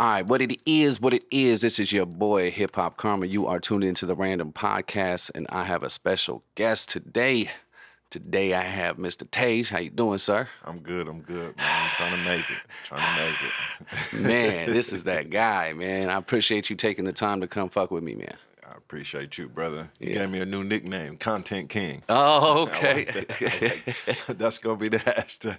All 0.00 0.06
right, 0.06 0.26
what 0.26 0.40
it 0.40 0.58
is, 0.64 0.98
what 0.98 1.12
it 1.12 1.24
is. 1.30 1.60
This 1.60 1.78
is 1.78 1.92
your 1.92 2.06
boy 2.06 2.50
Hip 2.50 2.76
Hop 2.76 2.96
Karma. 2.96 3.26
You 3.26 3.46
are 3.46 3.60
tuned 3.60 3.84
into 3.84 4.06
the 4.06 4.14
Random 4.14 4.50
Podcast, 4.50 5.30
and 5.34 5.46
I 5.50 5.64
have 5.64 5.82
a 5.82 5.90
special 5.90 6.42
guest 6.54 6.88
today. 6.88 7.50
Today 8.08 8.54
I 8.54 8.62
have 8.62 8.96
Mr. 8.96 9.30
Tage. 9.30 9.68
How 9.68 9.78
you 9.78 9.90
doing, 9.90 10.16
sir? 10.16 10.48
I'm 10.64 10.78
good. 10.78 11.06
I'm 11.06 11.20
good, 11.20 11.54
man. 11.54 11.66
I'm 11.84 11.90
trying 11.90 12.16
to 12.16 12.24
make 12.24 12.46
it. 12.48 12.56
Trying 12.86 13.18
to 13.18 13.24
make 13.26 13.36
it. 13.42 14.20
Man, 14.22 14.72
this 14.72 14.90
is 14.90 15.04
that 15.04 15.28
guy, 15.28 15.74
man. 15.74 16.08
I 16.08 16.16
appreciate 16.16 16.70
you 16.70 16.76
taking 16.76 17.04
the 17.04 17.12
time 17.12 17.42
to 17.42 17.46
come 17.46 17.68
fuck 17.68 17.90
with 17.90 18.02
me, 18.02 18.14
man. 18.14 18.38
I 18.72 18.76
appreciate 18.76 19.36
you, 19.36 19.48
brother. 19.48 19.90
You 19.98 20.10
Yeah. 20.10 20.14
gave 20.20 20.30
me 20.30 20.40
a 20.40 20.46
new 20.46 20.62
nickname, 20.62 21.16
Content 21.16 21.68
King. 21.68 22.02
Oh, 22.08 22.64
like 22.72 22.76
okay. 22.76 23.04
that. 23.26 23.40
Like 23.40 23.96
that. 24.26 24.38
That's 24.38 24.58
gonna 24.58 24.76
be 24.76 24.88
the 24.88 24.98
hashtag. 25.00 25.58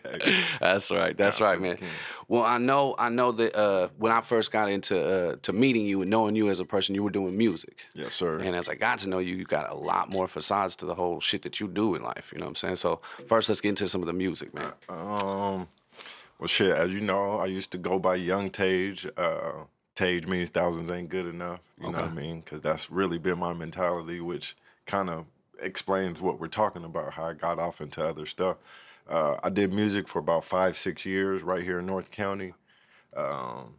That's 0.61 0.89
right. 0.91 1.17
That's 1.17 1.41
right, 1.41 1.59
man. 1.59 1.75
King. 1.77 1.89
Well, 2.29 2.43
I 2.43 2.57
know, 2.57 2.95
I 2.97 3.09
know 3.09 3.33
that 3.33 3.53
uh, 3.55 3.89
when 3.97 4.13
I 4.13 4.21
first 4.21 4.51
got 4.53 4.69
into 4.69 4.97
uh, 5.31 5.35
to 5.41 5.51
meeting 5.51 5.85
you 5.85 6.01
and 6.01 6.09
knowing 6.09 6.35
you 6.37 6.49
as 6.49 6.61
a 6.61 6.65
person, 6.65 6.95
you 6.95 7.03
were 7.03 7.09
doing 7.09 7.37
music. 7.37 7.85
Yes, 7.93 8.13
sir. 8.13 8.37
And 8.39 8.55
as 8.55 8.69
I 8.69 8.75
got 8.75 8.99
to 8.99 9.09
know 9.09 9.19
you, 9.19 9.35
you 9.35 9.43
got 9.45 9.69
a 9.69 9.75
lot 9.75 10.09
more 10.09 10.27
facades 10.29 10.77
to 10.77 10.85
the 10.85 10.95
whole 10.95 11.19
shit 11.19 11.41
that 11.41 11.59
you 11.59 11.67
do 11.67 11.95
in 11.95 12.03
life. 12.03 12.29
You 12.31 12.39
know 12.39 12.45
what 12.45 12.51
I'm 12.51 12.55
saying? 12.55 12.75
So 12.77 13.01
first, 13.27 13.49
let's 13.49 13.59
get 13.59 13.69
into 13.69 13.87
some 13.89 14.01
of 14.01 14.07
the 14.07 14.13
music, 14.13 14.53
man. 14.53 14.71
Um, 14.87 15.67
well, 16.39 16.47
shit. 16.47 16.71
As 16.75 16.91
you 16.93 17.01
know, 17.01 17.39
I 17.39 17.45
used 17.47 17.71
to 17.71 17.77
go 17.77 17.99
by 17.99 18.15
Young 18.15 18.49
Tage. 18.49 19.05
Uh, 19.17 19.65
Tage 20.01 20.25
means 20.27 20.49
thousands 20.49 20.89
ain't 20.89 21.09
good 21.09 21.27
enough. 21.27 21.59
You 21.79 21.91
know 21.91 21.99
what 21.99 22.09
I 22.09 22.13
mean? 22.13 22.41
Because 22.41 22.61
that's 22.61 22.89
really 22.89 23.17
been 23.17 23.37
my 23.39 23.53
mentality, 23.53 24.19
which 24.19 24.55
kind 24.85 25.09
of 25.09 25.25
explains 25.61 26.19
what 26.21 26.39
we're 26.39 26.47
talking 26.47 26.83
about. 26.83 27.13
How 27.13 27.25
I 27.25 27.33
got 27.33 27.59
off 27.59 27.81
into 27.81 28.03
other 28.03 28.25
stuff. 28.25 28.57
Uh, 29.07 29.35
I 29.43 29.49
did 29.49 29.71
music 29.73 30.07
for 30.07 30.19
about 30.19 30.43
five, 30.43 30.77
six 30.77 31.05
years 31.05 31.43
right 31.43 31.63
here 31.63 31.79
in 31.79 31.85
North 31.85 32.09
County. 32.11 32.53
Um, 33.15 33.75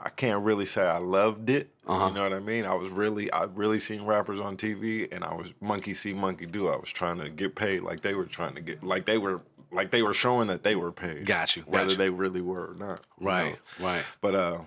I 0.00 0.10
can't 0.10 0.42
really 0.44 0.66
say 0.66 0.82
I 0.82 0.98
loved 0.98 1.48
it. 1.48 1.70
Uh-huh. 1.86 2.08
You 2.08 2.14
know 2.14 2.22
what 2.24 2.32
I 2.34 2.40
mean? 2.40 2.64
I 2.66 2.74
was 2.74 2.90
really, 2.90 3.30
I 3.32 3.44
really 3.44 3.78
seen 3.78 4.04
rappers 4.04 4.40
on 4.40 4.56
TV, 4.56 5.08
and 5.10 5.24
I 5.24 5.34
was 5.34 5.54
monkey 5.60 5.94
see, 5.94 6.12
monkey 6.12 6.44
do. 6.46 6.68
I 6.68 6.76
was 6.76 6.90
trying 6.90 7.18
to 7.18 7.30
get 7.30 7.54
paid 7.54 7.80
like 7.82 8.02
they 8.02 8.14
were 8.14 8.26
trying 8.26 8.54
to 8.56 8.60
get, 8.60 8.82
like 8.84 9.06
they 9.06 9.16
were, 9.16 9.40
like 9.72 9.90
they 9.90 10.02
were 10.02 10.14
showing 10.14 10.48
that 10.48 10.62
they 10.62 10.76
were 10.76 10.92
paid. 10.92 11.24
Got 11.24 11.56
you, 11.56 11.62
got 11.62 11.70
Whether 11.70 11.90
you. 11.92 11.96
they 11.96 12.10
really 12.10 12.40
were 12.42 12.72
or 12.72 12.74
not. 12.74 13.00
you 13.20 13.26
Right, 13.26 13.56
know? 13.78 13.86
right. 13.86 14.04
But 14.20 14.34
uh, 14.34 14.58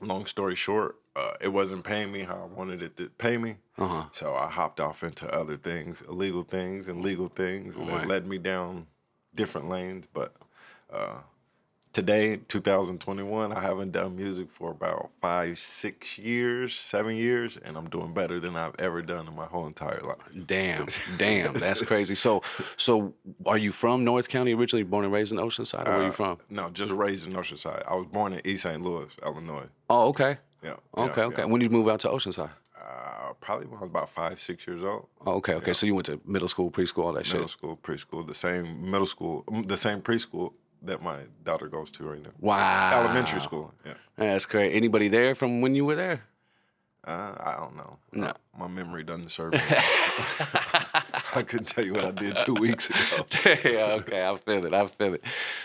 long 0.00 0.26
story 0.26 0.54
short, 0.54 0.96
uh, 1.16 1.32
it 1.40 1.48
wasn't 1.48 1.84
paying 1.84 2.12
me 2.12 2.20
how 2.22 2.36
I 2.42 2.44
wanted 2.54 2.82
it 2.82 2.96
to 2.98 3.08
pay 3.10 3.36
me. 3.38 3.56
Uh 3.76 3.86
huh. 3.86 4.04
So 4.12 4.34
I 4.34 4.48
hopped 4.48 4.80
off 4.80 5.02
into 5.02 5.28
other 5.32 5.56
things, 5.56 6.02
illegal 6.08 6.42
things 6.44 6.88
and 6.88 7.02
legal 7.02 7.28
things, 7.28 7.76
and 7.76 7.88
Right. 7.88 8.02
it 8.02 8.08
led 8.08 8.26
me 8.26 8.38
down 8.38 8.86
different 9.34 9.68
lanes. 9.68 10.06
But 10.12 10.34
uh, 10.92 11.18
today, 11.98 12.36
2021, 12.46 13.52
I 13.52 13.60
haven't 13.60 13.90
done 13.90 14.14
music 14.14 14.46
for 14.56 14.70
about 14.70 15.10
five, 15.20 15.58
six 15.58 16.16
years, 16.16 16.76
seven 16.78 17.16
years, 17.16 17.58
and 17.64 17.76
I'm 17.76 17.90
doing 17.90 18.14
better 18.14 18.38
than 18.38 18.54
I've 18.54 18.76
ever 18.78 19.02
done 19.02 19.26
in 19.26 19.34
my 19.34 19.46
whole 19.46 19.66
entire 19.66 20.00
life. 20.02 20.18
Damn, 20.46 20.86
damn, 21.16 21.54
that's 21.54 21.82
crazy. 21.82 22.14
So, 22.14 22.42
so 22.76 23.14
are 23.46 23.58
you 23.58 23.72
from 23.72 24.04
North 24.04 24.28
County 24.28 24.54
originally, 24.54 24.84
born 24.84 25.06
and 25.06 25.12
raised 25.12 25.32
in 25.32 25.38
Oceanside, 25.38 25.88
or 25.88 25.92
where 25.94 26.02
you 26.02 26.08
Uh, 26.10 26.12
from? 26.12 26.38
No, 26.48 26.70
just 26.70 26.92
raised 26.92 27.26
in 27.26 27.32
Oceanside. 27.32 27.82
I 27.88 27.96
was 27.96 28.06
born 28.06 28.32
in 28.32 28.42
East 28.46 28.62
St. 28.62 28.80
Louis, 28.80 29.16
Illinois. 29.24 29.66
Oh, 29.90 30.06
okay, 30.10 30.38
Yeah. 30.62 30.74
okay, 30.96 31.20
yeah, 31.22 31.26
okay. 31.26 31.42
yeah. 31.42 31.44
When 31.46 31.58
did 31.58 31.72
you 31.72 31.76
move 31.76 31.88
out 31.88 31.98
to 32.00 32.08
Oceanside? 32.10 32.50
Uh, 32.80 33.32
probably 33.40 33.66
when 33.66 33.78
I 33.78 33.80
was 33.80 33.90
about 33.90 34.08
five, 34.10 34.40
six 34.40 34.68
years 34.68 34.84
old. 34.84 35.08
Oh, 35.26 35.32
okay, 35.38 35.54
okay. 35.54 35.72
So 35.74 35.84
you 35.84 35.96
went 35.96 36.06
to 36.06 36.20
middle 36.24 36.46
school, 36.46 36.70
preschool, 36.70 37.06
all 37.06 37.12
that 37.14 37.26
Middle 37.26 37.40
shit. 37.42 37.50
school, 37.50 37.76
preschool, 37.76 38.24
the 38.24 38.34
same 38.34 38.88
middle 38.88 39.04
school, 39.06 39.42
the 39.66 39.76
same 39.76 40.00
preschool 40.00 40.52
that 40.82 41.02
my 41.02 41.18
daughter 41.44 41.68
goes 41.68 41.90
to 41.92 42.04
right 42.04 42.22
now. 42.22 42.30
Wow. 42.40 43.00
Elementary 43.00 43.40
school. 43.40 43.72
Yeah. 43.84 43.94
That's 44.16 44.46
great. 44.46 44.74
Anybody 44.74 45.08
there 45.08 45.34
from 45.34 45.60
when 45.60 45.74
you 45.74 45.84
were 45.84 45.96
there? 45.96 46.22
Uh, 47.06 47.34
I 47.40 47.56
don't 47.56 47.76
know. 47.76 47.96
No. 48.12 48.26
Uh, 48.26 48.32
my 48.58 48.68
memory 48.68 49.02
doesn't 49.02 49.30
serve 49.30 49.52
me. 49.54 49.60
I 51.34 51.42
couldn't 51.46 51.66
tell 51.66 51.84
you 51.84 51.94
what 51.94 52.04
I 52.04 52.10
did 52.10 52.38
two 52.40 52.54
weeks 52.54 52.90
ago. 52.90 53.24
yeah, 53.64 53.96
okay, 54.00 54.26
I 54.26 54.36
feel 54.36 54.66
it. 54.66 54.74
I 54.74 54.86
feel 54.86 55.14
it. 55.14 55.22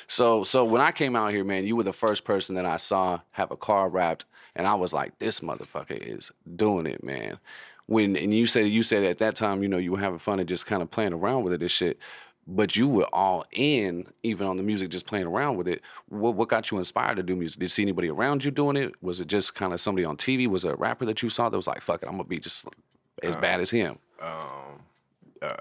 So, 0.07 0.43
so 0.43 0.63
when 0.63 0.81
I 0.81 0.91
came 0.91 1.15
out 1.15 1.31
here, 1.31 1.43
man, 1.43 1.65
you 1.65 1.75
were 1.75 1.83
the 1.83 1.91
first 1.91 2.23
person 2.23 2.55
that 2.55 2.65
I 2.65 2.77
saw 2.77 3.19
have 3.31 3.51
a 3.51 3.57
car 3.57 3.89
wrapped, 3.89 4.25
and 4.55 4.67
I 4.67 4.75
was 4.75 4.93
like, 4.93 5.19
"This 5.19 5.41
motherfucker 5.41 5.97
is 5.97 6.31
doing 6.55 6.85
it, 6.85 7.03
man." 7.03 7.39
When 7.87 8.15
and 8.15 8.33
you 8.33 8.45
said 8.45 8.69
you 8.69 8.83
said 8.83 9.03
at 9.03 9.17
that 9.17 9.35
time, 9.35 9.63
you 9.63 9.69
know, 9.69 9.77
you 9.77 9.91
were 9.91 9.99
having 9.99 10.19
fun 10.19 10.39
and 10.39 10.47
just 10.47 10.65
kind 10.65 10.81
of 10.81 10.91
playing 10.91 11.13
around 11.13 11.43
with 11.43 11.53
it 11.53 11.61
and 11.61 11.71
shit, 11.71 11.97
but 12.47 12.75
you 12.75 12.87
were 12.87 13.05
all 13.13 13.45
in, 13.51 14.05
even 14.23 14.47
on 14.47 14.57
the 14.57 14.63
music, 14.63 14.89
just 14.89 15.05
playing 15.05 15.27
around 15.27 15.57
with 15.57 15.67
it. 15.67 15.81
What 16.09 16.35
what 16.35 16.49
got 16.49 16.71
you 16.71 16.77
inspired 16.77 17.15
to 17.17 17.23
do 17.23 17.35
music? 17.35 17.59
Did 17.59 17.65
you 17.65 17.69
see 17.69 17.81
anybody 17.83 18.09
around 18.09 18.43
you 18.43 18.51
doing 18.51 18.75
it? 18.75 18.93
Was 19.01 19.21
it 19.21 19.27
just 19.27 19.55
kind 19.55 19.73
of 19.73 19.79
somebody 19.79 20.05
on 20.05 20.17
TV? 20.17 20.47
Was 20.47 20.65
it 20.65 20.71
a 20.71 20.75
rapper 20.75 21.05
that 21.05 21.21
you 21.23 21.29
saw 21.29 21.49
that 21.49 21.55
was 21.57 21.67
like, 21.67 21.81
"Fuck 21.81 22.03
it, 22.03 22.07
I'm 22.07 22.13
gonna 22.13 22.23
be 22.25 22.39
just 22.39 22.65
as 23.21 23.35
bad 23.37 23.61
as 23.61 23.69
him"? 23.69 23.97
Um, 24.21 24.81
uh, 25.41 25.55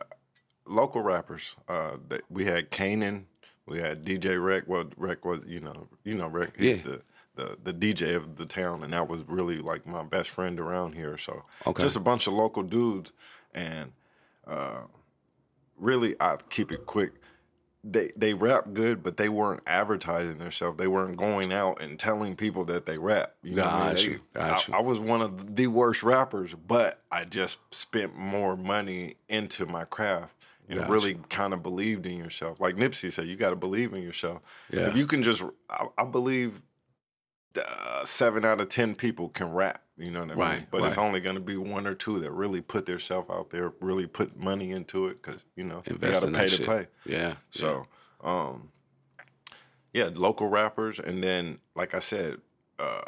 local 0.66 1.02
rappers. 1.02 1.54
Uh, 1.68 1.96
that 2.08 2.22
we 2.30 2.44
had 2.44 2.70
Kanan. 2.70 3.24
We 3.66 3.78
had 3.78 4.04
DJ 4.04 4.42
Rec. 4.44 4.64
Well, 4.66 4.86
Rec 4.96 5.24
was 5.24 5.40
you 5.46 5.60
know 5.60 5.86
you 6.04 6.14
know 6.14 6.28
Rec. 6.28 6.56
He's 6.56 6.78
Yeah. 6.78 6.82
the, 6.82 7.02
the 7.62 7.72
the 7.72 7.94
DJ 7.94 8.16
of 8.16 8.36
the 8.36 8.44
town, 8.44 8.82
and 8.82 8.92
that 8.92 9.08
was 9.08 9.22
really 9.28 9.58
like 9.58 9.86
my 9.86 10.02
best 10.02 10.30
friend 10.30 10.58
around 10.58 10.94
here. 10.94 11.16
So 11.16 11.44
Okay. 11.66 11.82
just 11.82 11.94
a 11.96 12.00
bunch 12.00 12.26
of 12.26 12.32
local 12.32 12.62
dudes, 12.64 13.12
and 13.54 13.92
uh, 14.46 14.80
really 15.76 16.14
I 16.20 16.36
keep 16.50 16.72
it 16.72 16.86
quick. 16.86 17.12
They 17.84 18.12
they 18.16 18.32
rap 18.34 18.72
good, 18.74 19.02
but 19.02 19.16
they 19.16 19.28
weren't 19.28 19.62
advertising 19.66 20.38
themselves. 20.38 20.78
They 20.78 20.86
weren't 20.86 21.16
going 21.16 21.52
out 21.52 21.82
and 21.82 21.98
telling 21.98 22.36
people 22.36 22.64
that 22.66 22.86
they 22.86 22.96
rap. 22.96 23.34
You 23.42 23.56
know 23.56 23.64
I 23.64 23.86
mean? 23.86 23.94
They- 23.96 24.02
you, 24.02 24.20
got 24.34 24.68
you. 24.68 24.74
I, 24.74 24.78
I 24.78 24.80
was 24.80 25.00
one 25.00 25.20
of 25.20 25.56
the 25.56 25.66
worst 25.66 26.02
rappers, 26.04 26.54
but 26.54 27.00
I 27.10 27.24
just 27.24 27.58
spent 27.72 28.14
more 28.16 28.56
money 28.56 29.16
into 29.28 29.66
my 29.66 29.84
craft 29.84 30.34
and 30.68 30.78
Got 30.78 30.90
really 30.90 31.14
kind 31.28 31.52
of 31.52 31.62
believed 31.62 32.06
in 32.06 32.16
yourself. 32.16 32.60
Like 32.60 32.76
Nipsey 32.76 33.12
said, 33.12 33.26
you 33.26 33.36
got 33.36 33.50
to 33.50 33.56
believe 33.56 33.92
in 33.92 34.02
yourself. 34.02 34.42
Yeah. 34.70 34.88
If 34.88 34.96
you 34.96 35.06
can 35.06 35.22
just, 35.22 35.42
I, 35.68 35.86
I 35.98 36.04
believe 36.04 36.62
uh, 37.56 38.04
seven 38.04 38.44
out 38.44 38.60
of 38.60 38.68
ten 38.68 38.94
people 38.94 39.28
can 39.28 39.52
rap. 39.52 39.82
You 39.98 40.10
know 40.10 40.20
what 40.20 40.30
I 40.30 40.34
mean? 40.34 40.38
Right, 40.38 40.66
But 40.70 40.84
it's 40.84 40.98
only 40.98 41.20
going 41.20 41.36
to 41.36 41.40
be 41.42 41.56
one 41.56 41.86
or 41.86 41.94
two 41.94 42.18
that 42.20 42.32
really 42.32 42.60
put 42.60 42.86
themselves 42.86 43.30
out 43.30 43.50
there, 43.50 43.72
really 43.80 44.06
put 44.06 44.36
money 44.36 44.70
into 44.70 45.06
it, 45.06 45.22
because 45.22 45.44
you 45.54 45.64
know 45.64 45.82
Invest 45.86 46.14
you 46.14 46.20
got 46.20 46.26
to 46.26 46.38
pay 46.38 46.48
to 46.48 46.56
shit. 46.56 46.66
play. 46.66 46.86
Yeah. 47.04 47.34
So, 47.50 47.86
um, 48.24 48.70
yeah, 49.92 50.08
local 50.12 50.48
rappers, 50.48 50.98
and 50.98 51.22
then 51.22 51.58
like 51.76 51.94
I 51.94 51.98
said, 51.98 52.38
uh, 52.78 53.02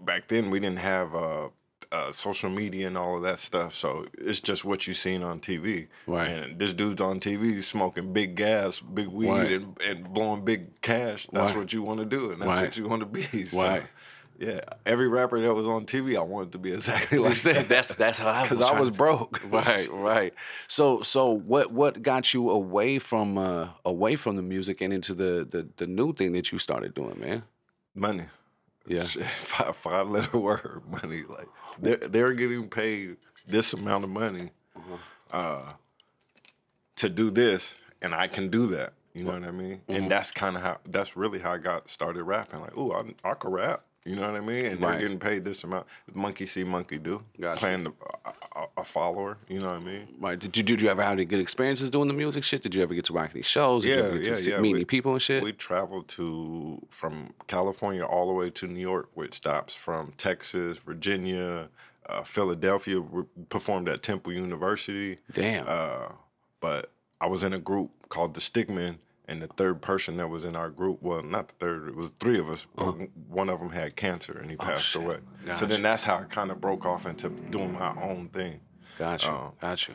back 0.00 0.28
then 0.28 0.50
we 0.50 0.58
didn't 0.58 0.78
have 0.78 1.14
uh, 1.14 1.48
uh, 1.94 2.10
social 2.12 2.50
media 2.50 2.86
and 2.88 2.96
all 2.98 3.16
of 3.16 3.22
that 3.22 3.38
stuff. 3.38 3.74
So 3.74 4.06
it's 4.18 4.40
just 4.40 4.64
what 4.64 4.86
you 4.86 4.94
seen 4.94 5.22
on 5.22 5.38
TV. 5.40 5.86
Right. 6.06 6.28
And 6.28 6.58
this 6.58 6.74
dude's 6.74 7.00
on 7.00 7.20
TV 7.20 7.62
smoking 7.62 8.12
big 8.12 8.34
gas, 8.34 8.80
big 8.80 9.06
weed, 9.08 9.28
Right. 9.28 9.52
and, 9.52 9.80
and 9.80 10.12
blowing 10.12 10.44
big 10.44 10.80
cash. 10.80 11.26
That's 11.32 11.50
Right. 11.50 11.58
what 11.58 11.72
you 11.72 11.82
want 11.82 12.00
to 12.00 12.06
do, 12.06 12.32
and 12.32 12.40
that's 12.42 12.48
Right. 12.48 12.62
what 12.62 12.76
you 12.76 12.88
want 12.88 13.00
to 13.00 13.06
be. 13.06 13.44
So, 13.46 13.62
Right. 13.62 13.82
Yeah, 14.36 14.60
every 14.84 15.06
rapper 15.06 15.40
that 15.40 15.54
was 15.54 15.64
on 15.64 15.86
TV, 15.86 16.16
I 16.16 16.22
wanted 16.22 16.50
to 16.52 16.58
be 16.58 16.72
exactly 16.72 17.18
like 17.18 17.40
that. 17.42 17.68
that's 17.68 17.94
that's 17.94 18.18
how 18.18 18.30
I 18.32 18.40
was. 18.40 18.48
because 18.50 18.64
I 18.68 18.80
was 18.80 18.90
broke. 18.90 19.40
right, 19.52 19.88
right. 19.92 20.34
So, 20.66 21.02
so 21.02 21.30
what 21.30 21.70
what 21.70 22.02
got 22.02 22.34
you 22.34 22.50
away 22.50 22.98
from 22.98 23.38
uh 23.38 23.68
away 23.84 24.16
from 24.16 24.34
the 24.34 24.42
music 24.42 24.80
and 24.80 24.92
into 24.92 25.14
the 25.14 25.46
the 25.48 25.68
the 25.76 25.86
new 25.86 26.12
thing 26.12 26.32
that 26.32 26.50
you 26.50 26.58
started 26.58 26.94
doing, 26.94 27.20
man? 27.20 27.44
Money. 27.94 28.24
Yeah. 28.88 29.04
Shit, 29.04 29.24
five, 29.24 29.76
five 29.76 30.08
letter 30.08 30.36
word 30.36 30.82
money. 30.90 31.22
Like 31.28 31.48
they're 31.78 31.96
they're 31.96 32.32
getting 32.32 32.68
paid 32.68 33.16
this 33.46 33.72
amount 33.72 34.04
of 34.04 34.10
money 34.10 34.50
Uh-huh. 34.76 34.96
uh, 35.36 35.72
to 36.96 37.08
do 37.08 37.30
this, 37.30 37.78
and 38.00 38.14
I 38.14 38.26
can 38.28 38.48
do 38.48 38.66
that. 38.68 38.92
You 39.14 39.24
know 39.24 39.32
what 39.32 39.44
I 39.44 39.50
mean? 39.52 39.76
Mm-hmm. 39.88 39.92
And 39.94 40.10
that's 40.10 40.32
kind 40.32 40.56
of 40.56 40.62
how 40.62 40.78
that's 40.86 41.16
really 41.16 41.38
how 41.38 41.52
I 41.52 41.58
got 41.58 41.88
started 41.90 42.22
rapping. 42.24 42.60
Like, 42.60 42.72
oh, 42.76 42.92
I, 42.92 43.30
I 43.30 43.34
can 43.34 43.50
rap. 43.50 43.82
You 44.04 44.16
know 44.16 44.30
what 44.30 44.36
I 44.38 44.44
mean? 44.44 44.66
And 44.66 44.80
Right. 44.82 44.90
they're 44.92 45.00
getting 45.00 45.18
paid 45.18 45.44
this 45.46 45.64
amount. 45.64 45.86
Monkey 46.12 46.44
see, 46.44 46.62
monkey 46.62 46.98
do. 46.98 47.22
Gotcha. 47.40 47.58
Playing 47.58 47.84
the, 47.84 47.92
a, 48.54 48.66
a- 48.76 48.84
follower. 48.84 49.38
You 49.48 49.60
know 49.60 49.68
what 49.68 49.76
I 49.76 49.78
mean? 49.78 50.08
Right. 50.20 50.38
Did 50.38 50.54
you 50.58 50.62
did 50.62 50.82
you 50.82 50.90
ever 50.90 51.02
have 51.02 51.12
any 51.12 51.24
good 51.24 51.40
experiences 51.40 51.88
doing 51.88 52.08
the 52.08 52.14
music 52.14 52.44
shit? 52.44 52.62
Did 52.62 52.74
you 52.74 52.82
ever 52.82 52.92
get 52.94 53.06
to 53.06 53.14
rock 53.14 53.30
any 53.32 53.40
shows? 53.42 53.82
Did 53.84 53.88
you 53.88 53.94
Yeah, 54.18 54.18
get 54.22 54.46
yeah, 54.46 54.52
yeah. 54.56 54.60
meet 54.60 54.72
We- 54.72 54.78
any 54.80 54.84
people 54.84 55.12
and 55.12 55.22
shit? 55.22 55.42
We 55.42 55.52
traveled 55.52 56.08
to 56.08 56.86
from 56.90 57.32
California 57.46 58.02
all 58.04 58.26
the 58.26 58.34
way 58.34 58.50
to 58.50 58.66
New 58.66 58.80
York 58.80 59.08
with 59.14 59.32
stops 59.32 59.74
from 59.74 60.12
Texas, 60.18 60.76
Virginia, 60.78 61.68
uh, 62.06 62.24
Philadelphia. 62.24 63.00
We 63.00 63.22
performed 63.48 63.88
at 63.88 64.02
Temple 64.02 64.34
University. 64.34 65.18
Damn. 65.32 65.64
Uh, 65.66 66.08
but 66.60 66.90
I 67.22 67.26
was 67.26 67.42
in 67.42 67.54
a 67.54 67.58
group 67.58 67.90
called 68.10 68.34
the 68.34 68.40
Stickmen, 68.40 68.96
and 69.26 69.40
the 69.42 69.46
third 69.48 69.80
person 69.80 70.16
that 70.18 70.28
was 70.28 70.44
in 70.44 70.54
our 70.56 70.68
group, 70.70 71.02
well, 71.02 71.22
not 71.22 71.48
the 71.48 71.54
third, 71.64 71.88
it 71.88 71.96
was 71.96 72.10
three 72.20 72.38
of 72.38 72.48
us. 72.50 72.66
but 72.76 72.94
One 73.28 73.48
of 73.48 73.58
them 73.60 73.70
had 73.70 73.96
cancer 73.96 74.38
and 74.38 74.50
he 74.50 74.56
passed 74.56 74.94
Uh-huh. 74.94 75.04
Oh, 75.04 75.06
away. 75.08 75.18
Gotcha. 75.46 75.58
So 75.60 75.66
then 75.66 75.82
that's 75.82 76.04
how 76.04 76.16
I 76.18 76.24
kind 76.24 76.50
of 76.50 76.60
broke 76.60 76.84
off 76.84 77.06
into 77.06 77.28
doing 77.30 77.72
my 77.72 77.94
own 78.02 78.28
thing. 78.28 78.60
got 78.98 79.24
you. 79.24 79.30
uh, 79.30 79.50
got 79.60 79.88
you. 79.88 79.94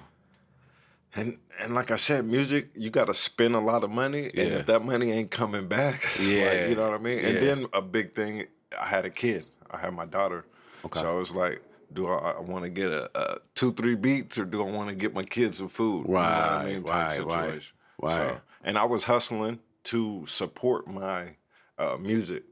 And 1.16 1.40
and 1.60 1.74
like 1.74 1.90
I 1.92 1.96
said, 1.96 2.26
music, 2.26 2.70
you 2.76 2.90
got 2.92 3.06
to 3.06 3.14
spend 3.16 3.56
a 3.56 3.60
lot 3.60 3.84
of 3.84 3.90
money, 3.90 4.26
and 4.26 4.34
Yeah. 4.36 4.44
if 4.60 4.66
that 4.68 4.86
money 4.86 5.12
ain't 5.12 5.32
coming 5.32 5.68
back, 5.68 6.04
it's 6.16 6.30
Yeah. 6.30 6.46
like, 6.46 6.70
you 6.70 6.75
know 6.75 6.84
what 6.90 6.94
I 7.00 7.02
mean. 7.04 7.20
And 7.20 7.42
then 7.42 7.66
a 7.74 7.82
big 7.82 8.14
thing 8.16 8.46
I 8.80 8.86
had 8.86 9.06
a 9.06 9.10
kid. 9.10 9.46
I 9.72 9.78
had 9.78 9.94
my 9.96 10.06
daughter. 10.06 10.46
Okay. 10.86 11.00
So 11.00 11.12
I 11.12 11.16
was 11.16 11.36
like, 11.36 11.64
do 11.94 12.08
I, 12.08 12.34
I 12.34 12.40
want 12.40 12.64
to 12.66 12.70
get 12.70 12.90
a, 12.92 13.10
a 13.20 13.40
two, 13.56 13.74
three 13.74 13.96
beats, 13.96 14.38
or 14.38 14.46
do 14.46 14.62
I 14.62 14.70
want 14.70 14.90
to 14.90 14.96
get 14.96 15.14
my 15.16 15.24
kids 15.24 15.58
some 15.58 15.68
food? 15.70 16.06
You 16.08 16.14
know 16.14 16.20
what 16.20 16.25
I 16.62 16.66
mean? 16.66 16.84
Right, 16.84 17.20
right, 17.25 17.62
right. 18.02 18.14
So, 18.14 18.42
and 18.64 18.78
I 18.78 18.86
was 18.86 19.06
hustling 19.06 19.60
to 19.86 20.26
support 20.28 20.88
my 20.88 21.36
uh, 21.78 21.98
music. 21.98 22.44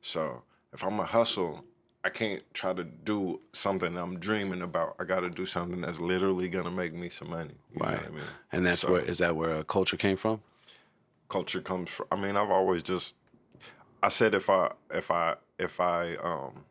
So 0.00 0.42
if 0.72 0.82
I'm 0.84 0.98
a 1.00 1.04
hustle, 1.04 1.64
I 2.04 2.08
can't 2.10 2.42
try 2.52 2.72
to 2.72 2.82
do 2.82 3.40
something 3.52 3.96
I'm 3.96 4.18
dreaming 4.18 4.62
about. 4.62 4.96
I 4.98 5.04
got 5.04 5.20
to 5.20 5.30
do 5.30 5.46
something 5.46 5.80
that's 5.80 6.00
literally 6.00 6.48
gonna 6.48 6.70
make 6.72 6.92
me 6.92 7.08
some 7.08 7.30
money. 7.30 7.54
You 7.72 7.80
know 7.80 7.86
Right. 7.86 7.98
what 7.98 8.06
I 8.06 8.10
mean? 8.10 8.24
And 8.50 8.66
that's 8.66 8.80
So- 8.82 8.92
where 8.92 9.02
is 9.02 9.18
that 9.18 9.36
where 9.36 9.50
uh, 9.52 9.62
culture 9.62 9.96
came 9.96 10.16
from? 10.16 10.42
culture 11.28 11.62
comes 11.62 11.88
from. 11.88 12.06
I 12.12 12.16
mean, 12.16 12.36
I've 12.36 12.50
always 12.50 12.82
just. 12.82 13.16
I 14.02 14.08
said 14.08 14.34
if 14.34 14.50
I 14.50 14.72
if 14.92 15.10
I 15.10 15.36
if 15.58 15.80
I 15.80 16.16
um, 16.16 16.64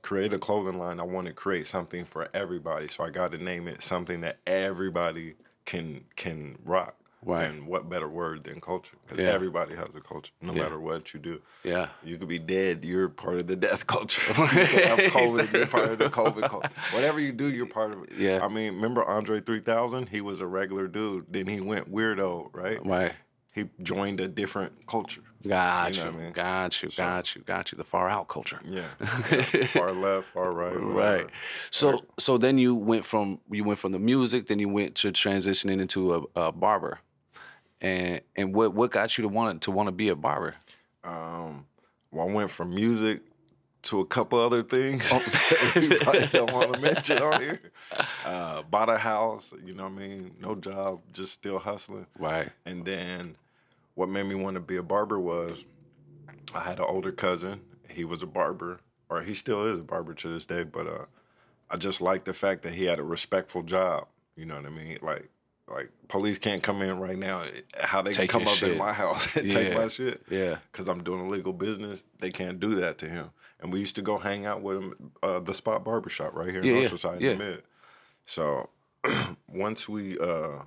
create 0.00 0.32
a 0.32 0.38
clothing 0.38 0.78
line, 0.78 0.98
I 0.98 1.02
want 1.02 1.26
to 1.26 1.32
create 1.34 1.66
something 1.66 2.04
for 2.06 2.28
everybody. 2.32 2.88
So 2.88 3.04
I 3.04 3.10
got 3.10 3.32
to 3.32 3.38
name 3.38 3.68
it 3.68 3.82
something 3.82 4.20
that 4.22 4.38
everybody 4.46 5.34
can 5.66 6.04
can 6.16 6.56
rock. 6.64 6.94
Right. 7.24 7.50
And 7.50 7.66
what 7.66 7.88
better 7.88 8.08
word 8.08 8.44
than 8.44 8.60
culture? 8.60 8.96
Because 9.06 9.22
Yeah. 9.24 9.30
everybody 9.32 9.74
has 9.74 9.88
a 9.94 10.00
culture, 10.00 10.32
no 10.40 10.52
Yeah. 10.52 10.62
matter 10.62 10.78
what 10.80 11.12
you 11.12 11.20
do. 11.20 11.40
Yeah. 11.64 11.88
You 12.04 12.16
could 12.18 12.28
be 12.28 12.38
dead, 12.38 12.84
you're 12.84 13.08
part 13.08 13.36
of 13.36 13.46
the 13.48 13.56
death 13.56 13.86
culture. 13.86 14.22
you 14.32 14.34
have 14.44 14.98
COVID, 14.98 15.52
you're 15.52 15.66
part 15.66 15.90
of 15.90 15.98
the 15.98 16.10
COVID 16.10 16.48
culture. 16.48 16.70
Whatever 16.92 17.18
you 17.20 17.32
do, 17.32 17.48
you're 17.48 17.66
part 17.66 17.92
of 17.92 18.04
it. 18.04 18.10
Yeah. 18.16 18.44
I 18.44 18.48
mean, 18.48 18.74
remember 18.76 19.04
Andre 19.04 19.40
3000? 19.40 20.08
He 20.10 20.20
was 20.20 20.40
a 20.40 20.46
regular 20.46 20.86
dude. 20.86 21.26
Then 21.28 21.46
he 21.48 21.60
went 21.60 21.90
weirdo, 21.92 22.50
right? 22.54 22.78
Right. 22.86 23.12
he 23.54 23.64
joined 23.82 24.20
a 24.20 24.28
different 24.28 24.86
culture. 24.86 25.22
Got 25.44 25.96
You 25.96 26.04
know 26.04 26.10
I 26.10 26.12
mean? 26.12 26.32
Got 26.32 26.80
you. 26.82 26.90
So- 26.90 27.02
Got 27.02 27.34
you. 27.34 27.42
Got 27.42 27.72
you. 27.72 27.78
The 27.78 27.82
far 27.84 28.08
out 28.08 28.28
culture. 28.28 28.60
Yeah, 28.64 28.84
Yeah. 29.32 29.66
far 29.68 29.92
left, 29.92 30.28
far 30.32 30.52
right, 30.52 30.74
Right. 30.76 31.26
So 31.70 32.04
so 32.18 32.38
then 32.38 32.58
you 32.58 32.76
went 32.76 33.04
from 33.04 33.40
you 33.50 33.64
went 33.64 33.80
from 33.80 33.90
the 33.92 33.98
music, 33.98 34.46
then 34.46 34.60
you 34.60 34.68
went 34.68 34.94
to 34.96 35.10
transitioning 35.10 35.80
into 35.80 36.14
a, 36.14 36.22
a 36.48 36.52
barber, 36.52 36.98
and 37.80 38.20
and 38.36 38.54
what 38.54 38.74
what 38.74 38.90
got 38.90 39.16
you 39.18 39.22
to 39.22 39.28
want 39.28 39.62
to 39.62 39.70
want 39.70 39.86
to 39.88 39.92
be 39.92 40.08
a 40.08 40.16
barber? 40.16 40.54
Um, 41.04 41.66
well, 42.10 42.28
I 42.28 42.32
went 42.32 42.50
from 42.50 42.74
music 42.74 43.22
to 43.82 44.00
a 44.00 44.06
couple 44.06 44.38
other 44.40 44.62
things 44.62 45.08
Oh. 45.12 45.18
that 45.20 45.98
probably 46.02 46.26
don't 46.32 46.52
want 46.52 46.74
to 46.74 46.80
mention 46.80 47.18
on 47.22 47.40
here. 47.40 47.60
Uh, 48.24 48.62
bought 48.62 48.88
a 48.88 48.98
house, 48.98 49.54
you 49.64 49.72
know 49.72 49.84
what 49.84 49.92
I 49.92 49.96
mean? 49.96 50.32
No 50.40 50.54
job, 50.56 51.00
just 51.12 51.32
still 51.32 51.58
hustling. 51.58 52.06
Right. 52.18 52.50
And 52.66 52.84
then 52.84 53.36
what 53.94 54.08
made 54.08 54.26
me 54.26 54.34
want 54.34 54.54
to 54.54 54.60
be 54.60 54.76
a 54.76 54.82
barber 54.82 55.18
was 55.18 55.64
I 56.54 56.60
had 56.60 56.78
an 56.78 56.86
older 56.88 57.12
cousin. 57.12 57.60
He 57.88 58.04
was 58.04 58.22
a 58.22 58.26
barber, 58.26 58.80
or 59.08 59.22
he 59.22 59.34
still 59.34 59.64
is 59.66 59.78
a 59.78 59.82
barber 59.82 60.14
to 60.14 60.28
this 60.28 60.44
day. 60.46 60.64
But 60.64 60.86
uh, 60.86 61.04
I 61.70 61.76
just 61.76 62.00
liked 62.00 62.24
the 62.24 62.34
fact 62.34 62.62
that 62.64 62.74
he 62.74 62.84
had 62.84 62.98
a 62.98 63.04
respectful 63.04 63.62
job. 63.62 64.08
You 64.36 64.44
know 64.44 64.56
what 64.56 64.66
I 64.66 64.70
mean? 64.70 64.98
Like, 65.02 65.30
like 65.70 65.90
police 66.08 66.38
can't 66.38 66.62
come 66.62 66.82
in 66.82 66.98
right 66.98 67.18
now. 67.18 67.44
How 67.78 68.02
they 68.02 68.12
Take 68.12 68.30
can 68.30 68.40
come 68.40 68.48
up 68.48 68.54
shit. 68.56 68.72
in 68.72 68.78
my 68.78 68.92
house 68.92 69.34
and 69.36 69.50
take 69.50 69.74
my 69.74 69.88
shit? 69.88 70.22
Yeah. 70.30 70.58
Because 70.72 70.88
I'm 70.88 71.02
doing 71.04 71.26
illegal 71.26 71.52
business. 71.52 72.04
They 72.20 72.30
can't 72.30 72.58
do 72.60 72.74
that 72.76 72.98
to 72.98 73.08
him. 73.08 73.30
And 73.60 73.72
we 73.72 73.80
used 73.80 73.96
to 73.96 74.02
go 74.02 74.18
hang 74.18 74.46
out 74.46 74.62
with 74.62 74.78
him, 74.78 75.12
uh, 75.22 75.40
the 75.40 75.52
spot 75.52 75.84
barbershop 75.84 76.34
right 76.34 76.48
here 76.50 76.60
in 76.60 76.66
Yeah, 76.66 76.72
North 76.74 76.84
yeah, 76.84 76.88
Society 76.90 77.24
yeah. 77.26 77.34
Mid. 77.34 77.62
So 78.24 78.68
once 79.48 79.88
we 79.88 80.18
uh 80.18 80.62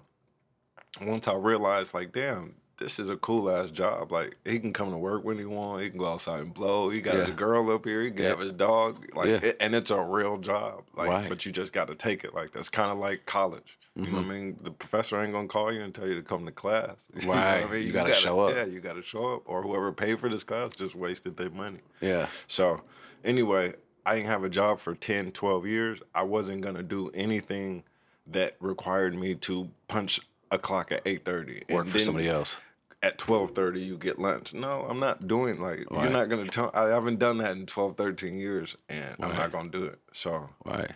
once 1.01 1.27
I 1.27 1.33
realized 1.33 1.93
like 1.93 2.11
damn, 2.11 2.55
this 2.81 2.99
is 2.99 3.09
a 3.09 3.15
cool 3.15 3.49
ass 3.49 3.71
job. 3.71 4.11
Like 4.11 4.35
he 4.45 4.59
can 4.59 4.73
come 4.73 4.91
to 4.91 4.97
work 4.97 5.23
when 5.23 5.37
he 5.37 5.45
want, 5.45 5.83
he 5.83 5.89
can 5.89 5.97
go 5.99 6.07
outside 6.07 6.41
and 6.41 6.53
blow. 6.53 6.89
He 6.89 6.99
got 6.99 7.15
Yeah. 7.15 7.27
a 7.29 7.31
girl 7.31 7.71
up 7.71 7.85
here, 7.85 8.01
he 8.03 8.11
can 8.11 8.21
Yeah. 8.23 8.29
have 8.29 8.39
his 8.39 8.51
dog. 8.51 9.05
Like 9.15 9.27
Yeah. 9.27 9.39
it, 9.43 9.57
and 9.61 9.73
it's 9.73 9.91
a 9.91 10.01
real 10.01 10.37
job. 10.37 10.83
Like 10.95 11.09
Right. 11.09 11.29
but 11.29 11.45
you 11.45 11.51
just 11.53 11.71
gotta 11.71 11.95
take 11.95 12.23
it. 12.25 12.33
Like 12.33 12.51
that's 12.51 12.69
kinda 12.69 12.93
like 12.93 13.25
college. 13.25 13.77
You 13.95 14.07
know 14.07 14.17
what 14.19 14.25
I 14.27 14.29
mean? 14.29 14.57
The 14.63 14.71
professor 14.71 15.21
ain't 15.21 15.33
gonna 15.33 15.47
call 15.49 15.71
you 15.71 15.81
and 15.81 15.93
tell 15.93 16.07
you 16.07 16.15
to 16.15 16.21
come 16.23 16.45
to 16.45 16.51
class. 16.51 16.95
You 17.15 17.23
know 17.23 17.27
what 17.29 17.37
Mm-hmm. 17.37 17.71
Right. 17.71 17.81
You 17.85 17.91
gotta 17.93 18.13
show 18.13 18.39
up. 18.41 18.55
Yeah, 18.55 18.65
you 18.65 18.79
gotta 18.79 19.03
show 19.03 19.35
up. 19.35 19.41
Or 19.45 19.61
whoever 19.63 19.91
paid 19.91 20.19
for 20.19 20.27
this 20.29 20.43
class 20.43 20.69
just 20.75 20.95
wasted 20.95 21.37
their 21.37 21.49
money. 21.49 21.79
Yeah. 21.99 22.27
So, 22.47 22.81
anyway, 23.23 23.73
I 24.05 24.15
didn't 24.15 24.29
have 24.29 24.43
a 24.43 24.49
job 24.49 24.79
for 24.79 24.95
10, 24.95 25.31
12 25.31 25.67
years. 25.67 25.99
I 26.15 26.23
wasn't 26.23 26.61
going 26.61 26.73
to 26.75 26.81
do 26.81 27.11
anything 27.13 27.83
that 28.25 28.55
required 28.59 29.13
me 29.13 29.35
to 29.35 29.69
punch 29.87 30.19
a 30.49 30.57
clock 30.57 30.91
at 30.91 31.03
8.30. 31.05 31.69
Work 31.69 31.87
for 31.87 31.99
somebody 31.99 32.27
else. 32.27 32.59
At 33.03 33.17
12.30, 33.17 33.83
you 33.83 33.97
get 33.97 34.19
lunch. 34.19 34.53
No, 34.53 34.85
I'm 34.87 34.99
not 34.99 35.27
doing, 35.27 35.59
like, 35.59 35.89
Right. 35.89 36.03
you're 36.03 36.11
not 36.11 36.29
going 36.29 36.43
to 36.45 36.51
tell, 36.51 36.69
I 36.73 36.89
haven't 36.89 37.17
done 37.17 37.39
that 37.39 37.57
in 37.57 37.65
12, 37.65 37.97
13 37.97 38.37
years, 38.37 38.77
and 38.89 39.15
I'm 39.19 39.35
not 39.35 39.51
going 39.51 39.71
to 39.71 39.77
do 39.79 39.85
it. 39.85 39.99
So, 40.13 40.49
Right. 40.65 40.91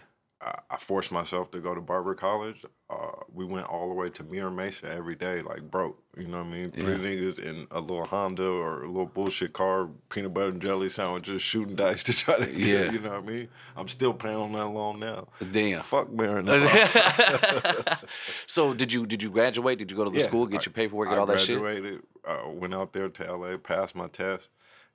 I, 0.45 0.59
I 0.69 0.77
forced 0.77 1.11
myself 1.11 1.49
to 1.51 1.59
go 1.59 1.73
to 1.73 1.81
barber 1.81 2.13
college. 2.13 2.63
Uh, 2.87 3.11
we 3.33 3.43
went 3.45 3.65
all 3.67 3.89
the 3.89 3.95
way 3.95 4.09
to 4.11 4.23
Mira 4.23 4.51
Mesa 4.51 4.87
every 4.91 5.15
day, 5.15 5.41
like 5.41 5.63
broke. 5.71 5.97
You 6.15 6.27
know 6.27 6.37
what 6.37 6.47
I 6.47 6.49
mean? 6.51 6.71
Three 6.71 6.91
Yeah. 6.93 6.97
niggas 6.99 7.39
in 7.39 7.65
a 7.71 7.79
little 7.79 8.05
Honda 8.05 8.47
or 8.47 8.83
a 8.83 8.87
little 8.87 9.07
bullshit 9.07 9.53
car, 9.53 9.89
peanut 10.09 10.33
butter 10.35 10.49
and 10.49 10.61
jelly 10.61 10.89
sandwiches, 10.89 11.41
shooting 11.41 11.75
dice 11.75 12.03
to 12.03 12.13
try 12.13 12.37
to 12.37 12.45
get. 12.45 12.57
Yeah. 12.57 12.91
You 12.91 12.99
know 12.99 13.09
what 13.09 13.23
I 13.23 13.25
mean? 13.25 13.47
I'm 13.75 13.87
still 13.87 14.13
paying 14.13 14.35
on 14.35 14.51
that 14.53 14.67
loan 14.67 14.99
now. 14.99 15.27
Damn. 15.51 15.81
Fuck 15.81 16.11
Maryland. 16.11 16.47
so 18.45 18.73
did 18.73 18.93
you 18.93 19.05
did 19.05 19.21
you 19.23 19.29
graduate? 19.29 19.79
Did 19.79 19.89
you 19.91 19.97
go 19.97 20.03
to 20.03 20.09
the 20.11 20.19
Yeah, 20.19 20.25
school, 20.27 20.45
get 20.45 20.61
I- 20.61 20.65
your 20.65 20.73
paperwork, 20.73 21.09
get 21.09 21.17
I 21.17 21.21
all 21.21 21.25
that 21.27 21.39
shit? 21.39 21.59
graduated, 21.59 22.01
uh, 22.25 22.43
went 22.49 22.73
out 22.73 22.93
there 22.93 23.09
to 23.09 23.33
LA, 23.35 23.57
passed 23.57 23.95
my 23.95 24.07
test, 24.07 24.49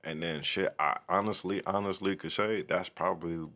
and 0.05 0.23
then 0.23 0.43
shit. 0.43 0.75
I 0.79 0.99
honestly, 1.09 1.63
honestly 1.67 2.17
could 2.17 2.33
say 2.33 2.63
that's 2.63 2.89
probably, 2.89 3.49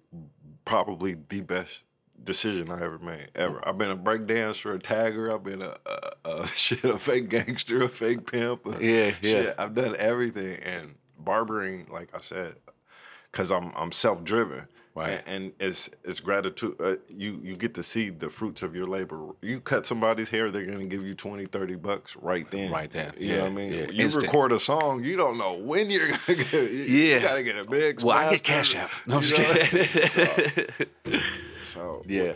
probably 0.64 1.16
the 1.28 1.40
best 1.40 1.84
decision 2.22 2.70
I 2.70 2.76
ever 2.82 2.98
made 2.98 3.28
ever. 3.34 3.66
I've 3.66 3.76
been 3.78 3.90
a 3.90 3.96
break 3.96 4.26
dancer, 4.26 4.72
a 4.72 4.78
tagger. 4.78 5.32
I've 5.34 5.44
been 5.44 5.62
a, 5.62 5.76
a, 5.86 6.10
a 6.42 6.46
shit, 6.54 6.84
a 6.84 6.98
fake 6.98 7.28
gangster, 7.28 7.82
a 7.82 7.88
fake 7.88 8.30
pimp. 8.30 8.66
a- 8.66 8.84
Yeah, 8.84 9.06
yeah. 9.06 9.12
Shit, 9.22 9.54
I've 9.58 9.74
done 9.74 9.94
everything, 9.98 10.58
and 10.62 10.94
barbering, 11.18 11.86
like 11.90 12.14
I 12.14 12.20
said, 12.20 12.56
because 13.30 13.50
I'm 13.52 13.72
I'm 13.76 13.92
self 13.92 14.24
driven. 14.24 14.66
Right. 14.96 15.22
And, 15.26 15.44
and 15.44 15.52
it's 15.58 15.90
it's 16.04 16.20
gratitude. 16.20 16.76
Uh, 16.78 16.96
you 17.08 17.40
you 17.42 17.56
get 17.56 17.74
to 17.74 17.82
see 17.82 18.10
the 18.10 18.30
fruits 18.30 18.62
of 18.62 18.76
your 18.76 18.86
labor. 18.86 19.30
You 19.42 19.58
cut 19.60 19.86
somebody's 19.86 20.28
hair, 20.28 20.52
they're 20.52 20.64
gonna 20.66 20.84
give 20.84 21.04
you 21.04 21.14
20, 21.14 21.46
30 21.46 21.74
bucks 21.74 22.14
right 22.16 22.48
then. 22.50 22.70
Right 22.70 22.88
then. 22.90 23.12
You 23.18 23.28
Yeah, 23.28 23.36
know 23.38 23.42
what 23.42 23.50
I 23.50 23.54
mean? 23.54 23.72
yeah. 23.72 23.90
You 23.90 24.04
Instant. 24.04 24.26
record 24.26 24.52
a 24.52 24.60
song, 24.60 25.02
you 25.02 25.16
don't 25.16 25.36
know 25.36 25.54
when 25.54 25.90
you're 25.90 26.08
gonna 26.26 26.44
get. 26.44 26.52
You, 26.52 26.60
Yeah. 26.68 27.14
You 27.16 27.20
gotta 27.20 27.42
get 27.42 27.56
a 27.58 27.68
mix. 27.68 28.04
Well, 28.04 28.16
I 28.16 28.30
get 28.30 28.44
Cash 28.44 28.76
App. 28.76 28.90
No, 29.06 29.16
I'm 29.16 29.22
just 29.22 29.34
kidding. 29.34 30.68
So 31.64 32.02
Yeah. 32.06 32.34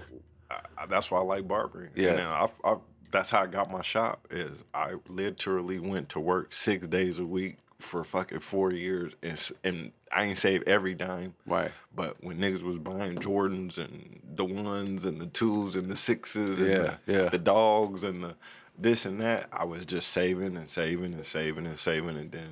I, 0.50 0.60
I- 0.78 0.86
that's 0.86 1.10
why 1.10 1.18
I 1.18 1.22
like 1.22 1.46
barbering. 1.46 1.90
Yeah. 1.94 2.12
And 2.12 2.20
I, 2.22 2.48
I, 2.64 2.76
that's 3.10 3.30
how 3.30 3.42
I 3.42 3.46
got 3.46 3.70
my 3.70 3.82
shop. 3.82 4.26
Is 4.30 4.64
I 4.74 4.94
literally 5.08 5.78
went 5.78 6.08
to 6.10 6.20
work 6.20 6.52
six 6.52 6.86
days 6.88 7.18
a 7.18 7.24
week 7.24 7.58
for 7.78 8.02
fucking 8.04 8.40
four 8.40 8.72
years, 8.72 9.12
and 9.22 9.50
and 9.62 9.92
I 10.14 10.24
ain't 10.24 10.38
save 10.38 10.62
every 10.66 10.94
dime. 10.94 11.34
right. 11.46 11.70
But 11.94 12.22
when 12.22 12.38
niggas 12.38 12.62
was 12.62 12.78
buying 12.78 13.16
Jordans 13.16 13.76
and 13.78 14.20
the 14.34 14.44
ones 14.44 15.04
and 15.04 15.20
the 15.20 15.26
twos 15.26 15.74
and 15.76 15.90
the 15.90 15.96
sixes 15.96 16.60
and 16.60 16.68
Yeah, 16.68 16.96
the, 17.06 17.12
yeah. 17.12 17.28
the 17.28 17.38
dogs 17.38 18.04
and 18.04 18.22
the 18.22 18.34
this 18.78 19.04
and 19.04 19.20
that, 19.20 19.48
I 19.52 19.64
was 19.64 19.84
just 19.84 20.08
saving 20.12 20.56
and 20.56 20.68
saving 20.68 21.12
and 21.12 21.26
saving 21.26 21.66
and 21.66 21.78
saving. 21.78 22.16
And 22.16 22.30
then 22.30 22.50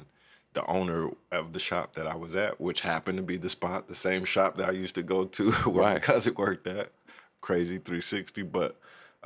the 0.54 0.66
owner 0.66 1.10
of 1.30 1.52
the 1.52 1.60
shop 1.60 1.94
that 1.94 2.06
I 2.06 2.16
was 2.16 2.34
at, 2.34 2.60
which 2.60 2.80
happened 2.80 3.18
to 3.18 3.22
be 3.22 3.36
the 3.36 3.48
spot, 3.48 3.86
the 3.86 3.94
same 3.94 4.24
shop 4.24 4.56
that 4.56 4.68
I 4.68 4.72
used 4.72 4.96
to 4.96 5.02
go 5.02 5.24
to 5.24 5.50
where 5.70 5.84
my 5.94 5.98
cousin 6.00 6.34
worked 6.36 6.66
at, 6.66 6.90
crazy 7.40 7.78
360. 7.78 8.42
But 8.42 8.76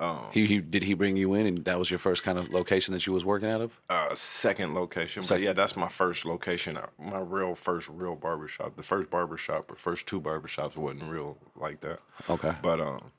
um, 0.00 0.24
He, 0.32 0.46
he 0.46 0.58
did 0.58 0.82
he 0.82 0.94
bring 0.94 1.16
you 1.16 1.34
in, 1.34 1.46
and 1.46 1.64
that 1.66 1.78
was 1.78 1.90
your 1.90 1.98
first 2.00 2.22
kind 2.24 2.38
of 2.38 2.52
location 2.52 2.92
that 2.94 3.06
you 3.06 3.12
was 3.12 3.24
working 3.24 3.48
out 3.48 3.60
of. 3.60 3.70
uh, 3.88 4.14
second 4.14 4.74
location. 4.74 5.22
Second. 5.22 5.40
But 5.42 5.44
yeah, 5.46 5.52
that's 5.52 5.76
my 5.76 5.88
first 5.88 6.24
location, 6.24 6.78
my 6.98 7.18
real 7.20 7.54
first 7.54 7.88
real 7.88 8.16
barbershop. 8.16 8.76
The 8.76 8.82
first 8.82 9.10
barbershop 9.10 9.70
or 9.70 9.76
first 9.76 10.06
two 10.06 10.20
barbershops 10.20 10.76
wasn't 10.76 11.04
real 11.04 11.36
like 11.54 11.80
that. 11.82 12.00
Okay. 12.28 12.54
But 12.62 12.80
um, 12.80 13.12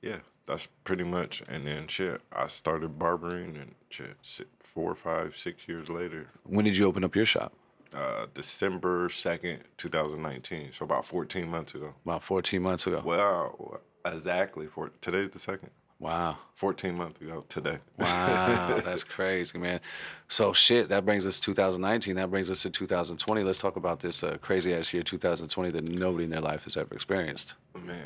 yeah, 0.00 0.18
that's 0.46 0.68
pretty 0.84 1.04
much. 1.04 1.42
And 1.48 1.66
then 1.66 1.86
shit, 1.88 2.20
I 2.32 2.46
started 2.46 2.98
barbering 2.98 3.56
and 3.56 3.74
shit, 3.90 4.16
four, 4.60 4.94
five, 4.94 5.36
six 5.36 5.68
years 5.68 5.88
later, 5.88 6.28
When 6.44 6.64
did 6.64 6.76
you 6.76 6.86
open 6.86 7.04
up 7.04 7.14
your 7.14 7.26
shop? 7.26 7.52
uh, 7.94 8.24
December 8.32 9.08
second, 9.10 9.64
two 9.76 9.88
thousand 9.90 10.22
nineteen. 10.22 10.72
So 10.72 10.84
about 10.84 11.04
fourteen 11.04 11.48
months 11.50 11.74
ago. 11.74 11.94
About 12.06 12.22
14 12.22 12.62
months 12.62 12.86
ago. 12.86 13.02
Well, 13.04 13.80
exactly. 14.04 14.66
For 14.66 14.90
today's 15.00 15.30
the 15.30 15.38
second. 15.38 15.70
Wow. 15.98 16.38
Fourteen 16.56 16.96
months 16.96 17.20
ago 17.20 17.44
today. 17.48 17.78
Wow, 17.96 18.80
that's 18.84 19.04
crazy, 19.04 19.56
man. 19.58 19.80
So 20.28 20.52
shit, 20.52 20.88
that 20.88 21.04
brings 21.04 21.26
us 21.26 21.36
to 21.36 21.42
2019. 21.42 22.16
That 22.16 22.30
brings 22.30 22.50
us 22.50 22.62
to 22.62 22.70
2020. 22.70 23.42
Let's 23.44 23.58
talk 23.58 23.76
about 23.76 24.00
this 24.00 24.24
uh, 24.24 24.36
crazy 24.42 24.74
ass 24.74 24.92
year 24.92 25.04
2020 25.04 25.70
that 25.70 25.84
nobody 25.84 26.24
in 26.24 26.30
their 26.30 26.40
life 26.40 26.64
has 26.64 26.76
ever 26.76 26.92
experienced. 26.94 27.54
Man, 27.84 28.04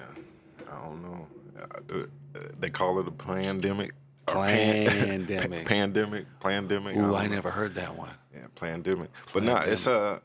I 0.70 0.84
don't 0.84 1.02
know. 1.02 1.26
Uh, 1.58 1.98
uh, 1.98 2.40
They 2.58 2.68
call 2.68 3.00
it 3.00 3.08
a 3.08 3.12
pandemic. 3.12 3.92
Pandemic. 4.26 5.66
pandemic. 5.66 6.26
Pandemic. 6.40 6.96
Ooh, 6.96 7.02
don't 7.02 7.14
I 7.14 7.28
never 7.28 7.50
heard 7.50 7.76
that 7.76 7.96
one. 7.96 8.10
Yeah, 8.34 8.40
pandemic. 8.56 9.08
But 9.32 9.44
nah, 9.44 9.60
it's 9.60 9.86
uh 9.86 10.18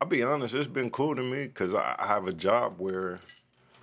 I'll 0.00 0.08
be 0.08 0.22
honest, 0.22 0.54
it's 0.54 0.66
been 0.66 0.90
cool 0.90 1.14
to 1.16 1.22
me 1.22 1.44
because 1.44 1.74
I, 1.74 1.96
I 1.98 2.06
have 2.06 2.26
a 2.28 2.32
job 2.32 2.76
where, 2.78 3.18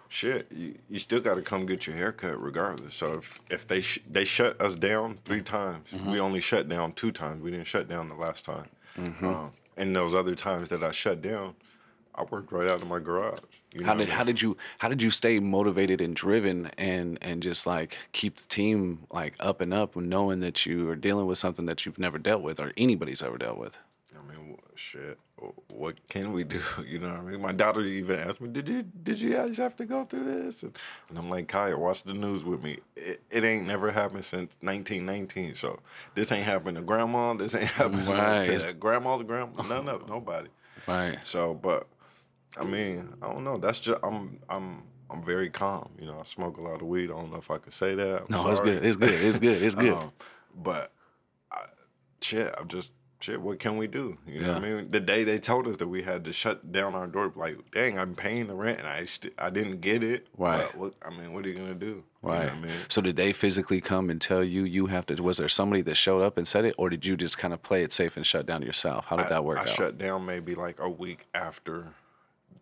shit, 0.10 0.48
you, 0.52 0.76
you 0.90 1.00
still 1.00 1.20
got 1.20 1.36
to 1.36 1.42
come 1.42 1.66
get 1.66 1.88
your 1.88 1.96
haircut 1.96 2.42
regardless. 2.42 2.96
So 2.96 3.14
if 3.14 3.40
if 3.50 3.68
they 3.68 3.82
sh- 3.82 4.04
they 4.10 4.26
shut 4.26 4.60
us 4.62 4.76
down 4.76 5.20
three 5.26 5.38
mm-hmm. 5.38 5.46
times, 5.46 5.92
we 5.92 6.00
mm-hmm. 6.00 6.20
only 6.20 6.42
shut 6.42 6.68
down 6.68 6.94
two 6.94 7.12
times. 7.12 7.42
We 7.42 7.52
didn't 7.52 7.68
shut 7.68 7.88
down 7.88 8.10
the 8.10 8.16
last 8.16 8.46
time. 8.46 8.70
Mm-hmm. 8.98 9.26
Um, 9.26 9.52
and 9.78 9.96
those 9.96 10.14
other 10.14 10.36
times 10.36 10.70
that 10.70 10.84
I 10.84 10.92
shut 10.92 11.22
down, 11.22 11.56
I 12.14 12.24
worked 12.24 12.52
right 12.52 12.70
out 12.70 12.82
of 12.82 12.88
my 12.88 13.00
garage. 13.00 13.40
You 13.74 13.82
know 13.82 13.88
How 13.88 13.94
did 13.94 14.04
I 14.04 14.06
mean? 14.06 14.16
how 14.16 14.24
did 14.24 14.42
you 14.42 14.58
how 14.78 14.88
did 14.88 15.02
you 15.02 15.12
stay 15.12 15.40
motivated 15.40 16.00
and 16.00 16.16
driven 16.16 16.72
and 16.78 17.18
and 17.22 17.44
just 17.44 17.68
like 17.68 17.98
keep 18.14 18.38
the 18.38 18.48
team 18.48 19.06
like 19.12 19.34
up 19.40 19.60
and 19.60 19.74
up 19.74 19.98
knowing 19.98 20.40
that 20.40 20.66
you 20.66 20.90
are 20.90 20.96
dealing 20.96 21.26
with 21.26 21.38
something 21.38 21.66
that 21.66 21.86
you've 21.86 22.00
never 22.00 22.18
dealt 22.18 22.42
with 22.42 22.62
or 22.62 22.72
anybody's 22.78 23.22
ever 23.22 23.38
dealt 23.38 23.58
with? 23.58 23.78
I 24.16 24.32
mean, 24.32 24.58
shit. 24.76 25.20
Wh- 25.46 25.72
What 25.72 26.08
can 26.08 26.34
we 26.34 26.44
do? 26.44 26.62
You 26.86 27.00
know 27.00 27.10
what 27.10 27.20
I 27.20 27.22
mean? 27.22 27.42
My 27.42 27.52
daughter 27.52 27.82
even 27.82 28.20
asked 28.20 28.42
me, 28.42 28.50
"Did 28.50 28.68
you 28.68 28.84
did 28.84 29.20
you 29.20 29.34
guys 29.34 29.58
have 29.58 29.76
to 29.78 29.86
go 29.86 30.06
through 30.06 30.24
this?" 30.44 30.64
And, 30.64 30.78
and 31.10 31.18
I'm 31.18 31.30
like, 31.30 31.48
"Kaya, 31.48 31.78
watch 31.78 32.04
the 32.04 32.14
news 32.14 32.44
with 32.44 32.64
me. 32.64 32.80
It, 32.96 33.22
it 33.30 33.44
ain't 33.44 33.68
never 33.68 33.92
happened 33.92 34.26
since 34.26 34.58
1919. 34.62 35.56
So 35.56 35.80
this 36.14 36.32
ain't 36.32 36.46
happened 36.46 36.78
to 36.78 36.84
grandma. 36.84 37.34
This 37.34 37.56
ain't 37.56 37.64
happened 37.82 38.08
Right. 38.08 38.46
to 38.46 38.74
grandma 38.74 39.18
to 39.18 39.24
grandma. 39.24 39.62
None 39.64 39.88
of 39.90 40.08
nobody. 40.08 40.50
Right. 40.88 41.18
So, 41.24 41.54
but 41.54 41.88
I 42.58 42.64
mean, 42.64 43.14
I 43.22 43.28
don't 43.32 43.44
know. 43.44 43.58
That's 43.58 43.80
just 43.80 44.00
I'm 44.04 44.40
I'm 44.50 44.84
I'm 45.10 45.24
very 45.24 45.50
calm. 45.50 45.90
You 46.00 46.06
know, 46.08 46.20
I 46.20 46.24
smoke 46.24 46.58
a 46.58 46.62
lot 46.62 46.82
of 46.82 46.88
weed. 46.88 47.06
I 47.12 47.14
don't 47.16 47.32
know 47.32 47.38
if 47.38 47.52
I 47.52 47.58
could 47.58 47.74
say 47.74 47.96
that. 47.96 48.24
I'm 48.24 48.28
No, 48.30 48.50
it's 48.50 48.60
good. 48.60 48.84
It's 48.86 48.98
good. 48.98 49.14
It's 49.14 49.40
good. 49.40 49.62
It's 49.62 49.76
good. 49.86 49.94
Um, 49.94 50.12
but 50.56 50.92
I, 51.52 51.66
shit, 52.22 52.54
I'm 52.58 52.68
just 52.68 52.92
shit. 53.26 53.42
What 53.42 53.60
can 53.60 53.78
we 53.78 53.88
do? 53.88 54.18
You 54.28 54.42
know 54.42 54.54
what 54.54 54.58
I 54.58 54.60
mean? 54.60 54.92
The 54.92 55.00
day 55.00 55.24
they 55.24 55.40
told 55.40 55.68
us 55.68 55.78
that 55.78 55.88
we 55.88 56.04
had 56.04 56.24
to 56.26 56.34
shut 56.34 56.72
down 56.72 56.94
our 56.96 57.08
door, 57.08 57.34
like, 57.36 57.58
dang, 57.72 57.98
I'm 58.00 58.16
paying 58.16 58.48
the 58.48 58.54
rent 58.56 58.80
and 58.80 58.88
I 58.88 59.06
st- 59.06 59.34
I 59.38 59.50
didn't 59.50 59.82
get 59.82 60.04
it. 60.04 60.28
Right. 60.38 60.74
What 60.78 60.94
I 61.04 61.10
mean, 61.10 61.34
what 61.34 61.46
are 61.46 61.50
you 61.50 61.56
gonna 61.56 61.74
do? 61.74 61.86
You 61.86 62.04
know 62.24 62.30
Right. 62.36 62.52
I 62.52 62.56
mean, 62.60 62.72
So 62.88 63.02
did 63.02 63.16
they 63.16 63.34
physically 63.34 63.82
come 63.82 64.10
and 64.10 64.22
tell 64.22 64.44
you 64.44 64.64
you 64.64 64.88
have 64.88 65.06
to? 65.08 65.22
Was 65.22 65.38
there 65.38 65.50
somebody 65.50 65.82
that 65.84 65.96
showed 65.96 66.22
up 66.22 66.38
and 66.38 66.48
said 66.48 66.66
it, 66.66 66.76
or 66.78 66.90
did 66.90 67.06
you 67.06 67.18
just 67.18 67.38
kind 67.38 67.54
of 67.54 67.62
play 67.64 67.84
it 67.84 67.94
safe 67.94 68.16
and 68.18 68.26
shut 68.26 68.46
down 68.46 68.62
yourself? 68.62 69.06
How 69.06 69.18
did 69.18 69.30
that 69.30 69.44
work 69.44 69.58
I 69.58 69.62
out? 69.62 69.70
shut 69.70 69.98
down 69.98 70.26
maybe 70.26 70.56
like 70.56 70.80
a 70.80 70.90
week 70.90 71.26
after 71.34 71.88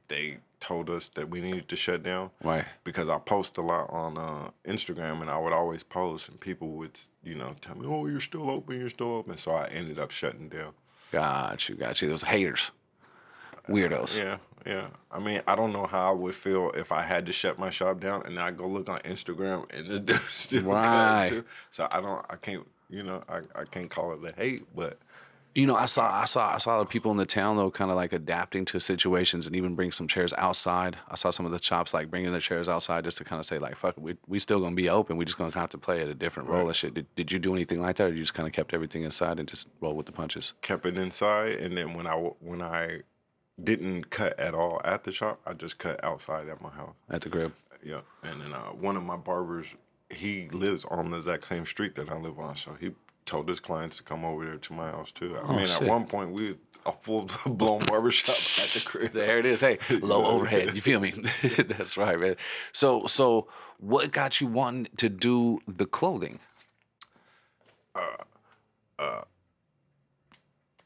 they 0.08 0.38
told 0.63 0.89
us 0.89 1.10
that 1.10 1.29
we 1.29 1.41
needed 1.41 1.67
to 1.67 1.75
shut 1.75 2.03
down. 2.03 2.32
Right. 2.41 2.65
because 2.86 3.10
I 3.10 3.17
post 3.17 3.58
a 3.58 3.62
lot 3.62 3.89
on 3.89 4.17
uh, 4.17 4.50
Instagram 4.65 5.22
and 5.22 5.29
I 5.29 5.38
would 5.38 5.51
always 5.51 5.84
post 5.84 6.29
and 6.29 6.39
people 6.39 6.70
would, 6.70 6.98
you 7.22 7.36
know, 7.36 7.53
tell 7.60 7.75
me, 7.75 7.86
oh, 7.86 8.08
you're 8.08 8.22
still 8.22 8.50
open, 8.50 8.79
you're 8.79 8.89
still 8.89 9.13
open. 9.15 9.38
So 9.38 9.51
I 9.51 9.67
ended 9.67 10.00
up 10.00 10.12
shutting 10.12 10.48
down. 10.48 10.72
Got 11.12 11.67
you. 11.67 11.75
Got 11.75 12.01
you. 12.01 12.08
Those 12.08 12.24
haters, 12.24 12.72
weirdos. 13.70 14.17
Yeah, 14.17 14.38
yeah. 14.65 14.88
I 15.12 15.20
mean, 15.20 15.41
I 15.46 15.55
don't 15.55 15.74
know 15.74 15.86
how 15.86 16.10
I 16.10 16.15
would 16.15 16.34
feel 16.34 16.72
if 16.72 16.91
I 16.91 17.03
had 17.03 17.25
to 17.25 17.34
shut 17.34 17.60
my 17.60 17.70
shop 17.70 18.00
down 18.00 18.25
and 18.25 18.39
I 18.39 18.51
go 18.51 18.65
look 18.65 18.89
on 18.89 19.00
Instagram 19.00 19.70
and 19.75 19.88
this 19.88 20.00
dude 20.08 20.20
still 20.32 20.63
right. 20.63 21.27
too. 21.27 21.43
So 21.72 21.88
I 21.91 22.00
don't, 22.00 22.25
I 22.29 22.38
can't, 22.38 22.65
you 22.89 23.03
know, 23.03 23.22
I, 23.27 23.39
I 23.53 23.65
can't 23.70 23.89
call 23.89 24.13
it 24.13 24.20
a 24.24 24.34
hate, 24.36 24.63
but 24.75 24.98
You 25.56 25.68
know, 25.68 25.76
I 25.76 25.86
saw, 25.86 26.12
I 26.12 26.26
saw, 26.26 26.56
I 26.56 26.58
saw 26.58 26.80
the 26.80 26.86
people 26.86 27.12
in 27.12 27.18
the 27.18 27.28
town 27.28 27.58
though, 27.58 27.70
kind 27.70 27.92
of 27.92 27.96
like 27.96 28.12
adapting 28.12 28.66
to 28.66 28.80
situations 28.80 29.46
and 29.46 29.56
even 29.56 29.76
bring 29.76 29.92
some 29.92 30.08
chairs 30.08 30.34
outside. 30.38 30.98
I 31.08 31.16
saw 31.16 31.30
some 31.30 31.46
of 31.46 31.52
the 31.52 31.62
shops 31.62 31.94
like 31.94 32.10
bringing 32.10 32.32
their 32.32 32.42
chairs 32.42 32.68
outside 32.68 33.04
just 33.04 33.20
to 33.20 33.24
kind 33.24 33.40
of 33.40 33.46
say 33.46 33.60
like, 33.60 33.76
"Fuck, 33.76 33.94
we 33.98 34.18
we 34.28 34.40
still 34.40 34.60
gonna 34.60 34.76
be 34.76 34.90
open. 34.90 35.16
We 35.16 35.26
just 35.26 35.38
gonna 35.38 35.52
have 35.52 35.70
to 35.70 35.78
play 35.78 36.02
at 36.02 36.08
a 36.08 36.16
different 36.16 36.50
role 36.50 36.68
and 36.68 36.76
shit." 36.76 36.96
Did, 36.96 37.06
did 37.16 37.32
you 37.32 37.38
do 37.38 37.54
anything 37.54 37.82
like 37.82 37.98
that, 37.98 38.06
or 38.06 38.14
you 38.14 38.22
just 38.22 38.34
kind 38.34 38.48
of 38.48 38.54
kept 38.54 38.74
everything 38.74 39.04
inside 39.04 39.38
and 39.38 39.48
just 39.48 39.68
roll 39.80 39.94
with 39.94 40.08
the 40.08 40.12
punches? 40.12 40.54
kept 40.62 40.86
it 40.86 40.98
inside. 40.98 41.60
And 41.60 41.78
then 41.78 41.94
when 41.94 42.08
I, 42.08 42.16
when 42.16 42.62
I 42.62 43.02
didn't 43.62 44.10
cut 44.10 44.40
at 44.40 44.56
all 44.56 44.82
at 44.84 45.04
the 45.04 45.12
shop, 45.12 45.40
I 45.46 45.54
just 45.54 45.78
cut 45.78 46.04
outside 46.04 46.48
at 46.50 46.62
my 46.62 46.70
house. 46.70 46.96
At 47.10 47.22
the 47.22 47.30
crib. 47.30 47.54
Yeah, 47.84 48.02
and 48.24 48.42
then 48.42 48.54
uh, 48.54 48.70
one 48.70 48.96
of 48.96 49.04
my 49.04 49.18
barbers, 49.18 49.68
he 50.10 50.48
lives 50.50 50.86
on 50.86 51.12
the 51.12 51.18
exact 51.18 51.48
same 51.48 51.66
street 51.66 51.96
that 51.96 52.10
I 52.10 52.18
live 52.18 52.40
on, 52.40 52.56
so 52.56 52.76
he 52.80 52.92
told 53.25 53.48
his 53.48 53.60
clients 53.60 53.98
to 53.98 54.03
come 54.03 54.24
over 54.25 54.46
there 54.46 54.58
to 54.58 54.74
my 54.74 54.92
house 54.92 55.12
too. 55.12 55.36
I 55.38 55.42
Oh, 55.48 55.56
mean, 55.56 55.68
sick. 55.68 55.82
at 55.82 55.88
one 55.88 56.06
point 56.06 56.32
we 56.32 56.58
a 56.86 56.92
full 57.01 57.30
blown 57.46 57.86
barbershop 57.86 58.30
at 58.36 58.72
the 58.74 58.84
crib. 58.86 59.13
There 59.13 59.39
it 59.39 59.46
is. 59.46 59.62
Hey, 59.62 59.77
low 60.01 60.25
overhead. 60.25 60.75
You 60.75 60.82
feel 60.82 61.00
me? 61.00 61.12
That's 61.58 61.96
right, 61.98 62.20
man. 62.20 62.36
So, 62.74 63.08
so 63.08 63.48
what 63.80 64.12
got 64.12 64.42
you 64.42 64.48
wanting 64.48 64.88
to 64.98 65.08
do 65.10 65.60
the 65.68 65.86
clothing? 65.86 66.39
Uh, 67.96 68.01
uh, 69.00 69.22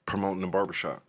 Promoting 0.05 0.39
the 0.41 0.47
barbershop, 0.47 1.01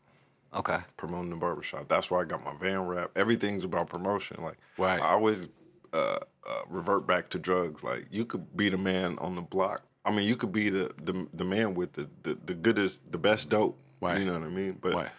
Okay. 0.55 0.79
promoting 0.97 1.31
the 1.31 1.37
barbershop. 1.37 1.87
That's 1.89 2.11
why 2.11 2.23
I 2.23 2.25
got 2.25 2.43
my 2.45 2.53
van 2.61 2.81
wrap. 2.87 3.11
Everything's 3.17 3.63
about 3.65 3.89
promotion. 3.89 4.43
Like, 4.43 4.57
Right. 4.77 5.01
I 5.01 5.11
always 5.13 5.47
uh, 5.93 6.19
uh, 6.49 6.63
revert 6.69 7.07
back 7.07 7.29
to 7.31 7.39
drugs. 7.39 7.85
Like, 7.85 8.07
you 8.11 8.25
could 8.25 8.57
be 8.57 8.69
the 8.71 8.79
man 8.79 9.17
on 9.19 9.37
the 9.37 9.41
block. 9.43 9.83
I 10.09 10.11
mean, 10.17 10.27
you 10.27 10.37
could 10.37 10.53
be 10.53 10.71
the 10.71 10.91
the, 11.03 11.27
the 11.35 11.45
man 11.45 11.75
with 11.75 11.93
the, 11.93 12.09
the 12.23 12.39
the 12.47 12.55
goodest, 12.55 13.01
the 13.13 13.19
best 13.19 13.49
dope. 13.51 13.79
Right. 14.01 14.19
You 14.19 14.25
know 14.27 14.35
what 14.35 14.43
I 14.43 14.49
mean? 14.49 14.79
But 14.81 14.95
Right. 14.95 15.11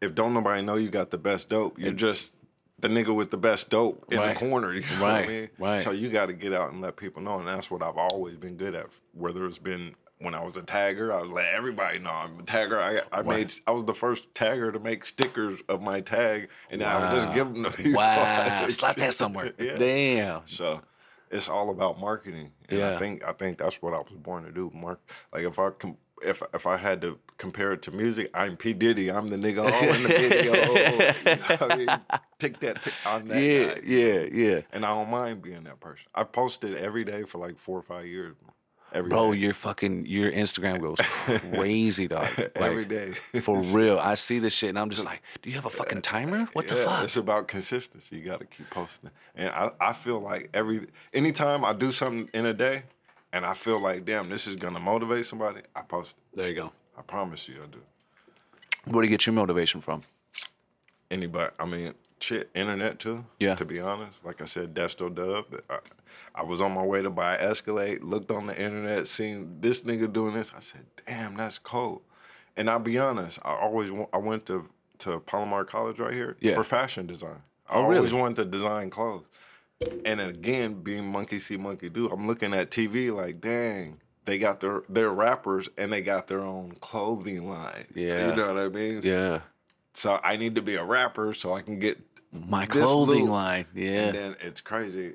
if 0.00 0.14
don't 0.14 0.34
nobody 0.34 0.62
know 0.62 0.74
you 0.76 0.88
got 0.90 1.10
the 1.10 1.18
best 1.18 1.48
dope, 1.48 1.78
you're 1.78 1.92
just 1.92 2.34
the 2.80 2.88
nigga 2.88 3.14
with 3.14 3.30
the 3.30 3.36
best 3.36 3.70
dope 3.70 4.04
in 4.10 4.18
Right. 4.18 4.34
the 4.34 4.40
corner. 4.40 4.72
You 4.74 4.80
know 4.80 4.86
what 5.02 5.08
Right, 5.12 5.24
I 5.24 5.28
mean? 5.28 5.48
right. 5.58 5.80
So 5.82 5.90
you 5.92 6.08
got 6.10 6.26
to 6.26 6.32
get 6.32 6.52
out 6.52 6.72
and 6.72 6.80
let 6.82 6.96
people 6.96 7.22
know, 7.22 7.38
and 7.38 7.46
that's 7.46 7.70
what 7.70 7.82
I've 7.82 7.96
always 7.96 8.36
been 8.36 8.56
good 8.56 8.74
at. 8.74 8.86
Whether 9.12 9.46
it's 9.46 9.58
been 9.58 9.94
when 10.18 10.34
I 10.34 10.42
was 10.42 10.56
a 10.56 10.62
tagger, 10.62 11.12
I 11.14 11.20
was 11.22 11.30
let 11.30 11.52
everybody 11.54 11.98
know 11.98 12.10
I'm 12.10 12.40
a 12.40 12.42
tagger. 12.42 12.78
I 12.80 13.02
I 13.16 13.22
made 13.22 13.52
I 13.66 13.72
was 13.72 13.84
the 13.84 13.94
first 13.94 14.32
tagger 14.34 14.72
to 14.72 14.78
make 14.80 15.04
stickers 15.04 15.60
of 15.68 15.82
my 15.82 16.00
tag, 16.00 16.48
and 16.70 16.80
then 16.80 16.88
I 16.88 16.98
would 17.00 17.10
just 17.10 17.34
give 17.34 17.52
them 17.52 17.62
to 17.64 17.70
people. 17.76 17.92
Wow. 18.00 18.66
Slap 18.68 18.96
that 18.96 19.14
somewhere. 19.14 19.52
Yeah. 19.58 19.76
Damn. 19.78 20.42
So 20.46 20.80
it's 21.34 21.48
all 21.48 21.68
about 21.70 22.00
marketing. 22.00 22.52
And 22.68 22.78
Yeah. 22.78 22.94
I 22.94 22.98
think 22.98 23.22
I 23.26 23.32
think 23.32 23.58
that's 23.58 23.82
what 23.82 23.92
I 23.92 23.98
was 23.98 24.12
born 24.16 24.44
to 24.44 24.52
do. 24.52 24.70
Mark 24.74 25.00
like 25.32 25.42
if 25.44 25.58
I 25.58 25.70
com- 25.70 25.98
if 26.22 26.42
if 26.54 26.66
I 26.66 26.76
had 26.78 27.02
to 27.02 27.18
compare 27.36 27.72
it 27.72 27.82
to 27.82 27.90
music, 27.90 28.30
I'm 28.32 28.56
P 28.56 28.72
Diddy. 28.72 29.10
I'm 29.10 29.28
the 29.28 29.36
nigga 29.36 29.64
all 29.64 29.94
in 29.94 30.02
the 30.04 30.08
video. 30.08 30.54
You 31.24 31.36
know 31.36 31.68
I 31.72 31.76
mean? 31.76 32.20
Take 32.38 32.60
that. 32.60 32.82
Take, 32.82 32.94
I'm 33.04 33.26
that 33.28 33.42
Yeah, 33.42 33.74
guy. 33.74 33.80
yeah, 33.84 34.20
yeah. 34.32 34.60
And 34.72 34.86
I 34.86 34.90
don't 34.94 35.10
mind 35.10 35.42
being 35.42 35.64
that 35.64 35.80
person. 35.80 36.06
I 36.14 36.22
posted 36.24 36.76
every 36.76 37.04
day 37.04 37.24
for 37.24 37.38
like 37.38 37.58
four 37.58 37.78
or 37.78 37.82
five 37.82 38.06
years. 38.06 38.36
Every 38.94 39.08
Bro, 39.10 39.32
day. 39.32 39.40
your 39.40 39.54
fucking 39.54 40.06
your 40.06 40.30
Instagram 40.30 40.80
goes 40.80 40.98
crazy, 41.52 42.06
dog. 42.14 42.28
Like, 42.38 42.56
every 42.56 42.84
day. 42.84 43.10
For 43.40 43.60
real. 43.62 43.98
I 43.98 44.14
see 44.14 44.38
this 44.38 44.54
shit 44.54 44.68
and 44.68 44.78
I'm 44.78 44.88
just 44.88 45.04
like, 45.04 45.20
do 45.42 45.50
you 45.50 45.56
have 45.56 45.64
a 45.66 45.70
fucking 45.70 46.02
timer? 46.02 46.48
What 46.52 46.68
the 46.68 46.76
fuck? 46.76 47.02
It's 47.02 47.16
about 47.16 47.48
consistency. 47.48 48.16
You 48.16 48.22
got 48.24 48.38
to 48.38 48.46
keep 48.46 48.70
posting. 48.70 49.10
And 49.34 49.48
I, 49.48 49.72
I 49.80 49.92
feel 49.92 50.20
like 50.20 50.48
every 50.54 50.86
anytime 51.12 51.64
I 51.64 51.72
do 51.72 51.90
something 51.90 52.30
in 52.32 52.46
a 52.46 52.54
day, 52.54 52.84
and 53.32 53.44
I 53.44 53.54
feel 53.54 53.80
like 53.80 54.04
damn, 54.04 54.28
this 54.28 54.46
is 54.46 54.54
gonna 54.54 54.78
motivate 54.78 55.26
somebody, 55.26 55.62
I 55.74 55.82
post 55.82 56.12
it. 56.12 56.36
There 56.36 56.48
you 56.48 56.54
go. 56.54 56.72
I 56.96 57.02
promise 57.02 57.48
you, 57.48 57.56
I 57.64 57.66
do. 57.66 57.80
Where 58.84 59.02
do 59.02 59.08
you 59.08 59.10
get 59.10 59.26
your 59.26 59.32
motivation 59.32 59.80
from? 59.80 60.02
Anybody, 61.10 61.50
I 61.58 61.64
mean, 61.64 61.94
shit, 62.24 62.50
internet 62.54 62.98
too. 62.98 63.24
Yeah. 63.38 63.54
To 63.56 63.64
be 63.64 63.80
honest, 63.80 64.24
like 64.24 64.40
I 64.40 64.46
said, 64.46 64.74
Desto 64.74 65.12
Dubb. 65.12 65.60
I, 65.68 65.78
I 66.34 66.42
was 66.42 66.60
on 66.60 66.72
my 66.72 66.82
way 66.84 67.02
to 67.02 67.10
buy 67.10 67.36
Escalade, 67.38 68.02
looked 68.02 68.30
on 68.30 68.46
the 68.46 68.60
internet, 68.60 69.06
seen 69.08 69.58
this 69.60 69.82
nigga 69.82 70.12
doing 70.12 70.34
this. 70.34 70.52
I 70.56 70.60
said, 70.60 70.86
damn, 71.06 71.36
that's 71.36 71.58
cold. 71.58 72.02
And 72.56 72.70
I'll 72.70 72.78
be 72.78 72.98
honest, 72.98 73.38
I 73.44 73.52
always 73.54 73.90
wa- 73.90 74.08
I 74.12 74.18
went 74.18 74.46
to 74.46 74.68
to 74.98 75.18
Palomar 75.20 75.64
College 75.64 75.98
right 75.98 76.14
here 76.14 76.36
Yeah. 76.40 76.54
for 76.54 76.64
fashion 76.64 77.06
design. 77.06 77.42
I 77.68 77.74
Oh, 77.76 77.82
always 77.82 78.10
really? 78.12 78.22
wanted 78.22 78.36
to 78.36 78.44
design 78.46 78.90
clothes. 78.90 79.24
And 80.04 80.20
again, 80.20 80.82
being 80.82 81.10
monkey 81.10 81.38
see, 81.40 81.56
monkey 81.56 81.88
do, 81.88 82.08
I'm 82.08 82.26
looking 82.28 82.54
at 82.54 82.70
TV 82.70 83.12
like, 83.12 83.40
dang, 83.40 84.00
they 84.24 84.38
got 84.38 84.60
their 84.60 84.82
their 84.88 85.10
rappers 85.10 85.68
and 85.76 85.92
they 85.92 86.00
got 86.00 86.28
their 86.28 86.40
own 86.40 86.76
clothing 86.80 87.50
line. 87.50 87.86
Yeah. 87.94 88.30
You 88.30 88.36
know 88.36 88.54
what 88.54 88.62
I 88.62 88.68
mean? 88.68 89.00
Yeah. 89.02 89.40
So 89.94 90.20
I 90.24 90.36
need 90.36 90.54
to 90.54 90.62
be 90.62 90.76
a 90.76 90.84
rapper 90.84 91.34
so 91.34 91.54
I 91.54 91.60
can 91.62 91.78
get 91.78 91.98
My 92.34 92.66
clothing 92.66 93.28
line. 93.28 93.66
Yeah. 93.74 94.06
and 94.06 94.14
then 94.16 94.36
it's 94.40 94.60
crazy. 94.60 95.14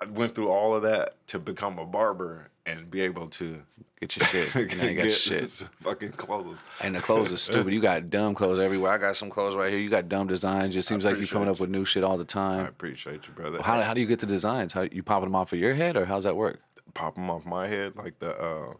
I 0.00 0.06
went 0.06 0.34
through 0.34 0.50
all 0.50 0.74
of 0.74 0.82
that 0.82 1.26
to 1.28 1.38
become 1.38 1.78
a 1.78 1.86
barber 1.86 2.50
and 2.66 2.90
be 2.90 3.00
able 3.00 3.28
to 3.28 3.62
Get 4.00 4.16
your 4.16 4.26
shit. 4.26 4.54
And 4.72 4.90
you 4.90 5.02
got 5.02 5.12
shit. 5.12 5.48
fucking 5.82 6.12
clothes. 6.12 6.58
And 6.80 6.94
the 6.94 7.00
clothes 7.00 7.32
are 7.32 7.38
stupid. 7.38 7.72
You 7.72 7.80
got 7.80 8.10
dumb 8.10 8.34
clothes 8.34 8.58
everywhere. 8.58 8.92
I 8.92 8.98
got 8.98 9.16
some 9.16 9.30
clothes 9.30 9.56
right 9.56 9.70
here. 9.70 9.78
You 9.78 9.88
got 9.88 10.08
dumb 10.08 10.26
designs. 10.26 10.76
It 10.76 10.82
seems 10.82 11.04
like 11.04 11.16
you're 11.16 11.26
coming 11.26 11.48
appreciate 11.48 11.52
up 11.52 11.60
with 11.60 11.70
new 11.70 11.84
shit 11.84 12.04
all 12.04 12.18
the 12.18 12.24
time. 12.24 12.66
I 12.66 12.68
appreciate 12.68 13.26
you, 13.26 13.32
brother. 13.34 13.62
How, 13.62 13.80
how 13.80 13.94
do 13.94 14.00
you 14.00 14.06
get 14.06 14.18
the 14.18 14.26
designs? 14.26 14.72
How 14.72 14.82
you 14.82 15.02
popping 15.02 15.28
them 15.28 15.36
off 15.36 15.52
of 15.52 15.58
your 15.58 15.74
head 15.74 15.96
or 15.96 16.04
how's 16.04 16.24
that 16.24 16.36
work? 16.36 16.60
pop 16.92 17.14
them 17.16 17.30
off 17.30 17.44
my 17.44 17.66
head 17.66 17.96
like 17.96 18.18
the. 18.18 18.38
uh 18.38 18.74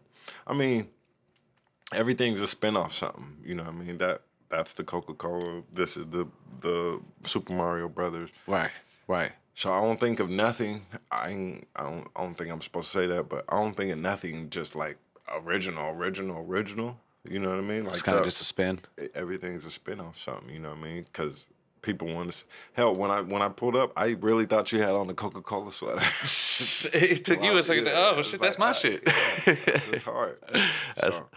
I 0.47 0.53
mean, 0.53 0.87
everything's 1.91 2.39
a 2.39 2.47
spin 2.47 2.77
off 2.77 2.93
something. 2.93 3.37
You 3.43 3.55
know, 3.55 3.63
what 3.63 3.73
I 3.73 3.77
mean 3.77 3.97
that 3.97 4.21
that's 4.55 4.73
the 4.73 4.83
Coca 4.83 5.13
Cola. 5.13 5.63
This 5.73 5.97
is 5.97 6.05
the 6.07 6.27
the 6.61 7.01
Super 7.23 7.53
Mario 7.53 7.89
Brothers. 7.89 8.29
Right. 8.47 8.71
Right. 9.07 9.31
So 9.53 9.73
I 9.73 9.81
don't 9.81 9.99
think 9.99 10.19
of 10.19 10.29
nothing. 10.29 10.85
I 11.11 11.29
ain't, 11.29 11.67
I 11.75 11.83
don't. 11.83 12.07
I 12.15 12.23
don't 12.23 12.37
think 12.37 12.51
I'm 12.51 12.61
supposed 12.61 12.91
to 12.91 12.99
say 12.99 13.07
that, 13.07 13.29
but 13.29 13.45
I 13.49 13.57
don't 13.57 13.75
think 13.75 13.91
of 13.91 13.99
nothing 13.99 14.49
just 14.49 14.75
like 14.75 14.97
original, 15.31 15.89
original, 15.91 16.45
original. 16.47 16.97
You 17.27 17.39
know 17.39 17.49
what 17.49 17.57
I 17.57 17.61
mean? 17.61 17.83
Like 17.83 17.93
It's 17.93 18.01
kind 18.01 18.17
of 18.17 18.23
just 18.23 18.41
a 18.41 18.45
spin. 18.45 18.79
everything's 19.15 19.65
a 19.65 19.71
spin 19.71 19.99
off 19.99 20.17
something. 20.21 20.49
You 20.49 20.59
know 20.59 20.69
what 20.69 20.79
I 20.79 20.83
mean? 20.83 21.03
Because 21.03 21.47
people 21.81 22.13
want 22.13 22.31
to. 22.31 22.45
Hell, 22.73 22.95
when 22.95 23.11
I 23.11 23.21
when 23.21 23.41
I 23.41 23.49
pulled 23.49 23.75
up, 23.75 23.91
I 23.95 24.15
really 24.19 24.45
thought 24.45 24.71
you 24.71 24.79
had 24.79 24.91
on 24.91 25.07
the 25.07 25.13
Coca 25.13 25.41
Cola 25.41 25.71
sweater. 25.71 26.01
it 26.97 27.25
took 27.25 27.41
you 27.43 27.57
a 27.57 27.63
second. 27.63 27.87
Yeah, 27.87 28.13
oh 28.15 28.21
shit, 28.21 28.33
like, 28.33 28.41
that's 28.41 28.59
my 28.59 28.69
ah, 28.69 28.73
shit. 28.73 29.01
yeah, 29.05 29.55
it's 29.91 30.03
hard. 30.03 30.37
That's- 30.95 31.17
So, 31.17 31.27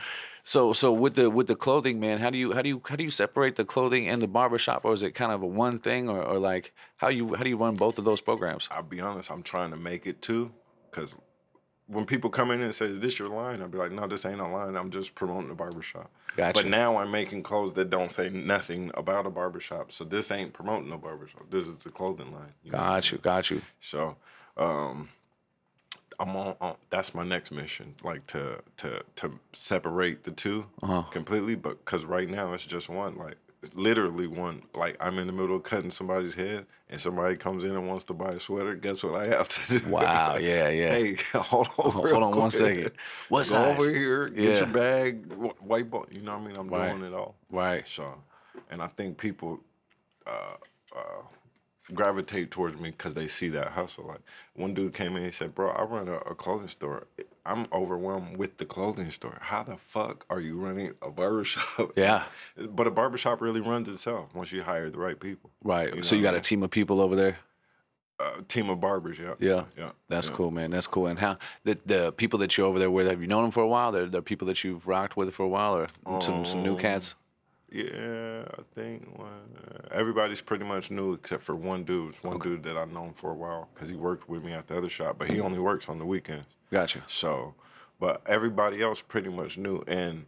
So 0.48 0.72
so 0.72 0.94
with 0.94 1.14
the 1.14 1.28
with 1.28 1.46
the 1.46 1.54
clothing, 1.54 2.00
man, 2.00 2.16
how 2.16 2.30
do 2.30 2.38
you 2.38 2.54
how 2.54 2.62
do 2.62 2.70
you 2.70 2.80
how 2.88 2.96
do 2.96 3.04
you 3.04 3.10
separate 3.10 3.56
the 3.56 3.66
clothing 3.66 4.08
and 4.08 4.22
the 4.22 4.26
barbershop, 4.26 4.82
or 4.86 4.94
is 4.94 5.02
it 5.02 5.14
kind 5.14 5.30
of 5.30 5.42
a 5.42 5.46
one 5.46 5.78
thing, 5.78 6.08
or, 6.08 6.22
or 6.22 6.38
like 6.38 6.72
how 6.96 7.08
you 7.08 7.34
how 7.34 7.42
do 7.42 7.50
you 7.50 7.58
run 7.58 7.74
both 7.74 7.98
of 7.98 8.06
those 8.06 8.22
programs? 8.22 8.66
I'll 8.70 8.82
be 8.82 8.98
honest, 8.98 9.30
I'm 9.30 9.42
trying 9.42 9.72
to 9.72 9.76
make 9.76 10.06
it 10.06 10.22
too, 10.22 10.50
because 10.90 11.18
when 11.86 12.06
people 12.06 12.30
come 12.30 12.50
in 12.50 12.62
and 12.62 12.74
say, 12.74 12.86
"Is 12.86 13.00
this 13.00 13.18
your 13.18 13.28
line?" 13.28 13.60
I'll 13.60 13.68
be 13.68 13.76
like, 13.76 13.92
"No, 13.92 14.06
this 14.06 14.24
ain't 14.24 14.40
a 14.40 14.48
line. 14.48 14.74
I'm 14.74 14.90
just 14.90 15.14
promoting 15.14 15.48
the 15.48 15.54
barbershop." 15.54 16.10
Gotcha. 16.34 16.62
But 16.62 16.70
now 16.70 16.96
I'm 16.96 17.10
making 17.10 17.42
clothes 17.42 17.74
that 17.74 17.90
don't 17.90 18.10
say 18.10 18.30
nothing 18.30 18.90
about 18.94 19.26
a 19.26 19.30
barbershop, 19.30 19.92
so 19.92 20.02
this 20.02 20.30
ain't 20.30 20.54
promoting 20.54 20.90
a 20.92 20.96
barbershop. 20.96 21.50
This 21.50 21.66
is 21.66 21.84
a 21.84 21.90
clothing 21.90 22.32
line. 22.32 22.54
you 22.62 22.72
know 22.72 22.78
Got 22.78 23.12
you, 23.12 23.18
got 23.18 23.50
you. 23.50 23.60
So, 23.80 24.16
um, 24.56 25.10
I'm 26.20 26.34
on, 26.36 26.56
on. 26.60 26.76
That's 26.90 27.14
my 27.14 27.24
next 27.24 27.50
mission, 27.52 27.94
like 28.02 28.26
to 28.28 28.60
to 28.78 29.02
to 29.16 29.38
separate 29.52 30.24
the 30.24 30.30
2 30.32 30.66
Uh-huh. 30.82 31.02
completely. 31.10 31.54
But 31.54 31.84
because 31.84 32.04
right 32.04 32.28
now 32.28 32.52
it's 32.54 32.66
just 32.66 32.88
one, 32.88 33.16
like 33.16 33.36
it's 33.62 33.74
literally 33.74 34.26
one. 34.26 34.62
Like 34.74 34.96
I'm 35.00 35.18
in 35.18 35.26
the 35.26 35.32
middle 35.32 35.56
of 35.56 35.62
cutting 35.62 35.90
somebody's 35.90 36.34
head, 36.34 36.66
and 36.90 37.00
somebody 37.00 37.36
comes 37.36 37.62
in 37.64 37.70
and 37.70 37.88
wants 37.88 38.04
to 38.06 38.14
buy 38.14 38.30
a 38.32 38.40
sweater. 38.40 38.74
Guess 38.74 39.04
what 39.04 39.14
I 39.22 39.26
have 39.28 39.48
to 39.48 39.78
do? 39.78 39.88
Wow, 39.88 40.38
yeah, 40.38 40.68
yeah. 40.82 40.90
hey, 40.90 41.14
hold 41.34 41.68
on, 41.78 41.92
Hold 41.92 42.04
real 42.04 42.16
on 42.24 42.30
one 42.36 42.50
quick. 42.50 42.52
second. 42.52 42.90
What 43.28 43.46
Go 43.48 43.54
size? 43.54 43.80
over 43.80 43.90
here, 43.90 44.28
get 44.28 44.44
Yeah. 44.44 44.58
your 44.58 44.66
bag, 44.66 45.32
wh- 45.32 45.62
white 45.64 45.88
ball. 45.90 46.06
You 46.10 46.22
know 46.22 46.36
what 46.36 46.44
I 46.44 46.46
mean? 46.48 46.56
I'm 46.56 46.68
Right. 46.68 46.90
doing 46.98 47.12
it 47.12 47.14
all. 47.16 47.36
Right. 47.50 47.86
So, 47.86 48.14
and 48.70 48.82
I 48.82 48.88
think 48.88 49.18
people 49.18 49.60
uh, 50.26 50.56
uh, 50.96 51.22
gravitate 51.94 52.50
towards 52.50 52.80
me 52.80 52.90
because 52.90 53.14
they 53.14 53.26
see 53.28 53.48
that 53.50 53.68
hustle. 53.68 54.06
Like 54.06 54.20
one 54.54 54.74
dude 54.74 54.94
came 54.94 55.16
in, 55.16 55.24
he 55.24 55.30
said, 55.30 55.54
"Bro, 55.54 55.70
I 55.70 55.82
run 55.84 56.08
a, 56.08 56.16
a 56.16 56.34
clothing 56.34 56.68
store. 56.68 57.06
I'm 57.46 57.66
overwhelmed 57.72 58.36
with 58.36 58.58
the 58.58 58.66
clothing 58.66 59.10
store. 59.10 59.38
How 59.40 59.62
the 59.62 59.76
fuck 59.76 60.26
are 60.28 60.40
you 60.40 60.58
running 60.58 60.92
a 61.02 61.10
barbershop?" 61.10 61.92
Yeah. 61.96 62.24
But 62.56 62.86
a 62.86 62.90
barbershop 62.90 63.40
really 63.40 63.60
runs 63.60 63.88
itself 63.88 64.34
once 64.34 64.52
you 64.52 64.62
hire 64.62 64.90
the 64.90 64.98
right 64.98 65.18
people. 65.18 65.50
Right. 65.62 65.94
You 65.94 66.02
so 66.02 66.14
you 66.14 66.22
know, 66.22 66.30
got 66.30 66.36
a 66.36 66.40
team 66.40 66.62
of 66.62 66.70
people 66.70 67.00
over 67.00 67.16
there. 67.16 67.38
A 68.20 68.42
team 68.42 68.68
of 68.68 68.80
barbers, 68.80 69.16
yeah. 69.16 69.34
Yeah. 69.38 69.64
Yeah. 69.76 69.90
That's 70.08 70.28
yeah. 70.28 70.34
cool, 70.34 70.50
man. 70.50 70.72
That's 70.72 70.88
cool. 70.88 71.06
And 71.06 71.18
how 71.20 71.38
the 71.62 71.78
the 71.86 72.12
people 72.12 72.40
that 72.40 72.56
you're 72.58 72.66
over 72.66 72.78
there 72.80 72.90
with, 72.90 73.06
have 73.06 73.20
you 73.20 73.28
known 73.28 73.42
them 73.44 73.52
for 73.52 73.62
a 73.62 73.68
while? 73.68 73.92
They're 73.92 74.06
they're 74.06 74.22
people 74.22 74.48
that 74.48 74.64
you've 74.64 74.88
rocked 74.88 75.16
with 75.16 75.32
for 75.32 75.44
a 75.44 75.48
while, 75.48 75.86
or 76.04 76.20
some 76.20 76.44
some 76.44 76.62
new 76.64 76.72
Um, 76.72 76.80
cats. 76.80 77.14
Yeah, 77.70 78.44
I 78.58 78.62
think 78.74 79.06
uh, 79.18 79.88
everybody's 79.90 80.40
pretty 80.40 80.64
much 80.64 80.90
new 80.90 81.12
except 81.12 81.42
for 81.42 81.54
one 81.54 81.84
dude. 81.84 82.14
One 82.22 82.38
dude 82.38 82.62
that 82.62 82.76
I've 82.78 82.90
known 82.92 83.12
for 83.14 83.30
a 83.30 83.34
while 83.34 83.68
because 83.74 83.90
he 83.90 83.96
worked 83.96 84.28
with 84.28 84.42
me 84.42 84.52
at 84.52 84.68
the 84.68 84.76
other 84.78 84.88
shop, 84.88 85.16
but 85.18 85.30
he 85.30 85.40
only 85.40 85.58
works 85.58 85.88
on 85.88 85.98
the 85.98 86.06
weekends. 86.06 86.46
Gotcha. 86.70 87.04
So, 87.06 87.54
but 88.00 88.22
everybody 88.26 88.82
else 88.82 89.02
pretty 89.02 89.28
much 89.28 89.58
new, 89.58 89.82
and 89.86 90.24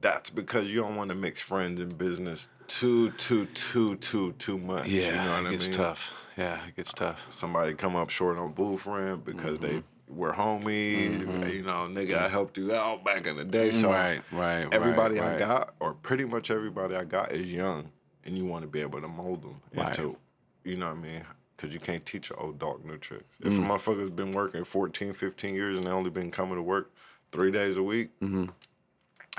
that's 0.00 0.30
because 0.30 0.66
you 0.66 0.80
don't 0.80 0.96
want 0.96 1.10
to 1.10 1.14
mix 1.14 1.40
friends 1.42 1.80
and 1.80 1.98
business 1.98 2.48
too, 2.66 3.10
too, 3.12 3.46
too, 3.46 3.96
too, 3.96 4.32
too 4.38 4.56
much. 4.58 4.88
Yeah, 4.88 5.06
you 5.08 5.12
know 5.16 5.32
what 5.32 5.42
it 5.44 5.46
I 5.48 5.50
gets 5.50 5.68
mean? 5.68 5.76
tough. 5.76 6.10
Yeah, 6.36 6.66
it 6.66 6.76
gets 6.76 6.92
tough. 6.94 7.26
Somebody 7.30 7.74
come 7.74 7.96
up 7.96 8.08
short 8.10 8.38
on 8.38 8.52
boo 8.52 8.78
friend 8.78 9.22
because 9.24 9.58
they 9.58 9.68
Mm-hmm. 9.68 9.78
Were 10.08 10.32
homies. 10.32 11.20
You 11.52 11.62
know, 11.62 11.86
nigga, 11.90 12.18
I 12.18 12.28
helped 12.28 12.56
you 12.58 12.74
out 12.74 13.04
back 13.04 13.26
in 13.26 13.36
the 13.36 13.44
day. 13.44 13.70
So 13.72 13.90
right, 13.90 14.20
right. 14.32 14.66
everybody 14.72 15.16
right, 15.20 15.24
I 15.24 15.30
right. 15.32 15.38
got, 15.38 15.74
or 15.80 15.94
pretty 15.94 16.24
much 16.24 16.50
everybody 16.50 16.94
I 16.96 17.04
got, 17.04 17.32
is 17.32 17.46
young, 17.46 17.90
and 18.24 18.36
you 18.36 18.44
want 18.46 18.62
to 18.62 18.68
be 18.68 18.80
able 18.80 19.00
to 19.00 19.08
mold 19.08 19.42
them 19.42 19.60
Right. 19.74 19.88
into, 19.98 20.16
you 20.64 20.76
know 20.76 20.86
what 20.88 20.96
I 20.98 21.00
mean? 21.00 21.22
Because 21.56 21.74
you 21.74 21.80
can't 21.80 22.04
teach 22.06 22.30
an 22.30 22.36
old 22.38 22.58
dog 22.58 22.84
new 22.84 22.96
tricks. 22.98 23.36
If 23.40 23.52
Mm. 23.54 23.58
a 23.58 23.78
motherfucker's 23.78 24.10
been 24.10 24.32
working 24.32 24.64
14, 24.64 25.12
15 25.12 25.54
years 25.54 25.76
and 25.78 25.86
they 25.86 25.90
only 25.90 26.10
been 26.10 26.30
coming 26.30 26.54
to 26.56 26.62
work 26.62 26.90
three 27.32 27.50
days 27.50 27.76
a 27.76 27.82
week, 27.82 28.10
Mm-hmm. 28.20 28.46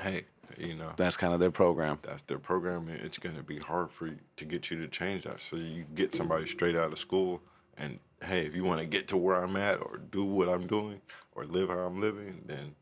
hey, 0.01 0.25
you 0.58 0.75
know, 0.75 0.91
That's 0.97 1.15
kind 1.15 1.34
of 1.34 1.39
their 1.39 1.51
program. 1.51 1.99
that's 2.01 2.23
their 2.23 2.39
programming. 2.39 2.95
It's 2.95 3.17
going 3.17 3.36
to 3.38 3.43
be 3.43 3.60
hard 3.60 3.91
for 3.91 4.08
you 4.08 4.17
to 4.38 4.45
get 4.45 4.69
you 4.69 4.77
to 4.82 4.88
change 4.88 5.23
that. 5.23 5.39
So 5.41 5.55
you 5.55 5.86
get 5.95 6.13
somebody 6.13 6.45
straight 6.47 6.75
out 6.75 6.91
of 6.91 6.99
school, 6.99 7.41
and 7.77 7.99
hey, 8.23 8.45
if 8.45 8.55
you 8.55 8.63
want 8.63 8.82
to 8.82 8.86
get 8.86 9.08
to 9.10 9.17
where 9.17 9.43
I'm 9.43 9.55
at, 9.55 9.82
or 9.82 9.97
do 9.97 10.23
what 10.23 10.49
I'm 10.49 10.67
doing, 10.67 11.01
or 11.34 11.45
live 11.45 11.69
how 11.69 11.79
I'm 11.79 12.01
living, 12.01 12.41
then 12.45 12.75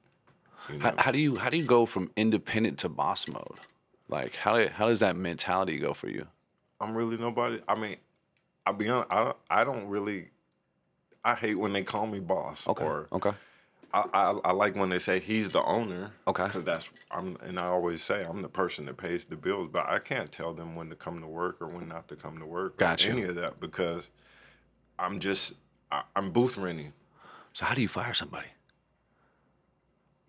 you 0.69 0.77
know, 0.77 0.85
How, 0.85 0.93
how 0.97 1.11
do 1.11 1.19
you 1.19 1.35
how 1.37 1.49
do 1.49 1.57
you 1.57 1.65
go 1.65 1.85
from 1.85 2.11
independent 2.15 2.79
to 2.79 2.89
boss 2.89 3.27
mode? 3.27 3.59
Like 4.09 4.35
how 4.35 4.67
how 4.69 4.87
does 4.87 4.99
that 4.99 5.15
mentality 5.15 5.79
go 5.79 5.93
for 5.93 6.09
you? 6.09 6.27
I'm 6.79 6.95
really 6.95 7.17
nobody. 7.17 7.61
I 7.67 7.75
mean, 7.75 7.97
I'll 8.65 8.73
be 8.73 8.89
honest. 8.89 9.11
I 9.11 9.23
don't, 9.23 9.37
I 9.49 9.63
don't 9.63 9.87
really. 9.87 10.29
I 11.23 11.35
hate 11.35 11.55
when 11.55 11.73
they 11.73 11.83
call 11.83 12.07
me 12.07 12.19
boss. 12.19 12.67
Okay. 12.67 12.85
Or 12.85 13.07
okay. 13.11 13.31
I, 13.93 14.05
I, 14.13 14.31
I 14.45 14.51
like 14.51 14.75
when 14.75 14.89
they 14.89 14.99
say 14.99 15.19
he's 15.19 15.49
the 15.49 15.63
owner. 15.63 16.11
Okay. 16.27 16.45
Because 16.45 16.63
that's 16.63 16.89
I'm 17.11 17.37
and 17.43 17.59
I 17.59 17.65
always 17.65 18.03
say 18.03 18.23
I'm 18.23 18.41
the 18.41 18.49
person 18.49 18.85
that 18.85 18.97
pays 18.97 19.25
the 19.25 19.35
bills, 19.35 19.69
but 19.71 19.87
I 19.89 19.99
can't 19.99 20.31
tell 20.31 20.53
them 20.53 20.75
when 20.75 20.89
to 20.89 20.95
come 20.95 21.19
to 21.21 21.27
work 21.27 21.57
or 21.61 21.67
when 21.67 21.87
not 21.87 22.07
to 22.09 22.15
come 22.15 22.37
to 22.39 22.45
work. 22.45 22.73
or 22.73 22.77
Gotcha. 22.77 23.09
Any 23.09 23.23
of 23.23 23.35
that 23.35 23.59
because 23.59 24.09
I'm 24.99 25.19
just 25.19 25.53
I, 25.91 26.03
I'm 26.15 26.31
booth 26.31 26.57
renting. 26.57 26.93
So 27.53 27.65
how 27.65 27.73
do 27.75 27.81
you 27.81 27.87
fire 27.87 28.13
somebody? 28.13 28.47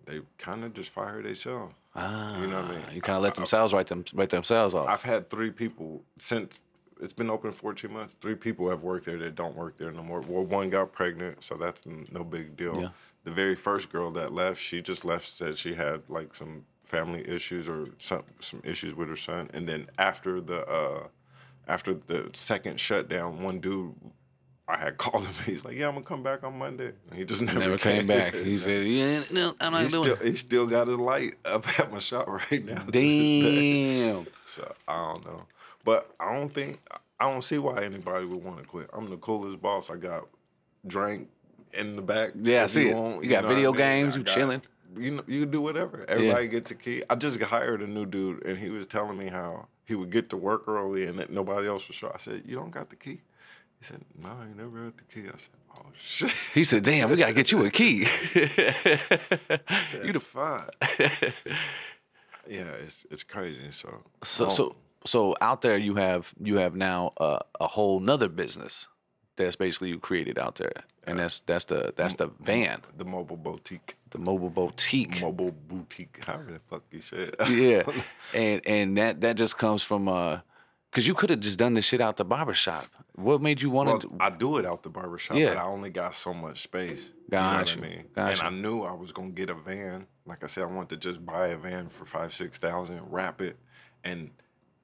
They 0.04 0.20
kind 0.38 0.64
of 0.64 0.72
just 0.74 0.90
fire 0.90 1.22
themselves. 1.22 1.74
Ah, 1.94 2.40
You 2.40 2.46
know 2.46 2.62
what 2.62 2.70
I 2.70 2.72
mean? 2.76 2.80
You 2.94 3.02
kind 3.02 3.16
of 3.16 3.22
let 3.22 3.34
themselves 3.34 3.72
write 3.72 3.88
them 3.88 4.04
write 4.14 4.30
themselves 4.30 4.74
off. 4.74 4.88
I've 4.88 5.02
had 5.02 5.28
three 5.28 5.50
people 5.50 6.02
since 6.18 6.54
it's 7.00 7.12
been 7.12 7.30
open 7.30 7.52
14 7.52 7.92
months. 7.92 8.16
Three 8.20 8.34
people 8.34 8.68
have 8.70 8.82
worked 8.82 9.06
there 9.06 9.18
that 9.18 9.34
don't 9.34 9.54
work 9.54 9.78
there 9.78 9.92
no 9.92 10.02
more. 10.02 10.20
Well, 10.20 10.44
one 10.44 10.70
got 10.70 10.92
pregnant, 10.92 11.44
so 11.44 11.54
that's 11.56 11.84
no 11.86 12.24
big 12.24 12.56
deal. 12.56 12.80
Yeah. 12.80 12.88
The 13.24 13.30
very 13.30 13.54
first 13.54 13.92
girl 13.92 14.10
that 14.12 14.32
left, 14.32 14.60
she 14.60 14.80
just 14.80 15.04
left 15.04 15.28
said 15.28 15.58
she 15.58 15.74
had 15.74 16.02
like 16.08 16.34
some 16.34 16.64
family 16.84 17.28
issues 17.28 17.68
or 17.68 17.88
some 17.98 18.22
some 18.40 18.62
issues 18.64 18.94
with 18.94 19.08
her 19.08 19.16
son. 19.16 19.50
And 19.52 19.68
then 19.68 19.88
after 19.98 20.40
the 20.40 20.66
uh, 20.66 21.08
after 21.66 21.94
the 21.94 22.30
second 22.32 22.80
shutdown, 22.80 23.42
one 23.42 23.60
dude. 23.60 23.94
I 24.68 24.76
had 24.76 24.98
called 24.98 25.24
him. 25.26 25.34
He's 25.46 25.64
like, 25.64 25.76
"Yeah, 25.76 25.88
I'm 25.88 25.94
gonna 25.94 26.04
come 26.04 26.22
back 26.22 26.44
on 26.44 26.58
Monday." 26.58 26.92
And 27.08 27.18
he 27.18 27.24
just 27.24 27.40
never, 27.40 27.58
Never 27.58 27.78
came 27.78 28.06
back. 28.06 28.34
He 28.34 28.56
said, 28.58 28.86
"Yeah, 28.86 29.22
no, 29.30 29.52
I'm 29.60 29.72
not 29.72 29.82
he 29.84 29.88
doing 29.88 30.04
still, 30.04 30.14
it." 30.16 30.26
he 30.30 30.36
still 30.36 30.66
got 30.66 30.88
his 30.88 30.98
light 30.98 31.34
up 31.44 31.66
at 31.80 31.90
my 31.90 31.98
shop 31.98 32.28
right 32.28 32.64
now. 32.64 32.74
to 32.84 32.90
this 32.90 32.92
day. 32.92 34.00
Damn. 34.12 34.26
So 34.46 34.72
I 34.86 35.12
don't 35.12 35.24
know, 35.26 35.42
but 35.84 36.10
I 36.20 36.32
don't 36.34 36.48
think 36.52 36.80
I 37.20 37.30
don't 37.30 37.42
see 37.44 37.58
why 37.58 37.84
anybody 37.84 38.24
would 38.26 38.42
want 38.42 38.58
to 38.58 38.64
quit. 38.64 38.88
I'm 38.92 39.08
the 39.10 39.16
coolest 39.18 39.60
boss. 39.60 39.90
I 39.90 39.96
got 39.96 40.26
drink 40.86 41.28
in 41.74 41.92
the 41.94 42.02
back. 42.02 42.30
Yeah, 42.40 42.62
I 42.62 42.66
see 42.66 42.88
it. 42.88 42.96
want, 42.96 43.22
You 43.24 43.30
got 43.30 43.44
video 43.44 43.70
I 43.70 43.72
mean? 43.72 43.78
games, 43.78 44.14
I 44.14 44.18
you 44.18 44.24
got- 44.24 44.34
chilling. 44.34 44.62
You 44.96 45.10
know, 45.12 45.24
you 45.26 45.40
can 45.42 45.50
do 45.50 45.60
whatever. 45.60 46.06
Everybody 46.08 46.48
gets 46.48 46.70
a 46.70 46.74
key. 46.74 47.02
I 47.10 47.14
just 47.14 47.38
hired 47.42 47.82
a 47.82 47.86
new 47.86 48.06
dude, 48.06 48.42
and 48.46 48.56
he 48.56 48.70
was 48.70 48.86
telling 48.86 49.18
me 49.18 49.26
how 49.28 49.66
he 49.84 49.94
would 49.94 50.10
get 50.10 50.30
to 50.30 50.38
work 50.38 50.66
early 50.66 51.04
and 51.06 51.18
that 51.18 51.28
nobody 51.30 51.68
else 51.68 51.86
was 51.88 51.94
sure. 51.96 52.10
I 52.12 52.16
said, 52.18 52.42
"You 52.46 52.56
don't 52.56 52.70
got 52.70 52.88
the 52.88 52.96
key." 52.96 53.20
He 53.78 53.84
said, 53.84 54.00
"No, 54.20 54.28
I 54.28 54.46
ain't 54.46 54.56
never 54.56 54.84
had 54.84 54.94
the 54.96 55.04
key." 55.04 55.28
I 55.28 55.36
said, 55.36 55.50
"Oh 55.76 55.86
shit." 56.02 56.32
He 56.54 56.64
said, 56.64 56.82
"Damn, 56.82 57.10
we 57.10 57.16
gotta 57.16 57.32
get 57.32 57.52
you 57.52 57.64
a 57.64 57.70
key." 57.70 58.04
said, 58.34 58.50
you 60.04 60.12
the 60.12 60.20
fuck. 60.20 60.74
yeah, 62.48 62.72
it's 62.84 63.06
it's 63.10 63.22
crazy. 63.22 63.70
So 63.70 64.02
So 64.24 64.48
so 64.48 64.76
so 65.04 65.36
out 65.40 65.62
there 65.62 65.78
you 65.78 65.94
have 65.94 66.34
you 66.42 66.56
have 66.56 66.74
now 66.74 67.12
uh, 67.18 67.38
a 67.60 67.68
whole 67.68 68.00
nother 68.00 68.28
business 68.28 68.88
that's 69.36 69.56
basically 69.56 69.90
you 69.90 69.98
created 69.98 70.38
out 70.38 70.56
there, 70.56 70.72
and 71.04 71.18
that's 71.20 71.40
that's 71.40 71.64
the 71.66 71.94
that's 71.96 72.14
the 72.14 72.30
van, 72.40 72.82
the 72.96 73.04
mobile 73.04 73.36
boutique. 73.36 73.96
the 74.10 74.18
mobile 74.18 74.50
boutique. 74.50 75.22
mobile 75.22 75.52
boutique. 75.52 76.24
However 76.24 76.52
the 76.52 76.60
fuck 76.68 76.82
you 76.90 77.00
said. 77.00 77.36
yeah, 77.48 77.84
and 78.34 78.60
and 78.66 78.98
that 78.98 79.20
that 79.22 79.36
just 79.36 79.56
comes 79.56 79.82
from 79.82 80.08
uh, 80.08 80.40
cause 80.92 81.06
you 81.06 81.14
could 81.14 81.30
have 81.30 81.40
just 81.40 81.58
done 81.58 81.74
this 81.74 81.84
shit 81.84 82.00
out 82.00 82.16
the 82.16 82.24
barber 82.24 82.54
shop. 82.54 82.86
What 83.14 83.40
made 83.42 83.60
you 83.62 83.70
want 83.70 83.88
to 84.02 84.08
well, 84.08 84.18
to? 84.18 84.24
I 84.24 84.30
do 84.30 84.58
it 84.58 84.64
out 84.66 84.82
the 84.84 84.88
barbershop, 84.90 85.36
Yeah. 85.36 85.48
but 85.54 85.56
I 85.58 85.64
only 85.64 85.90
got 85.90 86.14
so 86.14 86.32
much 86.32 86.60
space. 86.62 87.10
Gotcha, 87.30 87.74
You 87.76 87.80
know 87.80 87.86
I 87.86 87.90
mean? 87.90 88.04
gotcha. 88.14 88.46
And 88.46 88.56
I 88.56 88.60
knew 88.60 88.82
I 88.82 88.92
was 88.92 89.12
gonna 89.12 89.30
get 89.30 89.50
a 89.50 89.54
van. 89.54 90.06
Like 90.26 90.44
I 90.44 90.46
said, 90.46 90.64
I 90.64 90.66
wanted 90.66 90.90
to 90.90 90.96
just 90.96 91.24
buy 91.24 91.48
a 91.48 91.56
van 91.56 91.88
for 91.88 92.04
five, 92.04 92.32
six 92.34 92.58
thousand, 92.58 93.00
wrap 93.10 93.40
it, 93.40 93.58
and 94.04 94.30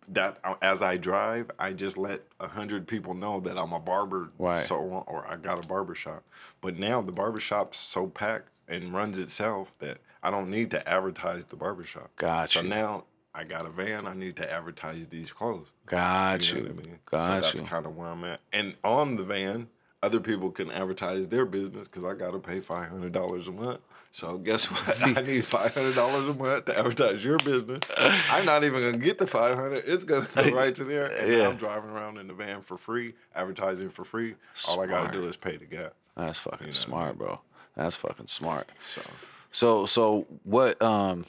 that 0.09 0.39
uh, 0.45 0.55
as 0.61 0.83
I 0.83 0.97
drive, 0.99 1.51
I 1.59 1.73
just 1.73 1.97
let 1.97 2.23
a 2.41 2.49
hundred 2.49 2.87
people 2.87 3.15
know 3.15 3.41
that 3.41 3.57
I'm 3.57 3.73
a 3.73 3.81
barber, 3.81 4.33
Right. 4.39 4.59
so 4.59 4.77
or 4.77 5.27
I 5.29 5.37
got 5.37 5.65
a 5.65 5.67
barber 5.69 5.95
shop. 5.95 6.25
But 6.61 6.77
now 6.79 7.01
the 7.03 7.13
barbershop's 7.13 7.79
so 7.79 8.09
packed 8.09 8.49
and 8.69 8.93
runs 8.93 9.17
itself 9.17 9.73
that 9.79 9.99
I 10.23 10.31
don't 10.31 10.51
need 10.51 10.71
to 10.73 10.87
advertise 10.89 11.45
the 11.47 11.57
barbershop. 11.57 12.11
Gotcha. 12.17 12.59
So 12.59 12.63
now 12.65 13.05
I 13.35 13.45
got 13.45 13.67
a 13.67 13.71
van. 13.71 14.07
I 14.07 14.15
need 14.15 14.37
to 14.37 14.53
advertise 14.53 15.07
these 15.09 15.33
clothes. 15.33 15.67
Got 15.87 16.49
You 16.51 16.57
you. 16.57 16.63
know 16.63 16.71
what 16.75 16.85
I 16.85 16.87
mean? 16.87 16.99
Got 17.11 17.27
so 17.27 17.41
that's 17.49 17.61
you. 17.61 17.67
kind 17.67 17.87
of 17.87 17.97
where 17.97 18.09
I'm 18.09 18.25
at. 18.25 18.41
And 18.53 18.75
on 18.85 19.17
the 19.17 19.25
van, 19.25 19.69
other 20.03 20.21
people 20.21 20.51
can 20.51 20.71
advertise 20.71 21.27
their 21.29 21.45
business 21.45 21.89
because 21.89 22.05
I 22.05 22.15
gotta 22.15 22.39
pay 22.39 22.61
five 22.61 22.89
hundred 22.91 23.13
dollars 23.13 23.49
a 23.49 23.53
month. 23.53 23.81
So 24.13 24.39
guess 24.39 24.67
what? 24.67 25.03
I 25.19 25.23
need 25.23 25.45
five 25.45 25.75
hundred 25.75 25.95
dollars 25.97 26.29
a 26.29 26.35
month 26.35 26.67
to 26.67 26.79
advertise 26.79 27.25
your 27.25 27.39
business. 27.39 27.81
I'm 27.99 28.45
not 28.47 28.63
even 28.63 28.83
gonna 28.83 28.99
get 28.99 29.19
the 29.19 29.27
five 29.27 29.57
hundred. 29.57 29.85
It's 29.87 30.05
gonna 30.05 30.29
go 30.35 30.51
right 30.55 30.75
to 30.75 30.85
there, 30.85 31.07
and 31.07 31.33
Yeah. 31.33 31.49
I'm 31.49 31.57
driving 31.57 31.91
around 31.91 32.19
in 32.19 32.29
the 32.29 32.35
van 32.35 32.63
for 32.63 32.77
free, 32.77 33.15
advertising 33.35 33.91
for 33.91 34.05
free. 34.05 34.37
All 34.69 34.81
I 34.81 34.87
gotta 34.87 35.11
do 35.11 35.27
is 35.27 35.37
pay 35.37 35.57
the 35.57 35.65
gas. 35.65 35.91
That's 36.17 36.39
fucking 36.39 36.61
know 36.61 36.67
what 36.67 36.69
I 36.69 36.71
smart, 36.79 37.19
bro. 37.19 37.41
That's 37.77 37.97
fucking 37.97 38.29
smart. 38.29 38.69
So 38.95 39.03
So 39.51 39.87
so 39.87 40.27
what 40.45 40.81
um 40.81 41.25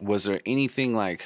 was 0.00 0.24
there 0.24 0.40
anything 0.46 0.96
like 0.96 1.24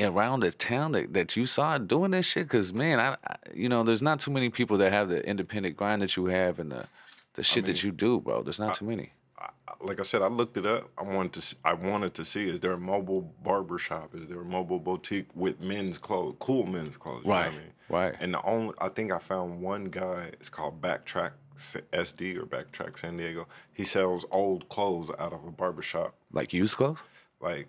around 0.00 0.40
the 0.40 0.50
town 0.52 0.92
that, 0.92 1.12
that 1.14 1.36
you 1.36 1.46
saw 1.46 1.78
doing 1.78 2.10
this 2.10 2.26
shit? 2.26 2.48
Cause 2.48 2.72
man, 2.72 3.00
I, 3.00 3.16
I 3.26 3.36
you 3.54 3.68
know, 3.68 3.82
there's 3.82 4.02
not 4.02 4.20
too 4.20 4.30
many 4.30 4.50
people 4.50 4.78
that 4.78 4.92
have 4.92 5.08
the 5.08 5.26
independent 5.26 5.76
grind 5.76 6.02
that 6.02 6.16
you 6.16 6.26
have 6.26 6.58
and 6.58 6.70
the 6.72 6.86
the 7.34 7.42
shit 7.42 7.66
that 7.66 7.82
you 7.82 7.92
do, 7.92 8.18
bro. 8.20 8.42
There's 8.42 8.58
not 8.58 8.74
too 8.76 8.86
many. 8.86 9.12
I, 9.38 9.44
I- 9.68 9.72
like 9.80 10.00
I 10.00 10.04
said, 10.04 10.22
I 10.22 10.28
looked 10.28 10.56
it 10.56 10.64
up. 10.64 10.88
I 10.96 11.02
wanted 11.02 11.34
to. 11.34 11.56
I 11.64 11.74
wanted 11.74 12.14
to 12.14 12.24
see 12.24 12.48
is 12.48 12.60
there 12.60 12.72
a 12.72 12.78
mobile 12.78 13.30
barber 13.44 13.78
shop? 13.78 14.14
Is 14.14 14.26
there 14.28 14.40
a 14.40 14.44
mobile 14.44 14.78
boutique 14.78 15.26
with 15.34 15.60
men's 15.60 15.98
clothes, 15.98 16.36
cool 16.40 16.64
men's 16.64 16.96
clothes? 16.96 17.22
you 17.24 17.28
know 17.28 17.34
what 17.36 17.42
I 17.44 17.48
Right, 17.48 17.56
mean? 17.56 17.70
right. 17.90 18.14
And 18.18 18.32
the 18.32 18.42
only 18.42 18.74
I 18.80 18.88
think 18.88 19.12
I 19.12 19.18
found 19.18 19.60
one 19.60 19.86
guy. 19.86 20.30
It's 20.32 20.48
called 20.48 20.80
Backtrack 20.80 21.32
SD 21.58 22.36
or 22.38 22.46
Backtrack 22.46 22.98
San 22.98 23.18
Diego. 23.18 23.46
He 23.72 23.84
sells 23.84 24.24
old 24.30 24.68
clothes 24.70 25.10
out 25.18 25.32
of 25.34 25.44
a 25.44 25.50
barber 25.50 25.82
shop. 25.82 26.14
Like 26.32 26.52
used 26.54 26.76
clothes? 26.76 26.98
Like 27.40 27.68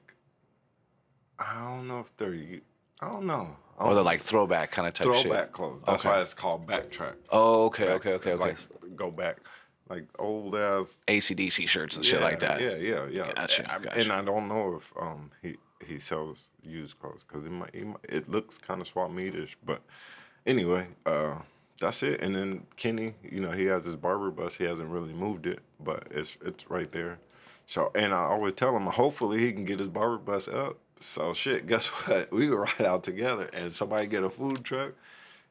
I 1.39 1.55
don't 1.65 1.87
know 1.87 1.99
if 1.99 2.15
they're. 2.17 2.33
u- 2.33 2.61
I 3.01 3.07
don't 3.09 3.25
know. 3.25 3.55
I 3.77 3.83
Or 3.83 3.85
don't 3.87 3.95
they're 3.95 4.03
like 4.03 4.21
throwback 4.21 4.71
kind 4.71 4.87
of 4.87 4.93
type 4.95 5.05
throwback 5.05 5.43
shit. 5.45 5.51
clothes. 5.51 5.81
That's 5.85 6.03
Okay. 6.03 6.15
why 6.15 6.21
it's 6.21 6.33
called 6.33 6.65
Backtrack. 6.65 7.13
Oh, 7.29 7.65
okay, 7.65 7.89
okay, 7.89 8.13
okay, 8.13 8.31
okay. 8.31 8.35
Like 8.35 8.95
go 8.95 9.11
back, 9.11 9.37
like 9.87 10.05
old 10.17 10.55
ass 10.55 10.99
ACDC 11.07 11.67
shirts 11.67 11.95
and 11.95 12.03
shit 12.03 12.21
like 12.21 12.39
that. 12.39 12.59
Yeah, 12.59 12.75
yeah, 12.75 13.05
yeah. 13.07 13.31
Gotcha, 13.33 13.71
I- 13.71 13.77
gotcha. 13.79 13.99
And 13.99 14.11
I 14.11 14.23
don't 14.23 14.47
know 14.47 14.75
if 14.77 14.91
um 14.99 15.31
he 15.43 15.57
he 15.85 15.99
sells 15.99 16.45
used 16.63 16.99
clothes 16.99 17.23
because 17.27 17.45
it 17.45 17.51
might, 17.51 17.73
he 17.75 17.83
might 17.83 17.99
it 18.09 18.27
looks 18.27 18.57
kind 18.57 18.81
of 18.81 18.87
swap 18.87 19.11
meetish, 19.11 19.55
but 19.63 19.81
anyway, 20.47 20.87
uh, 21.05 21.35
that's 21.79 22.01
it. 22.01 22.19
And 22.21 22.35
then 22.35 22.65
Kenny, 22.77 23.13
you 23.21 23.39
know, 23.39 23.51
he 23.51 23.65
has 23.65 23.85
his 23.85 23.95
barber 23.95 24.31
bus. 24.31 24.55
He 24.57 24.63
hasn't 24.63 24.89
really 24.89 25.13
moved 25.13 25.45
it, 25.45 25.59
but 25.79 26.07
it's 26.09 26.35
it's 26.43 26.67
right 26.69 26.91
there. 26.91 27.19
So 27.67 27.91
and 27.93 28.11
I 28.11 28.23
always 28.23 28.53
tell 28.53 28.75
him, 28.75 28.87
hopefully 28.87 29.39
he 29.39 29.51
can 29.53 29.65
get 29.65 29.77
his 29.77 29.87
barber 29.89 30.17
bus 30.17 30.47
up. 30.47 30.77
So 30.99 31.33
shit, 31.33 31.67
guess 31.67 31.87
what? 32.05 32.31
We 32.31 32.47
can 32.47 32.55
ride 32.55 32.81
out 32.85 33.03
together, 33.03 33.49
and 33.53 33.71
somebody 33.71 34.07
get 34.07 34.23
a 34.23 34.29
food 34.29 34.63
truck. 34.63 34.93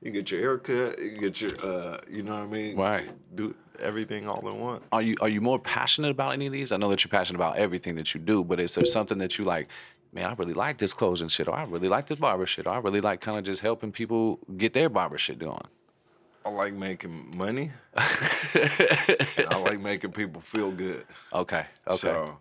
You 0.02 0.10
get 0.10 0.30
your 0.30 0.40
haircut. 0.40 0.98
You 0.98 1.18
get 1.18 1.40
your, 1.40 1.52
uh, 1.62 1.98
you 2.08 2.22
know 2.22 2.32
what 2.32 2.42
I 2.42 2.46
mean? 2.46 2.76
Right. 2.76 3.08
Do 3.34 3.54
everything 3.80 4.28
all 4.28 4.46
in 4.46 4.60
one. 4.60 4.82
Are 4.92 5.02
you 5.02 5.16
are 5.20 5.28
you 5.28 5.40
more 5.40 5.58
passionate 5.58 6.10
about 6.10 6.32
any 6.32 6.46
of 6.46 6.52
these? 6.52 6.70
I 6.72 6.76
know 6.76 6.88
that 6.90 7.02
you're 7.02 7.10
passionate 7.10 7.38
about 7.38 7.56
everything 7.56 7.94
that 7.96 8.14
you 8.14 8.20
do, 8.20 8.44
but 8.44 8.60
is 8.60 8.74
there 8.74 8.84
something 8.84 9.18
that 9.18 9.38
you 9.38 9.44
like? 9.44 9.68
Man, 10.12 10.26
I 10.30 10.34
really 10.34 10.54
like 10.54 10.78
this 10.78 10.94
closing 10.94 11.28
shit, 11.28 11.48
or 11.48 11.54
I 11.54 11.64
really 11.64 11.88
like 11.88 12.06
this 12.06 12.18
barber 12.18 12.46
shit, 12.46 12.66
or 12.66 12.70
I 12.70 12.78
really 12.78 13.00
like 13.00 13.20
kind 13.20 13.38
of 13.38 13.44
just 13.44 13.60
helping 13.60 13.92
people 13.92 14.38
get 14.56 14.72
their 14.72 14.88
barber 14.88 15.18
shit 15.18 15.38
going. 15.38 15.66
I 16.44 16.50
like 16.50 16.74
making 16.74 17.36
money. 17.36 17.72
I 17.96 19.60
like 19.64 19.80
making 19.80 20.12
people 20.12 20.40
feel 20.40 20.70
good. 20.70 21.04
Okay, 21.32 21.66
okay, 21.88 21.96
So 21.96 22.38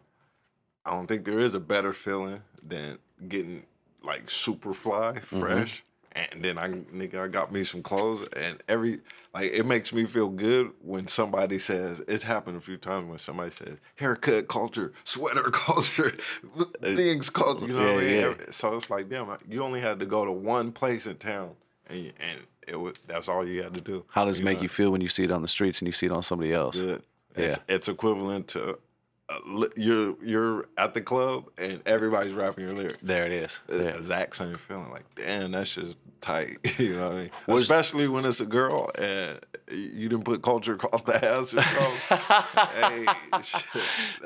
I 0.86 0.92
don't 0.92 1.08
think 1.08 1.26
there 1.26 1.40
is 1.40 1.56
a 1.56 1.60
better 1.60 1.94
feeling 1.94 2.42
than 2.62 3.00
getting 3.28 3.66
like 4.04 4.30
super 4.30 4.74
fly, 4.74 5.14
Mm-hmm. 5.14 5.40
fresh. 5.40 5.84
And 6.18 6.42
then 6.46 6.58
I 6.58 6.70
nigga, 6.70 7.16
I 7.16 7.28
got 7.28 7.52
me 7.52 7.66
some 7.66 7.84
clothes 7.84 8.26
and 8.38 8.64
every 8.70 9.02
like 9.34 9.52
it 9.52 9.66
makes 9.66 9.92
me 9.92 10.06
feel 10.06 10.30
good 10.30 10.72
when 10.82 11.08
somebody 11.10 11.60
says 11.60 12.02
it's 12.08 12.24
happened 12.24 12.56
a 12.56 12.62
few 12.62 12.78
times 12.78 13.10
when 13.10 13.18
somebody 13.20 13.52
says 13.52 13.80
haircut 13.96 14.48
culture, 14.48 14.94
sweater 15.04 15.44
culture, 15.52 16.16
things 16.82 17.30
culture. 17.30 17.66
You 17.66 17.74
know 17.74 17.96
what 17.96 18.04
I 18.04 18.08
Yeah, 18.08 18.28
mean? 18.28 18.36
yeah. 18.40 18.46
So 18.52 18.78
it's 18.78 18.90
like 18.90 19.10
damn, 19.10 19.28
you 19.50 19.62
only 19.62 19.82
had 19.82 20.00
to 20.00 20.06
go 20.06 20.24
to 20.24 20.32
one 20.32 20.72
place 20.72 21.06
in 21.06 21.18
town 21.18 21.52
and 21.88 22.14
and 22.20 22.40
it 22.66 22.78
was 22.78 22.96
that's 23.08 23.28
all 23.28 23.46
you 23.46 23.62
had 23.62 23.74
to 23.74 23.82
do. 23.82 24.06
How 24.10 24.24
does 24.24 24.40
it 24.40 24.46
make 24.46 24.58
know? 24.60 24.64
you 24.64 24.70
feel 24.70 24.92
when 24.92 25.02
you 25.02 25.10
see 25.10 25.24
it 25.24 25.32
on 25.32 25.42
the 25.42 25.50
streets 25.50 25.80
and 25.80 25.88
you 25.88 25.92
see 25.92 26.06
it 26.06 26.14
on 26.14 26.24
somebody 26.24 26.54
else? 26.54 26.80
good. 26.80 27.04
It's, 27.36 27.60
it's 27.68 27.90
equivalent 27.90 28.48
to 28.50 28.80
Uh, 29.28 29.66
you're 29.76 30.16
you're 30.24 30.66
at 30.78 30.94
the 30.94 31.02
club 31.02 31.46
and 31.58 31.82
everybody's 31.88 32.34
rapping 32.34 32.64
your 32.64 32.74
lyric. 32.74 32.98
There 33.02 33.26
it 33.26 33.32
is. 33.32 33.60
The 33.68 33.78
There. 33.78 33.96
exact 33.96 34.36
same 34.36 34.54
feeling. 34.54 34.92
Like, 34.92 35.04
damn, 35.16 35.52
that's 35.52 35.74
just 35.74 35.98
tight. 36.22 36.58
you 36.78 36.96
know 36.96 37.10
what 37.10 37.12
I 37.14 37.20
mean? 37.22 37.32
Especially 37.48 38.08
when 38.08 38.24
it's 38.26 38.40
a 38.40 38.46
girl 38.46 38.92
and 38.94 39.40
you 39.72 40.10
didn't 40.10 40.26
put 40.26 40.44
culture 40.44 40.74
across 40.76 41.02
the 41.04 41.16
ass 41.26 41.54
or 41.56 41.62
hey, 41.62 43.06
shit, 43.42 43.64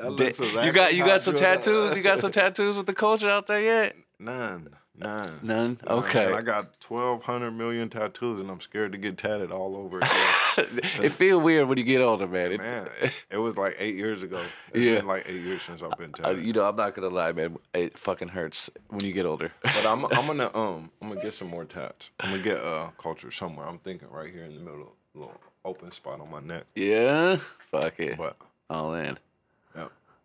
looks 0.04 0.38
you 0.38 0.72
got 0.72 0.94
you 0.94 1.04
got 1.06 1.22
some 1.22 1.34
tattoos. 1.34 1.96
You 1.96 2.02
got 2.02 2.18
some 2.18 2.32
tattoos 2.32 2.76
with 2.76 2.86
the 2.86 2.94
culture 2.94 3.30
out 3.30 3.46
there 3.46 3.60
yet? 3.60 3.96
None. 4.18 4.68
None. 5.00 5.38
None? 5.42 5.80
Okay. 5.86 6.26
And 6.26 6.34
I 6.34 6.42
got 6.42 6.78
twelve 6.80 7.22
hundred 7.24 7.52
million 7.52 7.88
tattoos, 7.88 8.40
and 8.40 8.50
I'm 8.50 8.60
scared 8.60 8.92
to 8.92 8.98
get 8.98 9.18
tatted 9.18 9.50
all 9.50 9.76
over 9.76 10.00
it 11.02 11.10
feel 11.10 11.40
weird 11.40 11.68
when 11.68 11.78
you 11.78 11.84
get 11.84 12.00
older, 12.00 12.26
man. 12.26 12.52
It- 12.52 12.58
Man, 12.60 12.88
it 13.30 13.38
was 13.38 13.56
like 13.56 13.76
eight 13.78 13.94
years 13.94 14.22
ago. 14.22 14.42
It's 14.72 14.84
Yeah. 14.84 14.96
been 14.96 15.06
like 15.06 15.24
eight 15.26 15.40
years 15.42 15.62
since 15.62 15.82
I've 15.82 15.96
been 15.98 16.12
tatted. 16.12 16.44
you 16.44 16.52
know, 16.52 16.64
I'm 16.68 16.76
not 16.76 16.94
gonna 16.94 17.08
lie, 17.08 17.32
man. 17.32 17.56
It 17.74 17.96
fucking 17.98 18.28
hurts 18.28 18.68
when 18.88 19.02
you 19.02 19.12
get 19.12 19.24
older. 19.26 19.52
But 19.62 19.86
I'm 19.86 20.04
I'm 20.12 20.26
gonna 20.26 20.50
um 20.54 20.90
I'm 21.00 21.08
gonna 21.08 21.22
get 21.22 21.32
some 21.34 21.48
more 21.48 21.64
tats. 21.64 22.10
I'm 22.20 22.30
gonna 22.30 22.42
get 22.42 22.58
uh 22.58 22.88
culture 22.98 23.30
somewhere. 23.30 23.66
I'm 23.66 23.78
thinking 23.78 24.08
right 24.10 24.30
here 24.32 24.44
in 24.44 24.52
the 24.52 24.60
middle, 24.60 24.92
a 25.14 25.18
little 25.18 25.40
open 25.64 25.90
spot 25.90 26.20
on 26.20 26.30
my 26.30 26.40
neck. 26.40 26.64
yeah, 26.74 27.38
fuck 27.70 27.98
it, 28.00 28.16
But 28.18 28.36
all 28.68 28.94
in. 28.94 29.18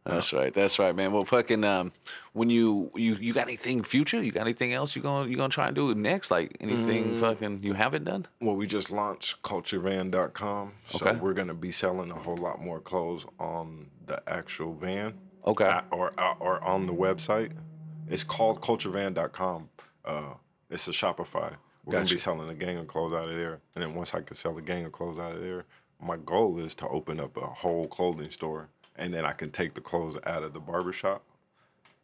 That's 0.06 0.32
right. 0.34 0.54
That's 0.54 0.78
right, 0.78 0.96
man. 0.96 1.12
Well, 1.12 1.26
fucking, 1.26 1.64
um, 1.64 1.92
when 2.34 2.50
you 2.52 2.92
you 2.96 3.16
you 3.16 3.34
got 3.34 3.48
anything 3.48 3.84
future? 3.84 4.22
You 4.22 4.32
got 4.32 4.42
anything 4.42 4.72
else 4.74 4.96
you 4.96 5.02
gonna 5.02 5.28
you 5.28 5.36
gonna 5.36 5.50
try 5.50 5.66
and 5.68 5.76
do 5.76 5.94
next? 5.96 6.30
Like 6.30 6.56
anything 6.60 7.16
Mm. 7.16 7.20
fucking 7.20 7.60
you 7.64 7.74
haven't 7.74 8.04
done? 8.04 8.28
well, 8.40 8.56
we 8.56 8.68
just 8.68 8.92
launched 8.92 9.42
culturevan.com, 9.42 10.74
so 10.88 11.06
Okay. 11.08 11.18
we're 11.20 11.34
gonna 11.34 11.54
be 11.54 11.72
selling 11.72 12.12
a 12.12 12.16
whole 12.16 12.38
lot 12.38 12.62
more 12.62 12.80
clothes 12.80 13.26
on 13.40 13.88
the 14.06 14.22
actual 14.30 14.74
van 14.76 15.14
Okay. 15.46 15.66
uh, 15.66 15.82
or 15.92 16.14
uh, 16.18 16.36
or 16.40 16.64
on 16.64 16.86
the 16.86 16.94
website. 16.94 17.52
It's 18.08 18.24
called 18.24 18.62
culturevan.com. 18.62 19.70
Uh, 20.04 20.34
it's 20.70 20.88
a 20.88 20.92
Shopify. 20.92 21.56
We're 21.84 21.94
gonna 21.94 22.06
be 22.06 22.18
selling 22.18 22.50
a 22.50 22.54
gang 22.56 22.78
of 22.78 22.88
clothes 22.88 23.14
out 23.14 23.30
of 23.30 23.36
there, 23.36 23.60
and 23.76 23.84
then 23.84 23.96
once 23.96 24.14
I 24.14 24.22
can 24.22 24.36
sell 24.36 24.58
a 24.58 24.62
gang 24.62 24.86
of 24.86 24.92
clothes 24.92 25.20
out 25.20 25.34
of 25.36 25.42
there, 25.42 25.66
my 26.00 26.18
goal 26.18 26.60
is 26.60 26.76
to 26.76 26.88
open 26.90 27.20
up 27.20 27.38
a 27.38 27.46
whole 27.48 27.88
clothing 27.88 28.30
store, 28.32 28.70
and 28.98 29.14
then 29.14 29.26
I 29.26 29.32
can 29.34 29.52
take 29.52 29.74
the 29.74 29.82
clothes 29.82 30.18
out 30.26 30.44
of 30.44 30.54
the 30.54 30.60
barber 30.60 30.94
shop. 30.94 31.24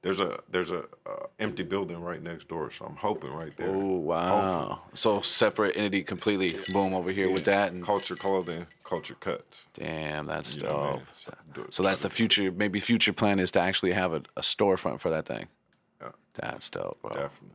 There's 0.04 0.20
a 0.20 0.40
there's 0.50 0.72
a 0.72 0.80
uh, 1.06 1.28
empty 1.40 1.62
building 1.62 2.02
right 2.02 2.22
next 2.24 2.48
door, 2.48 2.72
so 2.72 2.86
I'm 2.86 2.96
hoping 2.96 3.32
right 3.34 3.56
there. 3.56 3.70
Oh 3.70 3.98
wow. 3.98 4.82
So 4.96 5.22
separate 5.22 5.78
entity 5.78 6.02
completely. 6.04 6.58
Boom 6.74 6.96
over 6.96 7.12
here 7.12 7.30
with 7.30 7.46
that 7.46 7.72
and 7.72 7.86
culture 7.86 8.16
clothing, 8.16 8.66
culture 8.84 9.14
cuts. 9.20 9.66
damn, 9.76 10.26
that's 10.26 10.56
You 10.56 10.64
what 10.64 10.72
I 10.72 10.76
dope. 10.76 10.96
mean? 10.96 11.08
So, 11.16 11.66
So 11.70 11.84
that's 11.84 12.00
the 12.00 12.10
future. 12.10 12.52
Maybe 12.52 12.80
future 12.80 13.14
plan 13.14 13.40
is 13.40 13.52
to 13.52 13.60
actually 13.60 13.92
have 13.92 14.14
a, 14.14 14.24
a 14.36 14.42
storefront 14.42 15.02
for 15.02 15.12
that 15.12 15.28
thing. 15.28 15.48
Yeah. 16.02 16.10
That's 16.34 16.70
dope, 16.72 16.98
bro. 17.04 17.12
definitely 17.12 17.50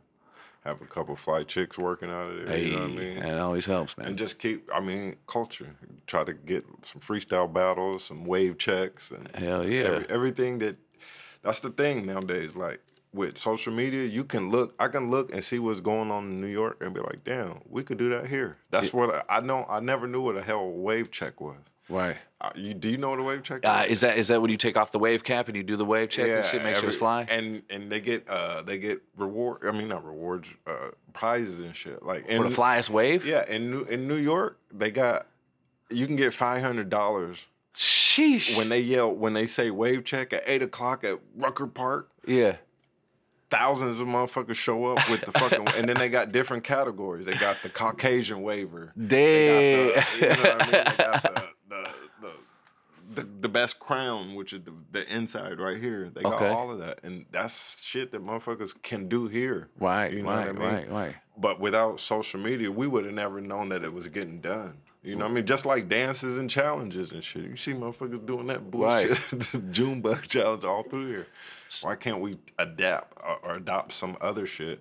have 0.67 0.83
a 0.83 0.87
couple 0.87 1.17
fly 1.17 1.43
chicks 1.45 1.79
working 1.79 2.11
out 2.11 2.31
of 2.31 2.37
there. 2.37 2.49
Hey, 2.49 2.67
you 2.67 2.73
know 2.77 2.83
what 2.83 2.91
I 2.91 2.95
mean? 2.95 3.19
it 3.19 3.39
always 3.39 3.67
helps, 3.67 3.97
man. 3.97 4.09
and 4.09 4.19
just 4.19 4.39
keep 4.39 4.69
i 4.75 4.81
mean 4.81 5.17
culture 5.27 5.75
try 6.07 6.25
to 6.25 6.33
get 6.33 6.65
some 6.83 7.01
freestyle 7.01 7.53
battles 7.53 8.05
some 8.05 8.25
wave 8.25 8.59
checks 8.59 9.11
and 9.11 9.29
Hell 9.35 9.67
yeah. 9.67 9.85
every, 9.85 10.07
everything 10.11 10.59
that 10.61 10.77
that's 11.43 11.61
the 11.61 11.71
thing 11.71 12.07
nowadays 12.07 12.55
like 12.57 12.81
with 13.13 13.39
social 13.39 13.73
media 13.73 14.05
you 14.05 14.25
can 14.25 14.51
look 14.51 14.75
i 14.79 14.89
can 14.89 15.11
look 15.11 15.33
and 15.33 15.43
see 15.43 15.59
what's 15.59 15.81
going 15.81 16.11
on 16.11 16.25
in 16.25 16.41
new 16.41 16.47
york 16.47 16.77
and 16.83 16.93
be 16.95 17.01
like 17.01 17.25
damn 17.25 17.61
we 17.69 17.83
could 17.83 17.97
do 17.99 18.11
that 18.11 18.27
here 18.27 18.59
that's 18.71 18.93
what 18.93 19.15
I, 19.31 19.37
I 19.39 19.41
know 19.41 19.65
i 19.69 19.81
never 19.81 20.07
knew 20.07 20.21
what 20.21 20.37
a 20.37 20.43
hell 20.43 20.69
wave 20.69 21.11
check 21.11 21.41
was 21.41 21.57
right. 21.89 22.17
uh, 22.41 22.51
you 22.55 22.75
do 22.75 22.89
you 22.89 22.97
know 22.99 23.11
what 23.11 23.19
a 23.19 23.23
wave 23.23 23.43
check 23.43 23.61
Uh, 23.65 23.85
is? 23.87 23.93
is 23.95 24.01
that 24.01 24.19
is 24.19 24.29
that 24.29 24.41
when 24.43 24.51
you 24.51 24.57
take 24.57 24.77
off 24.77 24.93
the 24.93 24.99
wave 24.99 25.23
cap 25.25 25.49
and 25.49 25.57
you 25.57 25.63
do 25.63 25.77
the 25.77 25.85
wave 25.85 26.09
check 26.11 26.29
and 26.29 26.45
shit, 26.45 26.63
make 26.63 26.77
sure 26.77 26.89
it's 26.89 26.97
fly? 26.99 27.27
and 27.29 27.63
and 27.71 27.91
they 27.91 28.01
get 28.01 28.29
uh 28.29 28.63
they 28.63 28.79
get 28.79 29.03
reward 29.17 29.59
i 29.67 29.71
mean 29.71 29.89
not 29.89 30.05
rewards 30.05 30.49
uh 30.67 30.89
prizes 31.13 31.59
and 31.61 31.75
shit 31.77 32.03
like 32.03 32.27
For 32.31 32.43
the 32.43 32.49
flyest 32.51 32.91
wave? 32.91 33.25
yeah 33.25 33.45
in 33.49 33.71
new 33.71 33.83
in 33.85 34.07
new 34.09 34.17
york 34.17 34.59
they 34.73 34.91
got 34.91 35.27
you 35.91 36.07
can 36.07 36.17
get 36.17 36.35
five 36.35 36.63
hundred 36.63 36.91
dollars 36.91 37.39
Sheesh. 37.75 38.57
when 38.57 38.69
they 38.71 38.81
yell 38.81 39.13
when 39.15 39.35
they 39.35 39.47
say 39.47 39.71
wave 39.71 40.05
check 40.05 40.33
at 40.33 40.43
eight 40.47 40.63
o'clock 40.63 41.05
at 41.05 41.19
Rucker 41.37 41.67
Park, 41.67 42.09
yeah. 42.27 42.57
thousands 43.51 44.01
of 44.01 44.07
motherfuckers 44.09 44.55
show 44.55 44.87
up 44.87 45.09
with 45.11 45.21
the 45.27 45.33
fucking 45.33 45.69
and 45.77 45.87
then 45.87 45.97
they 45.99 46.09
got 46.09 46.33
different 46.33 46.65
categories. 46.65 47.27
They 47.27 47.35
got 47.35 47.59
the 47.63 47.69
Caucasian 47.69 48.41
waiver. 48.43 48.93
They 48.97 49.93
got 49.95 50.05
the, 50.21 50.27
you 50.27 50.29
know 50.29 50.43
what 50.43 50.63
I 50.63 50.65
mean? 50.65 50.71
They 50.71 50.97
got 51.05 51.23
the, 51.23 51.45
the, 53.17 53.23
the, 53.23 53.29
the, 53.29 53.41
the 53.43 53.49
best 53.49 53.81
crown, 53.81 54.35
which 54.35 54.53
is 54.53 54.61
the, 54.63 54.73
the 54.93 55.13
inside 55.15 55.59
right 55.59 55.81
here. 55.81 56.11
They 56.15 56.23
got 56.23 56.35
Okay. 56.35 56.49
all 56.49 56.71
of 56.73 56.79
that. 56.79 57.01
And 57.03 57.27
that's 57.33 57.83
shit 57.83 58.13
that 58.13 58.25
motherfuckers 58.25 58.75
can 58.83 59.09
do 59.09 59.27
here. 59.27 59.69
right, 59.81 60.13
You 60.13 60.23
know 60.23 60.31
right, 60.31 60.47
what 60.47 60.49
I 60.49 60.53
mean? 60.53 60.63
right, 60.63 60.91
right. 60.91 61.15
But 61.39 61.61
without 61.61 62.01
social 62.01 62.41
media, 62.41 62.71
we 62.71 62.87
would 62.87 63.05
have 63.05 63.15
never 63.15 63.41
known 63.41 63.69
that 63.71 63.83
it 63.85 63.93
was 63.93 64.09
getting 64.09 64.41
done. 64.41 64.79
You 65.03 65.15
know 65.15 65.25
what 65.27 65.31
I 65.31 65.35
mean? 65.35 65.47
Just 65.47 65.65
like 65.65 65.89
dances 65.89 66.37
and 66.39 66.51
challenges 66.51 67.13
and 67.13 67.23
shit. 67.23 67.45
You 67.45 67.57
see 67.57 67.73
motherfuckers 67.73 68.27
doing 68.27 68.47
that 68.49 68.71
bullshit, 68.71 69.17
the 69.31 69.59
Junebug 69.71 70.23
challenge 70.29 70.65
all 70.65 70.83
through 70.83 71.09
here. 71.09 71.27
Why 71.83 71.95
can't 71.95 72.21
we 72.21 72.39
adapt 72.59 73.17
or, 73.25 73.39
or 73.43 73.55
adopt 73.57 73.93
some 73.93 74.17
other 74.21 74.47
shit 74.47 74.81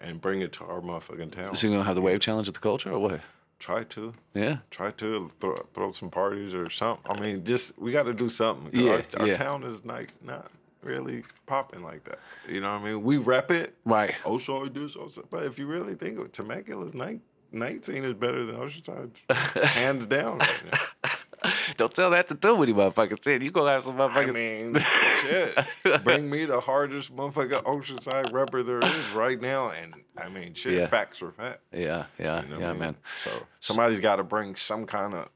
and 0.00 0.20
bring 0.22 0.40
it 0.40 0.52
to 0.54 0.64
our 0.64 0.80
motherfucking 0.80 1.32
town? 1.32 1.54
So 1.56 1.66
you 1.66 1.72
gonna 1.74 1.84
have 1.84 1.96
the 1.96 2.00
wave 2.00 2.20
challenge 2.20 2.48
at 2.48 2.54
the 2.54 2.60
culture 2.60 2.92
or 2.92 2.98
what? 2.98 3.20
Try 3.58 3.84
to. 3.84 4.14
Yeah. 4.34 4.58
Try 4.70 4.92
to 4.92 5.30
throw, 5.40 5.56
throw 5.74 5.92
some 5.92 6.10
parties 6.10 6.54
or 6.54 6.70
something. 6.70 7.10
I 7.10 7.20
mean, 7.20 7.44
just 7.44 7.78
we 7.78 7.92
got 7.92 8.04
to 8.04 8.14
do 8.14 8.30
something. 8.30 8.68
Yeah, 8.78 9.02
our, 9.14 9.20
our 9.20 9.26
yeah. 9.26 9.36
town 9.36 9.64
is 9.64 9.84
like 9.84 10.12
not 10.22 10.50
really 10.82 11.24
popping 11.46 11.82
like 11.82 12.04
that. 12.04 12.20
You 12.48 12.60
know 12.60 12.72
what 12.72 12.82
I 12.82 12.84
mean? 12.84 13.02
We 13.02 13.16
rep 13.16 13.50
it. 13.50 13.74
Right. 13.84 14.14
Oh, 14.24 14.38
Oceanside 14.38 14.74
do 14.74 14.88
so, 14.88 15.10
but 15.30 15.44
if 15.44 15.58
you 15.58 15.66
really 15.66 15.94
think 15.94 16.18
of 16.18 16.26
it, 16.26 16.32
Temecula's 16.32 16.94
night 16.94 17.20
night 17.50 17.84
scene 17.84 18.04
is 18.04 18.14
better 18.14 18.44
than 18.44 18.56
Oceanside, 18.56 19.10
hands 19.64 20.06
down. 20.06 20.38
Right 20.38 20.62
now. 20.72 21.10
Don't 21.76 21.94
tell 21.94 22.10
that 22.10 22.26
to 22.28 22.34
too 22.34 22.56
many 22.56 22.72
motherfuckers. 22.72 23.22
Shit, 23.22 23.42
you 23.42 23.50
gonna 23.50 23.70
have 23.70 23.84
some 23.84 24.00
I 24.00 24.08
motherfuckers. 24.08 24.34
mean, 24.34 24.76
shit. 25.22 26.04
Bring 26.04 26.28
me 26.30 26.44
the 26.44 26.60
hardest 26.60 27.14
motherfucker 27.14 27.62
Oceanside 27.64 28.32
rapper 28.32 28.62
there 28.62 28.80
is 28.82 29.10
right 29.14 29.40
now, 29.40 29.70
and 29.70 29.94
I 30.16 30.28
mean, 30.28 30.54
shit. 30.54 30.72
Yeah. 30.74 30.86
Facts 30.86 31.22
are 31.22 31.32
facts. 31.32 31.62
yeah, 31.72 32.06
yeah, 32.18 32.42
You 32.42 32.48
know 32.48 32.60
yeah, 32.60 32.68
I 32.68 32.72
mean? 32.72 32.80
man. 32.80 32.96
So 33.24 33.30
somebody's 33.60 34.00
got 34.00 34.16
to 34.16 34.24
bring 34.24 34.56
some 34.56 34.86
kind 34.86 35.14
of 35.14 35.28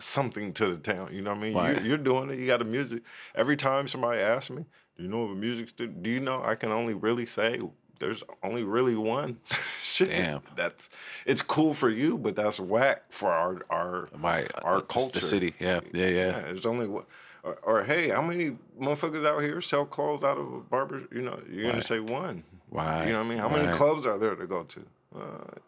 something 0.00 0.52
to 0.54 0.66
the 0.68 0.76
town. 0.78 1.10
You 1.12 1.22
know 1.22 1.30
what 1.30 1.38
I 1.38 1.42
mean? 1.42 1.54
Right. 1.54 1.82
You, 1.82 1.88
you're 1.90 1.98
doing 1.98 2.30
it. 2.30 2.38
You 2.38 2.46
got 2.46 2.58
the 2.60 2.64
music. 2.64 3.02
Every 3.34 3.56
time 3.56 3.88
somebody 3.88 4.20
asks 4.20 4.50
me, 4.50 4.64
"Do 4.96 5.02
you 5.02 5.08
know 5.08 5.22
of 5.24 5.30
a 5.30 5.34
music 5.34 5.68
studio?" 5.70 5.94
Do 6.00 6.10
you 6.10 6.20
know? 6.20 6.42
I 6.44 6.54
can 6.54 6.70
only 6.72 6.94
really 6.94 7.26
say 7.26 7.60
there's 7.98 8.22
only 8.42 8.62
really 8.62 8.94
one. 8.94 9.38
Shit. 9.82 10.10
Damn. 10.10 10.40
That's 10.56 10.88
it's 11.26 11.42
cool 11.42 11.74
for 11.74 11.88
you, 11.90 12.18
but 12.18 12.36
that's 12.36 12.58
whack 12.60 13.04
for 13.10 13.30
our 13.32 13.62
our 13.70 14.08
Right. 14.18 14.50
our 14.62 14.76
uh, 14.76 14.80
culture. 14.82 15.20
The 15.20 15.26
city. 15.26 15.54
Yeah, 15.58 15.80
yeah, 15.92 16.08
yeah. 16.08 16.26
Yeah, 16.26 16.40
there's 16.42 16.66
only 16.66 16.86
one. 16.86 17.04
Or, 17.44 17.54
or 17.62 17.84
hey, 17.84 18.08
how 18.08 18.22
many 18.22 18.56
motherfuckers 18.80 19.24
out 19.26 19.42
here 19.42 19.60
sell 19.60 19.84
clothes 19.86 20.24
out 20.24 20.38
of 20.38 20.52
a 20.52 20.60
barber? 20.60 21.02
You 21.12 21.22
know, 21.22 21.40
you're 21.50 21.70
gonna 21.70 21.82
say 21.82 22.00
one. 22.00 22.42
Right. 22.70 23.06
You 23.06 23.12
know 23.12 23.18
what 23.20 23.26
I 23.26 23.28
mean? 23.30 23.38
How 23.38 23.48
many 23.48 23.68
clubs 23.72 24.04
are 24.06 24.18
there 24.18 24.34
to 24.34 24.46
go 24.46 24.64
to? 24.64 24.80
Uh, 25.16 25.20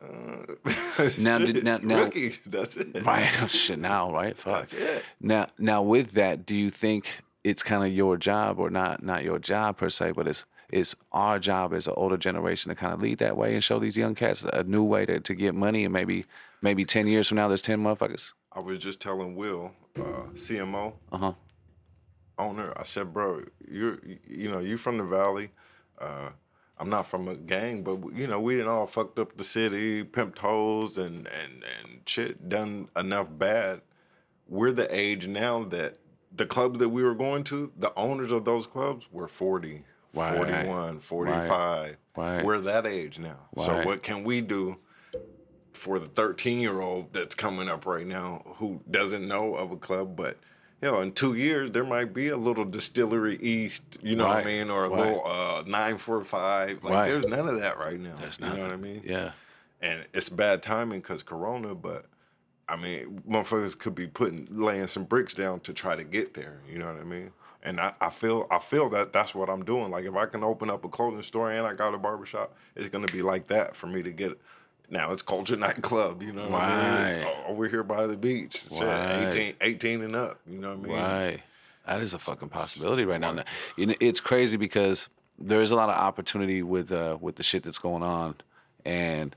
uh, 0.04 1.10
Now, 1.18 1.38
did- 1.38 1.64
now- 1.64 1.78
now-. 1.78 2.10
That's 2.46 2.76
it. 2.76 3.02
Right. 3.04 3.50
Shit. 3.50 3.78
Now, 3.78 4.12
right? 4.12 4.36
Fuck. 4.36 4.68
That's 4.68 4.72
it. 4.74 5.04
Now, 5.20 5.46
now 5.58 5.82
with 5.82 6.12
that, 6.12 6.44
do 6.44 6.54
you 6.54 6.68
think 6.68 7.08
it's 7.42 7.62
kind 7.62 7.82
of 7.84 7.90
your 7.90 8.18
job 8.18 8.58
or 8.58 8.68
not? 8.68 9.02
Not 9.02 9.24
your 9.24 9.38
job 9.38 9.78
per 9.78 9.88
se, 9.88 10.12
but 10.12 10.28
it's 10.28 10.44
it's 10.72 10.94
our 11.12 11.38
job 11.38 11.72
as 11.74 11.86
an 11.86 11.94
older 11.96 12.16
generation 12.16 12.68
to 12.68 12.74
kind 12.74 12.92
of 12.94 13.00
lead 13.00 13.18
that 13.18 13.36
way 13.36 13.54
and 13.54 13.62
show 13.64 13.78
these 13.78 13.96
young 13.96 14.14
cats 14.14 14.44
a 14.52 14.62
new 14.64 14.82
way 14.84 15.06
to, 15.06 15.20
to 15.20 15.34
get 15.34 15.54
money 15.54 15.84
and 15.84 15.92
maybe 15.92 16.24
maybe 16.62 16.84
ten 16.84 17.06
years 17.06 17.28
from 17.28 17.36
now 17.36 17.48
there's 17.48 17.62
ten 17.62 17.80
motherfuckers. 17.82 18.32
I 18.52 18.60
was 18.60 18.78
just 18.78 19.00
telling 19.00 19.36
Will, 19.36 19.72
uh, 19.96 20.24
CMO 20.34 20.94
Uh 21.12 21.18
huh. 21.18 21.32
owner. 22.38 22.72
I 22.76 22.82
said, 22.84 23.12
bro, 23.12 23.44
you're 23.68 23.98
you 24.26 24.50
know 24.50 24.60
you 24.60 24.76
from 24.76 24.98
the 24.98 25.04
valley. 25.04 25.50
Uh, 25.98 26.30
I'm 26.78 26.88
not 26.88 27.06
from 27.06 27.28
a 27.28 27.34
gang, 27.36 27.82
but 27.82 27.98
you 28.14 28.26
know 28.26 28.40
we 28.40 28.54
didn't 28.56 28.70
all 28.70 28.86
fucked 28.86 29.18
up 29.18 29.36
the 29.36 29.44
city, 29.44 30.02
pimped 30.04 30.38
hoes, 30.38 30.96
and 30.98 31.26
and 31.26 31.62
and 31.64 32.00
shit, 32.06 32.48
done 32.48 32.88
enough 32.96 33.28
bad. 33.30 33.82
We're 34.48 34.72
the 34.72 34.92
age 34.94 35.26
now 35.28 35.62
that 35.64 35.98
the 36.34 36.46
clubs 36.46 36.78
that 36.78 36.88
we 36.88 37.02
were 37.02 37.14
going 37.14 37.44
to, 37.44 37.72
the 37.76 37.92
owners 37.96 38.32
of 38.32 38.44
those 38.44 38.66
clubs 38.66 39.08
were 39.12 39.28
40, 39.28 39.84
Right. 40.14 40.36
41, 40.36 40.98
45. 41.00 41.96
Right. 42.16 42.44
We're 42.44 42.58
that 42.60 42.86
age 42.86 43.18
now. 43.18 43.36
So 43.56 43.82
what 43.84 44.02
can 44.02 44.24
we 44.24 44.40
do 44.40 44.76
for 45.72 45.98
the 45.98 46.06
13 46.06 46.60
year 46.60 46.80
old 46.80 47.12
that's 47.12 47.34
coming 47.34 47.68
up 47.68 47.86
right 47.86 48.06
now 48.06 48.42
who 48.56 48.80
doesn't 48.90 49.26
know 49.26 49.54
of 49.54 49.70
a 49.72 49.76
club, 49.76 50.16
but 50.16 50.36
you 50.82 50.90
know, 50.90 51.00
in 51.00 51.12
two 51.12 51.34
years 51.34 51.70
there 51.72 51.84
might 51.84 52.12
be 52.12 52.28
a 52.28 52.36
little 52.36 52.64
distillery 52.64 53.36
east, 53.36 53.82
you 54.02 54.16
know 54.16 54.26
what 54.26 54.38
I 54.38 54.44
mean, 54.44 54.68
or 54.70 54.84
a 54.84 54.88
Right. 54.90 54.98
little 54.98 55.26
uh, 55.26 55.62
nine 55.66 55.98
four 55.98 56.22
five. 56.24 56.82
Like 56.82 56.92
Right. 56.94 57.08
there's 57.08 57.26
none 57.26 57.48
of 57.48 57.60
that 57.60 57.78
right 57.78 57.98
now. 58.00 58.16
There's 58.18 58.38
you 58.38 58.46
nothing. 58.46 58.58
know 58.62 58.66
what 58.68 58.72
I 58.74 58.76
mean? 58.76 59.02
Yeah. 59.04 59.32
And 59.80 60.06
it's 60.12 60.28
bad 60.28 60.62
timing 60.62 61.00
because 61.00 61.22
Corona, 61.22 61.74
but 61.74 62.06
I 62.68 62.76
mean, 62.76 63.22
motherfuckers 63.28 63.78
could 63.78 63.94
be 63.94 64.06
putting 64.06 64.46
laying 64.50 64.86
some 64.88 65.04
bricks 65.04 65.34
down 65.34 65.60
to 65.60 65.72
try 65.72 65.96
to 65.96 66.04
get 66.04 66.34
there. 66.34 66.60
You 66.70 66.78
know 66.78 66.86
what 66.92 67.00
I 67.00 67.04
mean? 67.04 67.30
And 67.62 67.78
I, 67.78 67.92
I 68.00 68.10
feel 68.10 68.46
I 68.50 68.58
feel 68.58 68.88
that 68.90 69.12
that's 69.12 69.34
what 69.34 69.50
I'm 69.50 69.64
doing. 69.64 69.90
Like 69.90 70.04
if 70.06 70.14
I 70.14 70.26
can 70.26 70.42
open 70.42 70.70
up 70.70 70.84
a 70.84 70.88
clothing 70.88 71.22
store 71.22 71.50
and 71.52 71.66
I 71.66 71.74
got 71.74 71.92
a 71.94 71.98
barbershop, 71.98 72.54
it's 72.74 72.88
gonna 72.88 73.06
be 73.08 73.22
like 73.22 73.48
that 73.48 73.76
for 73.76 73.86
me 73.86 74.02
to 74.02 74.10
get. 74.10 74.40
Now 74.88 75.12
it's 75.12 75.22
culture 75.22 75.56
nightclub, 75.66 76.22
you 76.22 76.32
know 76.32 76.48
what 76.48 76.60
I 76.62 77.12
mean? 77.18 77.26
Over 77.46 77.68
here 77.68 77.82
by 77.82 78.06
the 78.06 78.16
beach, 78.16 78.62
Right. 78.70 79.28
18, 79.28 79.54
18 79.60 80.02
and 80.02 80.16
up. 80.16 80.40
You 80.50 80.58
know 80.58 80.74
what 80.74 80.78
I 80.78 80.88
mean? 80.88 80.96
Right. 80.96 81.42
That 81.86 82.00
is 82.00 82.12
a 82.14 82.18
fucking 82.18 82.48
possibility 82.48 83.04
right 83.04 83.20
now. 83.20 83.42
It's 83.76 84.20
crazy 84.20 84.56
because 84.56 85.08
there 85.38 85.60
is 85.60 85.70
a 85.70 85.76
lot 85.76 85.88
of 85.90 85.96
opportunity 85.96 86.62
with 86.62 86.90
uh 86.92 87.18
with 87.20 87.36
the 87.36 87.42
shit 87.42 87.62
that's 87.62 87.78
going 87.78 88.02
on, 88.02 88.36
and 88.84 89.34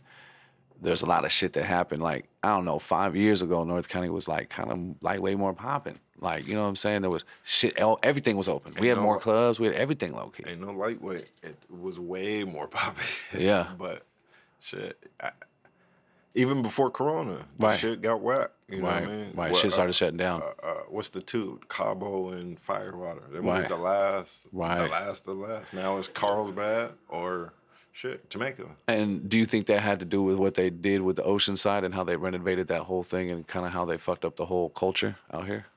there's 0.84 1.02
a 1.02 1.06
lot 1.06 1.26
of 1.26 1.32
shit 1.32 1.54
that 1.54 1.64
happened. 1.66 2.04
Like 2.04 2.26
I 2.44 2.50
don't 2.50 2.66
know, 2.66 2.80
five 2.80 3.16
years 3.16 3.42
ago, 3.42 3.64
North 3.64 3.88
County 3.90 4.10
was 4.10 4.28
like 4.28 4.50
kind 4.50 4.72
of 4.72 4.80
like 5.02 5.20
way 5.22 5.36
more 5.36 5.54
popping. 5.54 6.00
Like 6.20 6.48
you 6.48 6.54
know 6.56 6.62
what 6.62 6.68
I'm 6.70 6.76
saying? 6.76 7.02
There 7.02 7.12
was 7.12 7.26
shit. 7.44 7.78
Everything 8.04 8.38
was 8.38 8.48
open. 8.48 8.76
We 8.80 8.88
had 8.88 8.98
no- 8.98 9.04
more 9.04 9.20
clubs. 9.20 9.60
We 9.60 9.68
had 9.68 9.76
everything 9.76 10.14
low 10.14 10.30
key. 10.30 10.44
Ain't 10.48 10.62
no 10.62 10.72
lightweight. 10.72 11.30
It 11.42 11.58
was 11.70 12.00
way 12.00 12.44
more 12.44 12.68
popping. 12.68 13.04
Yeah. 13.40 13.70
but 13.78 14.04
shit, 14.60 14.98
I, 15.22 15.32
even 16.36 16.62
before 16.62 16.90
Corona, 16.90 17.46
Right. 17.60 17.80
shit 17.80 18.02
got 18.02 18.22
whack. 18.22 18.50
You 18.70 18.82
know 18.82 18.88
Right. 18.88 19.02
what 19.02 19.12
I 19.12 19.16
mean? 19.16 19.32
Right. 19.36 19.52
What, 19.52 19.56
shit 19.62 19.68
uh, 19.72 19.74
started 19.74 19.94
shutting 19.94 20.18
down. 20.18 20.42
uh, 20.42 20.66
uh, 20.66 20.74
what's 20.90 21.10
the 21.10 21.22
two? 21.22 21.60
Cabo 21.70 22.30
and 22.30 22.60
Firewater. 22.60 23.22
Them 23.32 23.46
Right. 23.46 23.60
was 23.60 23.68
the 23.68 23.76
last, 23.78 24.48
Right. 24.52 24.84
the 24.86 24.88
last, 24.92 25.26
the 25.26 25.34
last. 25.34 25.74
Now 25.74 25.98
it's 25.98 26.08
Carlsbad 26.08 26.92
or 27.10 27.54
shit, 27.94 28.30
Jamaica. 28.30 28.66
And 28.88 29.30
do 29.30 29.38
you 29.38 29.46
think 29.46 29.68
that 29.68 29.80
had 29.80 30.00
to 30.00 30.06
do 30.06 30.22
with 30.22 30.36
what 30.36 30.56
they 30.56 30.70
did 30.70 31.02
with 31.02 31.16
the 31.16 31.24
ocean 31.24 31.56
side 31.56 31.86
and 31.86 31.94
how 31.94 32.04
they 32.04 32.18
renovated 32.18 32.68
that 32.68 32.82
whole 32.82 33.04
thing 33.04 33.32
and 33.32 33.48
kind 33.48 33.66
of 33.66 33.72
how 33.72 33.86
they 33.86 33.98
fucked 33.98 34.26
up 34.26 34.36
the 34.36 34.46
whole 34.48 34.70
culture 34.70 35.16
out 35.32 35.46
here? 35.46 35.68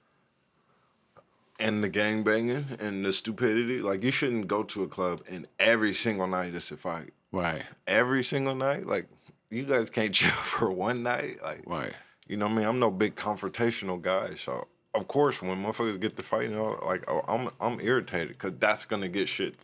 And 1.61 1.85
the 1.85 1.89
gang 1.89 2.23
banging 2.23 2.67
and 2.81 3.05
the 3.05 3.13
stupidity. 3.13 3.81
Like 3.81 4.03
you 4.03 4.11
shouldn't 4.11 4.49
go 4.49 4.63
to 4.65 4.83
a 4.83 4.89
club 4.89 5.23
and 5.29 5.47
every 5.61 5.95
single 5.95 6.27
night 6.27 6.55
it's 6.55 6.73
a 6.73 6.77
fight. 6.77 7.13
Right. 7.31 7.63
Every 7.87 8.25
single 8.25 8.55
night, 8.55 8.87
like 8.87 9.07
you 9.51 9.65
guys 9.65 9.91
can't 9.91 10.13
chill 10.15 10.31
for 10.31 10.71
one 10.71 11.03
night. 11.03 11.43
Like 11.43 11.63
Right. 11.67 11.93
You 12.27 12.37
know 12.37 12.47
what 12.47 12.53
I 12.55 12.57
mean? 12.57 12.67
I'm 12.67 12.79
no 12.81 12.91
big 12.91 13.15
confrontational 13.15 14.03
guy, 14.03 14.35
so 14.35 14.67
of 14.95 15.07
course 15.07 15.41
when 15.41 15.63
motherfuckers 15.63 16.01
get 16.01 16.17
to 16.17 16.23
fighting, 16.23 16.51
you 16.53 16.57
know, 16.57 16.81
like 16.85 17.05
I'm 17.29 17.51
I'm 17.61 17.79
irritated 17.81 18.31
because 18.31 18.55
that's 18.59 18.85
gonna 18.85 19.09
get 19.09 19.29
shit 19.29 19.55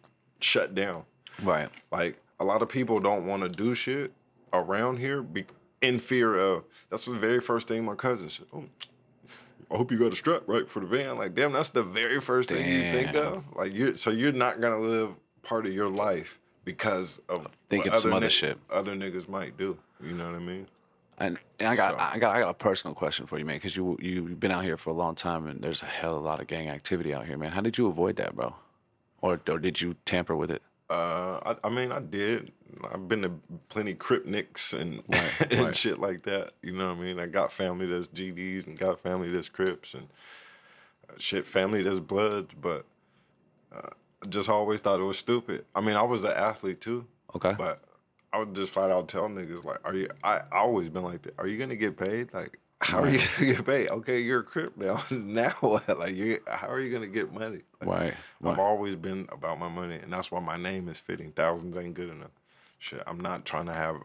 shut 0.41 0.75
down. 0.75 1.05
Right. 1.43 1.69
Like 1.91 2.19
a 2.43 2.45
lot 2.45 2.61
of 2.61 2.69
people 2.69 2.99
don't 2.99 3.25
want 3.25 3.43
to 3.43 3.49
do 3.49 3.75
shit 3.75 4.13
around 4.53 4.99
here 4.99 5.23
be, 5.23 5.45
in 5.81 6.01
fear 6.01 6.37
of. 6.37 6.65
That's 6.91 7.05
the 7.05 7.13
very 7.13 7.41
first 7.41 7.69
thing 7.69 7.85
my 7.85 7.95
cousin 7.95 8.29
said. 8.29 8.47
Oh, 8.53 8.65
I 9.71 9.77
hope 9.77 9.91
you 9.93 9.99
got 9.99 10.13
a 10.13 10.17
strap 10.17 10.43
right 10.47 10.69
for 10.69 10.81
the 10.81 10.87
van. 10.87 11.17
Like 11.17 11.35
damn, 11.35 11.53
that's 11.53 11.71
the 11.71 11.85
very 11.85 12.21
first 12.21 12.49
thing 12.51 12.69
you 12.69 12.83
think 12.83 13.15
of. 13.15 13.45
Like 13.55 13.73
you, 13.73 13.95
so 13.95 14.11
you're 14.11 14.33
not 14.33 14.61
gonna 14.61 14.79
live 14.79 15.15
part 15.43 15.67
of 15.67 15.73
your 15.73 15.89
life 15.89 16.41
because 16.65 17.23
of 17.29 17.47
Thinking 17.71 17.97
some 17.99 18.13
other 18.13 18.27
ni- 18.27 18.31
shit. 18.31 18.59
Other 18.71 18.95
niggas 18.95 19.29
might 19.29 19.57
do. 19.57 19.79
You 20.03 20.13
know 20.13 20.27
what 20.27 20.35
I 20.35 20.41
mean? 20.41 20.67
And, 21.19 21.39
and 21.61 21.69
I 21.69 21.77
got 21.77 21.93
So- 21.93 22.05
I 22.05 22.19
got 22.19 22.37
I 22.37 22.41
got 22.41 22.51
a 22.51 22.55
personal 22.55 22.95
question 22.95 23.27
for 23.27 23.39
you, 23.39 23.45
man, 23.45 23.57
because 23.57 23.77
you 23.77 23.97
you've 24.01 24.41
been 24.41 24.51
out 24.51 24.65
here 24.65 24.77
for 24.77 24.91
a 24.91 24.95
long 24.95 25.15
time, 25.15 25.47
and 25.47 25.63
there's 25.63 25.83
a 25.83 25.87
hell 25.87 26.17
of 26.17 26.23
a 26.23 26.27
lot 26.27 26.41
of 26.41 26.49
gang 26.49 26.69
activity 26.69 27.15
out 27.15 27.25
here, 27.25 27.39
man. 27.39 27.53
How 27.53 27.61
did 27.61 27.79
you 27.79 27.87
avoid 27.87 28.17
that, 28.17 28.35
bro? 28.35 28.55
Or 29.21 29.41
or 29.49 29.59
did 29.59 29.81
you 29.81 29.95
tamper 30.05 30.35
with 30.35 30.51
it? 30.51 30.63
Uh, 30.93 31.55
I, 31.63 31.67
I 31.69 31.71
mean, 31.71 31.91
I 31.93 32.01
did. 32.01 32.53
I've 32.93 33.09
been 33.09 33.23
to 33.23 33.33
plenty 33.71 33.95
Cripniks 33.95 34.73
and 34.79 35.03
Right, 35.09 35.33
and 35.53 35.61
right. 35.67 35.77
shit 35.77 35.99
like 35.99 36.23
that. 36.25 36.53
You 36.63 36.73
know 36.73 36.89
what 36.89 36.99
I 36.99 37.01
mean? 37.01 37.19
I 37.19 37.27
got 37.27 37.53
family 37.53 37.87
that's 37.87 38.09
GDs 38.09 38.67
and 38.67 38.79
got 38.79 39.01
family 39.01 39.31
that's 39.31 39.49
Crips 39.49 39.95
and 39.95 40.09
uh, 41.09 41.15
shit, 41.19 41.47
family 41.47 41.83
that's 41.83 41.99
Bloods. 41.99 42.51
But 42.61 42.85
uh, 43.75 43.89
I 44.23 44.27
just 44.29 44.49
always 44.49 44.81
thought 44.81 45.01
it 45.01 45.05
was 45.05 45.19
stupid. 45.19 45.65
I 45.75 45.81
mean, 45.81 45.97
I 45.97 46.03
was 46.03 46.25
an 46.25 46.33
athlete 46.33 46.81
too, 46.81 47.07
Okay. 47.35 47.55
but 47.57 47.81
I 48.33 48.39
would 48.39 48.55
just 48.55 48.73
flat 48.73 48.91
out 48.91 49.09
tell 49.09 49.29
niggas 49.29 49.65
like, 49.65 49.79
"Are 49.85 49.95
you?" 49.95 50.09
I, 50.23 50.41
I 50.53 50.59
always 50.59 50.89
been 50.91 51.05
like 51.05 51.23
that. 51.23 51.35
Are 51.39 51.47
you 51.47 51.59
gonna 51.59 51.77
get 51.77 51.97
paid? 51.97 52.33
Like, 52.35 52.59
how 52.83 53.03
are 53.03 53.09
you 53.11 53.19
gonna 53.19 53.53
get 53.55 53.65
paid? 53.67 53.89
Okay, 53.89 54.21
you're 54.21 54.41
a 54.41 54.45
Crip 54.45 54.77
now. 54.77 55.03
now 55.11 55.51
what? 55.61 55.89
Like, 55.99 56.15
you 56.17 56.39
how 56.47 56.69
are 56.69 56.81
you 56.81 56.93
gonna 56.93 57.07
get 57.07 57.33
money? 57.33 57.61
Like, 57.81 57.89
Right. 57.89 58.15
I've 58.45 58.59
always 58.59 58.97
been 58.97 59.29
about 59.33 59.59
my 59.59 59.69
money, 59.69 59.97
and 60.03 60.13
that's 60.13 60.31
why 60.31 60.41
my 60.41 60.57
name 60.57 60.89
is 60.89 60.99
fitting. 60.99 61.33
Thousands 61.33 61.77
ain't 61.77 61.95
good 61.95 62.11
enough. 62.11 62.31
Shit, 62.79 63.03
I'm 63.07 63.21
not 63.21 63.45
trying 63.45 63.67
to 63.67 63.73
have 63.75 63.97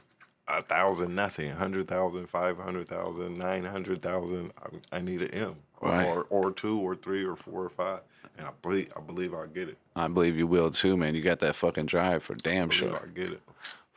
a 0.47 0.61
thousand, 0.61 1.15
nothing, 1.15 1.51
a 1.51 1.55
hundred 1.55 1.87
thousand, 1.87 2.27
five 2.27 2.57
hundred 2.57 2.87
thousand, 2.87 3.37
nine 3.37 3.65
hundred 3.65 4.01
thousand. 4.01 4.51
I, 4.91 4.97
I 4.97 4.99
need 5.01 5.21
an 5.23 5.31
M, 5.33 5.55
or, 5.81 5.89
Right. 5.89 6.05
or 6.05 6.27
or 6.29 6.51
two, 6.51 6.77
or 6.79 6.95
three, 6.95 7.25
or 7.25 7.35
four, 7.35 7.63
or 7.65 7.69
five, 7.69 8.01
and 8.37 8.45
I 8.47 8.51
believe 8.61 8.91
I 8.95 8.99
believe 9.01 9.33
I'll 9.33 9.47
get 9.47 9.69
it. 9.69 9.77
I 9.95 10.07
believe 10.07 10.37
you 10.37 10.45
will 10.47 10.69
too, 10.71 10.95
man. 10.95 11.15
You 11.15 11.23
got 11.23 11.39
that 11.39 11.55
fucking 11.55 11.87
drive 11.87 12.23
for 12.23 12.35
damn 12.35 12.69
I 12.69 12.73
sure. 12.73 12.95
I'll 12.95 13.07
get 13.07 13.31
it. 13.31 13.41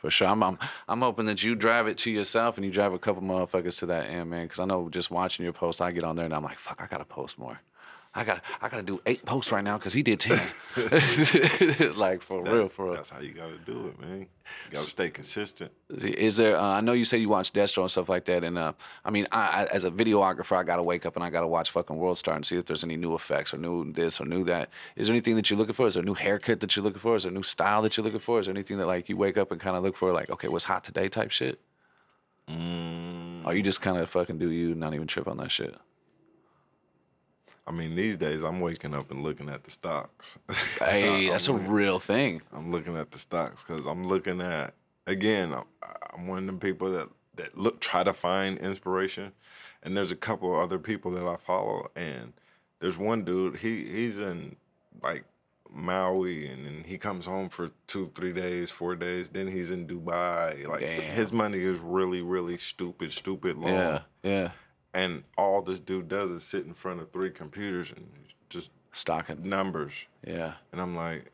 For 0.00 0.10
sure. 0.10 0.28
I'm, 0.28 0.42
I'm 0.42 0.58
I'm 0.88 1.02
hoping 1.02 1.26
that 1.26 1.42
you 1.42 1.54
drive 1.54 1.86
it 1.86 1.98
to 1.98 2.10
yourself 2.10 2.56
and 2.56 2.64
you 2.64 2.72
drive 2.72 2.94
a 2.94 2.98
couple 2.98 3.22
motherfuckers 3.22 3.78
to 3.80 3.86
that 3.86 4.06
end, 4.08 4.30
man. 4.30 4.44
Because 4.44 4.58
I 4.58 4.64
know 4.64 4.88
just 4.88 5.10
watching 5.10 5.44
your 5.44 5.52
post, 5.52 5.82
I 5.82 5.92
get 5.92 6.04
on 6.04 6.16
there 6.16 6.24
and 6.24 6.34
I'm 6.34 6.42
like, 6.42 6.58
fuck, 6.58 6.80
I 6.82 6.86
gotta 6.86 7.04
post 7.04 7.38
more. 7.38 7.60
I 8.12 8.24
got 8.24 8.42
I 8.60 8.68
gotta 8.68 8.82
do 8.82 9.00
eight 9.06 9.24
posts 9.24 9.52
right 9.52 9.62
now 9.62 9.78
because 9.78 9.92
he 9.92 10.02
did 10.02 10.18
ten. 10.18 10.40
like 11.94 12.22
for 12.22 12.42
That- 12.42 12.52
real, 12.52 12.68
for 12.68 12.86
real. 12.86 12.94
That's 12.94 13.10
how 13.10 13.20
you 13.20 13.32
gotta 13.32 13.56
do 13.58 13.86
it, 13.86 14.00
man. 14.00 14.20
You 14.20 14.26
gotta 14.72 14.90
stay 14.90 15.10
consistent. 15.10 15.70
Is 15.88 16.36
there? 16.36 16.58
Uh, 16.58 16.62
I 16.62 16.80
know 16.80 16.92
you 16.92 17.04
say 17.04 17.18
you 17.18 17.28
watch 17.28 17.52
Desto 17.52 17.82
and 17.82 17.90
stuff 17.90 18.08
like 18.08 18.24
that, 18.24 18.42
and 18.42 18.58
uh, 18.58 18.72
I 19.04 19.10
mean, 19.10 19.28
I, 19.30 19.38
I, 19.62 19.64
as 19.66 19.84
a 19.84 19.92
videographer, 19.92 20.56
I 20.56 20.64
gotta 20.64 20.82
wake 20.82 21.06
up 21.06 21.14
and 21.14 21.24
I 21.24 21.30
gotta 21.30 21.46
watch 21.46 21.70
fucking 21.70 21.96
World 21.96 22.18
Star 22.18 22.34
and 22.34 22.44
see 22.44 22.56
if 22.56 22.66
there's 22.66 22.82
any 22.82 22.96
new 22.96 23.14
effects 23.14 23.54
or 23.54 23.58
new 23.58 23.92
this 23.92 24.20
or 24.20 24.24
new 24.24 24.42
that. 24.44 24.70
Is 24.96 25.06
there 25.06 25.14
anything 25.14 25.36
that 25.36 25.48
you're 25.48 25.58
looking 25.58 25.74
for? 25.74 25.86
Is 25.86 25.94
there 25.94 26.02
a 26.02 26.06
new 26.06 26.14
haircut 26.14 26.58
that 26.60 26.74
you're 26.74 26.82
looking 26.84 27.00
for? 27.00 27.14
Is 27.14 27.22
there 27.22 27.30
a 27.30 27.34
new 27.34 27.44
style 27.44 27.80
that 27.82 27.96
you're 27.96 28.02
looking 28.04 28.18
for? 28.18 28.40
Is 28.40 28.46
there 28.46 28.54
anything 28.54 28.78
that 28.78 28.88
like 28.88 29.08
you 29.08 29.16
wake 29.16 29.38
up 29.38 29.52
and 29.52 29.60
kind 29.60 29.76
of 29.76 29.84
look 29.84 29.96
for, 29.96 30.12
like, 30.12 30.30
okay, 30.30 30.48
what's 30.48 30.64
hot 30.64 30.82
today 30.82 31.08
type 31.08 31.30
shit? 31.30 31.60
Mm, 32.48 33.46
Or 33.46 33.54
you 33.54 33.62
just 33.62 33.80
kind 33.80 33.98
of 33.98 34.10
fucking 34.10 34.38
do 34.38 34.50
you, 34.50 34.72
and 34.72 34.80
not 34.80 34.94
even 34.94 35.06
trip 35.06 35.28
on 35.28 35.36
that 35.36 35.52
shit? 35.52 35.76
I 37.70 37.72
mean, 37.72 37.94
these 37.94 38.16
days 38.16 38.42
I'm 38.42 38.58
waking 38.58 38.94
up 38.94 39.12
and 39.12 39.22
looking 39.22 39.48
at 39.48 39.62
the 39.62 39.70
stocks. 39.70 40.36
Hey, 40.80 41.28
that's 41.28 41.46
a 41.46 41.54
real 41.54 42.00
thing. 42.00 42.42
I'm 42.52 42.72
looking 42.72 42.96
at 42.96 43.12
the 43.12 43.18
stocks 43.18 43.62
because 43.62 43.86
I'm 43.86 44.04
looking 44.04 44.40
at 44.40 44.74
again. 45.06 45.52
I'm, 45.52 45.64
I'm 46.12 46.26
one 46.26 46.38
of 46.38 46.46
them 46.46 46.58
people 46.58 46.90
that 46.90 47.08
that 47.36 47.56
look 47.56 47.80
try 47.80 48.02
to 48.02 48.12
find 48.12 48.58
inspiration, 48.58 49.30
and 49.84 49.96
there's 49.96 50.10
a 50.10 50.16
couple 50.16 50.58
other 50.58 50.80
people 50.80 51.12
that 51.12 51.24
I 51.24 51.36
follow, 51.36 51.92
and 51.94 52.32
there's 52.80 52.98
one 52.98 53.24
dude. 53.24 53.58
He 53.58 53.84
he's 53.84 54.18
in 54.18 54.56
like 55.00 55.24
Maui, 55.72 56.48
and 56.48 56.66
then 56.66 56.84
he 56.84 56.98
comes 56.98 57.26
home 57.26 57.50
for 57.50 57.70
two, 57.86 58.10
three 58.16 58.32
days, 58.32 58.72
four 58.72 58.96
days. 58.96 59.28
Then 59.28 59.46
he's 59.46 59.70
in 59.70 59.86
Dubai. 59.86 60.66
Like 60.66 60.80
Damn. 60.80 61.02
his 61.02 61.32
money 61.32 61.60
is 61.60 61.78
really, 61.78 62.20
really 62.20 62.58
stupid, 62.58 63.12
stupid 63.12 63.56
long. 63.56 63.74
Yeah, 63.74 64.00
yeah. 64.24 64.50
And 64.92 65.24
all 65.38 65.62
this 65.62 65.80
dude 65.80 66.08
does 66.08 66.30
is 66.30 66.42
sit 66.42 66.66
in 66.66 66.74
front 66.74 67.00
of 67.00 67.10
three 67.12 67.30
computers 67.30 67.92
and 67.94 68.08
just 68.48 68.70
Stocking. 68.92 69.48
numbers. 69.48 69.92
Yeah. 70.26 70.54
And 70.72 70.80
I'm 70.80 70.96
like, 70.96 71.30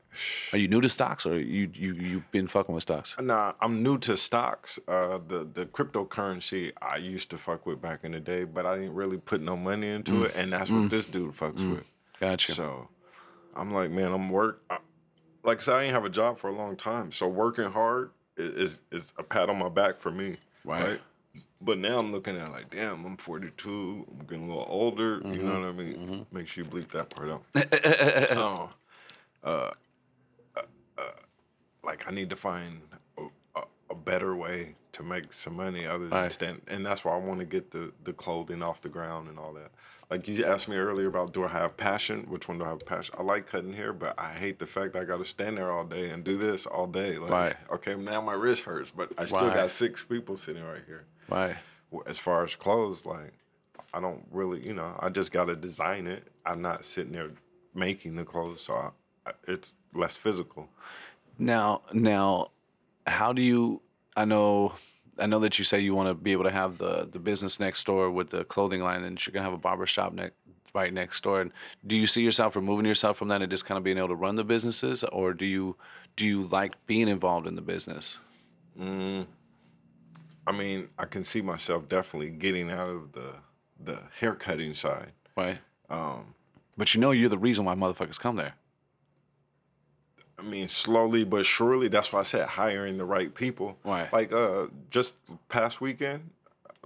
Are 0.52 0.58
you 0.58 0.68
new 0.68 0.80
to 0.80 0.88
stocks, 0.88 1.26
or 1.26 1.38
you 1.38 1.70
you 1.74 1.94
you've 1.94 2.30
been 2.30 2.48
fucking 2.48 2.74
with 2.74 2.82
stocks? 2.82 3.16
Nah, 3.20 3.54
I'm 3.60 3.82
new 3.82 3.98
to 3.98 4.16
stocks. 4.16 4.78
Uh, 4.86 5.18
the 5.26 5.48
the 5.52 5.66
cryptocurrency 5.66 6.72
I 6.80 6.96
used 6.96 7.30
to 7.30 7.38
fuck 7.38 7.66
with 7.66 7.80
back 7.80 8.00
in 8.04 8.12
the 8.12 8.20
day, 8.20 8.44
but 8.44 8.66
I 8.66 8.76
didn't 8.76 8.94
really 8.94 9.18
put 9.18 9.40
no 9.40 9.56
money 9.56 9.88
into 9.88 10.12
mm. 10.12 10.26
it, 10.26 10.36
and 10.36 10.52
that's 10.52 10.70
what 10.70 10.82
mm. 10.82 10.90
this 10.90 11.06
dude 11.06 11.34
fucks 11.34 11.58
mm. 11.58 11.76
with. 11.76 11.84
Gotcha. 12.20 12.54
So, 12.54 12.88
I'm 13.54 13.72
like, 13.72 13.90
man, 13.90 14.12
I'm 14.12 14.30
work. 14.30 14.62
I, 14.70 14.78
like 15.42 15.58
I 15.58 15.60
said, 15.60 15.74
I 15.76 15.80
didn't 15.82 15.94
have 15.94 16.04
a 16.04 16.10
job 16.10 16.38
for 16.38 16.48
a 16.48 16.54
long 16.54 16.76
time, 16.76 17.12
so 17.12 17.28
working 17.28 17.70
hard 17.70 18.10
is 18.36 18.54
is, 18.54 18.80
is 18.90 19.12
a 19.18 19.22
pat 19.22 19.48
on 19.48 19.58
my 19.58 19.68
back 19.68 20.00
for 20.00 20.10
me, 20.10 20.36
Right. 20.64 21.00
But 21.60 21.78
now 21.78 21.98
I'm 21.98 22.12
looking 22.12 22.36
at 22.36 22.50
like, 22.52 22.70
damn, 22.70 23.04
I'm 23.04 23.16
42. 23.16 24.06
I'm 24.10 24.26
getting 24.26 24.44
a 24.44 24.48
little 24.48 24.66
older. 24.68 25.16
You 25.30 25.38
Mm-hmm. 25.38 25.46
know 25.46 25.60
what 25.60 25.68
I 25.68 25.72
mean? 25.72 26.26
Make 26.32 26.48
sure 26.48 26.64
you 26.64 26.70
bleep 26.70 26.90
that 26.92 27.10
part 27.10 27.30
out. 27.30 27.42
oh, 28.36 28.70
uh, 29.44 29.70
uh, 30.56 30.62
uh, 30.98 31.02
like 31.84 32.06
I 32.06 32.10
need 32.10 32.30
to 32.30 32.36
find 32.36 32.80
a, 33.18 33.22
a, 33.56 33.62
a 33.90 33.94
better 33.94 34.34
way 34.36 34.74
to 34.96 35.02
make 35.02 35.32
some 35.34 35.54
money 35.56 35.86
other 35.86 36.06
than 36.08 36.12
Right. 36.22 36.32
stand, 36.32 36.62
and 36.68 36.84
that's 36.84 37.04
why 37.04 37.12
I 37.12 37.18
want 37.18 37.40
to 37.40 37.44
get 37.44 37.70
the 37.70 37.92
the 38.02 38.12
clothing 38.14 38.62
off 38.62 38.80
the 38.80 38.88
ground 38.88 39.28
and 39.28 39.38
all 39.38 39.52
that. 39.52 39.70
Like 40.10 40.26
you 40.26 40.42
asked 40.44 40.68
me 40.68 40.76
earlier 40.76 41.08
about 41.08 41.32
do 41.34 41.44
I 41.44 41.48
have 41.48 41.76
passion? 41.76 42.24
Which 42.30 42.48
one 42.48 42.58
do 42.58 42.64
I 42.64 42.68
have 42.70 42.86
passion? 42.86 43.14
I 43.18 43.22
like 43.22 43.46
cutting 43.46 43.74
hair, 43.74 43.92
but 43.92 44.18
I 44.18 44.32
hate 44.32 44.58
the 44.58 44.66
fact 44.66 44.94
that 44.94 45.02
I 45.02 45.04
got 45.04 45.18
to 45.18 45.24
stand 45.26 45.58
there 45.58 45.70
all 45.70 45.84
day 45.84 46.08
and 46.10 46.24
do 46.24 46.38
this 46.38 46.64
all 46.64 46.86
day. 46.86 47.18
Like, 47.18 47.30
Right. 47.30 47.56
okay, 47.72 47.94
now 47.94 48.22
my 48.22 48.32
wrist 48.32 48.62
hurts, 48.62 48.90
but 48.90 49.12
I 49.18 49.26
still 49.26 49.48
Right. 49.48 49.54
got 49.54 49.70
six 49.70 50.02
people 50.02 50.36
sitting 50.36 50.64
right 50.64 50.84
here. 50.86 51.04
Right. 51.28 51.56
As 52.06 52.18
far 52.18 52.42
as 52.44 52.56
clothes, 52.56 53.04
like 53.04 53.34
I 53.92 54.00
don't 54.00 54.24
really, 54.30 54.66
you 54.66 54.72
know, 54.72 54.96
I 54.98 55.10
just 55.10 55.30
got 55.30 55.46
to 55.46 55.56
design 55.56 56.06
it. 56.06 56.28
I'm 56.46 56.62
not 56.62 56.84
sitting 56.86 57.12
there 57.12 57.32
making 57.74 58.16
the 58.16 58.24
clothes, 58.24 58.62
so 58.62 58.74
I, 58.74 58.90
I, 59.28 59.32
it's 59.46 59.74
less 59.92 60.16
physical. 60.16 60.68
Now, 61.38 61.82
now, 61.92 62.48
how 63.06 63.32
do 63.34 63.42
you? 63.42 63.82
I 64.16 64.24
know, 64.24 64.72
I 65.18 65.26
know 65.26 65.38
that 65.40 65.58
you 65.58 65.64
say 65.64 65.80
you 65.80 65.94
want 65.94 66.08
to 66.08 66.14
be 66.14 66.32
able 66.32 66.44
to 66.44 66.50
have 66.50 66.78
the 66.78 67.08
the 67.10 67.18
business 67.18 67.60
next 67.60 67.84
door 67.84 68.10
with 68.10 68.30
the 68.30 68.44
clothing 68.44 68.82
line, 68.82 69.04
and 69.04 69.24
you're 69.24 69.32
gonna 69.32 69.44
have 69.44 69.52
a 69.52 69.58
barber 69.58 69.86
shop 69.86 70.12
next 70.12 70.34
right 70.74 70.92
next 70.92 71.22
door. 71.22 71.40
And 71.40 71.52
do 71.86 71.96
you 71.96 72.06
see 72.06 72.22
yourself 72.22 72.54
removing 72.54 72.86
yourself 72.86 73.16
from 73.16 73.28
that 73.28 73.42
and 73.42 73.50
just 73.50 73.64
kind 73.64 73.78
of 73.78 73.84
being 73.84 73.98
able 73.98 74.08
to 74.08 74.14
run 74.14 74.36
the 74.36 74.44
businesses, 74.44 75.04
or 75.04 75.32
do 75.32 75.44
you 75.46 75.76
do 76.16 76.26
you 76.26 76.42
like 76.44 76.74
being 76.86 77.08
involved 77.08 77.46
in 77.46 77.56
the 77.56 77.62
business? 77.62 78.20
Mm, 78.78 79.26
I 80.46 80.52
mean, 80.52 80.90
I 80.98 81.06
can 81.06 81.24
see 81.24 81.40
myself 81.42 81.88
definitely 81.88 82.30
getting 82.30 82.70
out 82.70 82.88
of 82.88 83.12
the 83.12 83.34
the 83.82 84.02
haircutting 84.20 84.74
side. 84.74 85.12
Right. 85.36 85.58
Um, 85.90 86.34
But 86.76 86.94
you 86.94 87.00
know, 87.00 87.10
you're 87.10 87.28
the 87.28 87.38
reason 87.38 87.64
why 87.64 87.74
motherfuckers 87.74 88.18
come 88.20 88.36
there. 88.36 88.54
I 90.38 90.42
mean, 90.42 90.68
slowly 90.68 91.24
but 91.24 91.46
surely. 91.46 91.88
That's 91.88 92.12
why 92.12 92.20
I 92.20 92.24
said 92.24 92.46
hiring 92.48 92.98
the 92.98 93.04
right 93.04 93.34
people. 93.34 93.78
Right. 93.84 94.12
Like 94.12 94.32
uh, 94.32 94.66
just 94.90 95.14
past 95.48 95.80
weekend, 95.80 96.30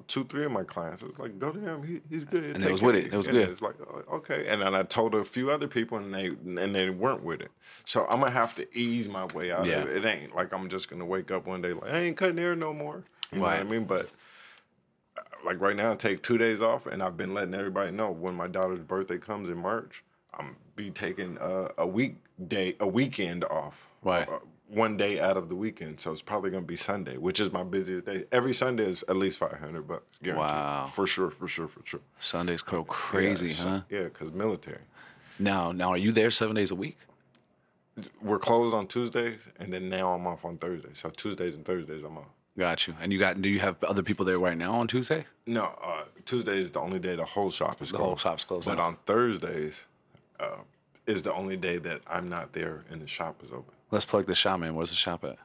two, 0.06 0.24
three 0.24 0.44
of 0.44 0.52
my 0.52 0.62
clients. 0.62 1.02
It 1.02 1.08
was 1.08 1.18
like, 1.18 1.38
go 1.38 1.50
to 1.50 1.58
him. 1.58 1.82
He, 1.82 2.00
he's 2.08 2.24
good. 2.24 2.44
And 2.44 2.54
Take 2.54 2.62
they 2.64 2.70
was 2.72 2.82
with 2.82 2.94
it. 2.96 3.12
It 3.12 3.16
was 3.16 3.26
And 3.26 3.34
good. 3.36 3.48
It's 3.48 3.60
like 3.62 3.74
oh, 3.80 4.16
okay. 4.16 4.46
And 4.46 4.62
then 4.62 4.74
I 4.74 4.84
told 4.84 5.14
a 5.14 5.24
few 5.24 5.50
other 5.50 5.66
people, 5.66 5.98
and 5.98 6.14
they 6.14 6.26
and 6.28 6.74
they 6.74 6.90
weren't 6.90 7.24
with 7.24 7.40
it. 7.40 7.50
So 7.84 8.06
I'm 8.08 8.20
gonna 8.20 8.30
have 8.30 8.54
to 8.54 8.78
ease 8.78 9.08
my 9.08 9.24
way 9.26 9.50
out 9.50 9.66
Yeah. 9.66 9.82
of 9.82 9.88
it. 9.88 10.04
It 10.04 10.08
ain't 10.08 10.34
like 10.34 10.52
I'm 10.52 10.68
just 10.68 10.88
gonna 10.88 11.06
wake 11.06 11.30
up 11.30 11.46
one 11.46 11.60
day 11.60 11.72
like 11.72 11.92
I 11.92 11.98
ain't 11.98 12.16
cutting 12.16 12.38
hair 12.38 12.54
no 12.54 12.72
more. 12.72 13.04
You 13.32 13.38
know 13.38 13.44
what 13.44 13.60
I 13.60 13.64
mean? 13.64 13.84
But 13.84 14.10
uh, 15.16 15.22
like 15.44 15.60
right 15.60 15.74
now, 15.76 15.92
I 15.92 15.96
take 15.96 16.22
two 16.22 16.38
days 16.38 16.60
off, 16.62 16.86
and 16.86 17.02
I've 17.02 17.16
been 17.16 17.34
letting 17.34 17.54
everybody 17.54 17.90
know 17.90 18.10
when 18.10 18.34
my 18.34 18.46
daughter's 18.46 18.80
birthday 18.80 19.18
comes 19.18 19.48
in 19.48 19.58
March, 19.58 20.04
I'm 20.38 20.56
be 20.76 20.90
taking 20.90 21.38
uh, 21.38 21.68
a 21.78 21.86
weekday, 21.86 22.74
a 22.80 22.86
weekend 22.86 23.44
off. 23.44 23.88
Right. 24.02 24.28
Uh, 24.28 24.38
one 24.68 24.96
day 24.96 25.18
out 25.18 25.36
of 25.36 25.48
the 25.48 25.56
weekend, 25.56 25.98
so 25.98 26.12
it's 26.12 26.22
probably 26.22 26.48
gonna 26.50 26.62
be 26.62 26.76
Sunday, 26.76 27.16
which 27.16 27.40
is 27.40 27.52
my 27.52 27.64
busiest 27.64 28.06
day. 28.06 28.22
Every 28.30 28.54
Sunday 28.54 28.84
is 28.84 29.02
at 29.08 29.16
least 29.16 29.38
five 29.38 29.58
hundred 29.58 29.88
bucks, 29.88 30.18
guaranteed. 30.22 30.46
Wow. 30.46 30.86
for 30.92 31.06
sure, 31.08 31.30
for 31.30 31.48
sure, 31.48 31.66
for 31.66 31.80
sure. 31.84 32.00
Sundays 32.20 32.62
go 32.62 32.84
crazy, 32.84 33.48
yeah, 33.48 33.54
huh? 33.64 33.80
Yeah, 33.90 34.02
because 34.04 34.30
military. 34.30 34.78
Now, 35.40 35.72
now, 35.72 35.88
are 35.90 35.96
you 35.96 36.12
there 36.12 36.30
seven 36.30 36.54
days 36.54 36.70
a 36.70 36.76
week? 36.76 36.96
We're 38.22 38.38
closed 38.38 38.74
on 38.74 38.86
Tuesdays, 38.86 39.48
and 39.58 39.72
then 39.72 39.88
now 39.88 40.14
I'm 40.14 40.26
off 40.26 40.44
on 40.44 40.56
Thursdays. 40.56 40.98
So 40.98 41.10
Tuesdays 41.10 41.54
and 41.56 41.64
Thursdays 41.64 42.02
I'm 42.04 42.16
off. 42.16 42.24
Got 42.56 42.86
you. 42.86 42.94
And 43.00 43.12
you 43.12 43.18
got? 43.18 43.42
Do 43.42 43.48
you 43.48 43.58
have 43.58 43.82
other 43.84 44.02
people 44.02 44.24
there 44.24 44.38
right 44.38 44.56
now 44.56 44.74
on 44.74 44.86
Tuesday? 44.86 45.24
No, 45.46 45.74
uh, 45.82 46.04
Tuesday 46.24 46.58
is 46.58 46.70
the 46.70 46.80
only 46.80 46.98
day 47.00 47.16
the 47.16 47.24
whole 47.24 47.50
shop 47.50 47.82
is 47.82 47.90
The 47.90 47.96
closed. 47.96 48.06
whole 48.06 48.16
shop's 48.16 48.44
closed. 48.44 48.66
But 48.66 48.78
on 48.78 48.96
Thursdays, 49.06 49.86
uh, 50.40 50.58
is 51.06 51.22
the 51.22 51.32
only 51.34 51.56
day 51.56 51.78
that 51.78 52.00
I'm 52.06 52.28
not 52.28 52.52
there 52.52 52.84
and 52.90 53.00
the 53.00 53.06
shop 53.06 53.42
is 53.44 53.50
open. 53.50 53.74
Let's 53.90 54.04
plug 54.04 54.26
the 54.26 54.34
shop, 54.34 54.60
man. 54.60 54.74
Where's 54.74 54.90
the 54.90 54.96
shop 54.96 55.24
at? 55.24 55.38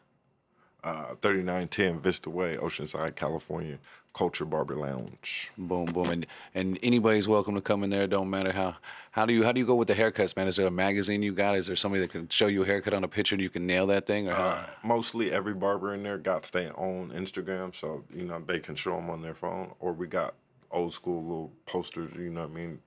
Uh, 0.84 1.15
3910 1.21 1.99
Vista 1.99 2.29
Way, 2.29 2.58
Oceanside, 2.58 3.15
California, 3.15 3.79
Culture 4.13 4.45
Barber 4.45 4.75
Lounge. 4.75 5.51
Boom, 5.58 5.86
boom, 5.86 6.10
and 6.10 6.27
and 6.53 6.77
anybody's 6.84 7.27
welcome 7.27 7.55
to 7.55 7.62
come 7.62 7.84
in 7.84 7.89
there. 7.89 8.05
Don't 8.05 8.29
matter 8.29 8.51
how. 8.51 8.75
How 9.10 9.25
do 9.25 9.34
you 9.34 9.43
how 9.43 9.51
do 9.51 9.60
you 9.60 9.65
go 9.65 9.73
with 9.73 9.88
the 9.88 9.95
haircuts, 9.95 10.38
man? 10.38 10.47
Is 10.47 10.58
there 10.58 10.67
a 10.67 10.71
magazine 10.71 11.23
you 11.23 11.34
got? 11.34 11.55
Is 11.55 11.65
there 11.65 11.75
somebody 11.75 12.01
that 12.01 12.12
can 12.12 12.29
show 12.29 12.45
you 12.45 12.62
a 12.62 12.65
haircut 12.67 12.93
on 12.93 13.03
a 13.03 13.08
picture 13.08 13.34
and 13.34 13.41
you 13.41 13.49
can 13.49 13.65
nail 13.65 13.88
that 13.88 14.05
thing? 14.05 14.29
Or 14.29 14.34
how? 14.34 14.43
Uh, 14.43 14.69
mostly 14.84 15.31
every 15.31 15.55
barber 15.55 15.95
in 15.95 16.03
there 16.03 16.19
got 16.19 16.43
their 16.43 16.79
own 16.79 17.10
Instagram, 17.15 17.75
so 17.75 18.03
you 18.13 18.25
know 18.25 18.43
they 18.45 18.60
can 18.60 18.75
show 18.75 18.95
them 18.95 19.10
on 19.10 19.23
their 19.23 19.34
phone. 19.34 19.71
Or 19.79 19.91
we 19.91 20.05
got 20.05 20.36
old 20.69 20.93
school 20.93 21.23
little 21.23 21.51
posters, 21.65 22.12
you 22.15 22.29
know 22.29 22.41
what 22.41 22.51
I 22.51 22.53
mean, 22.53 22.79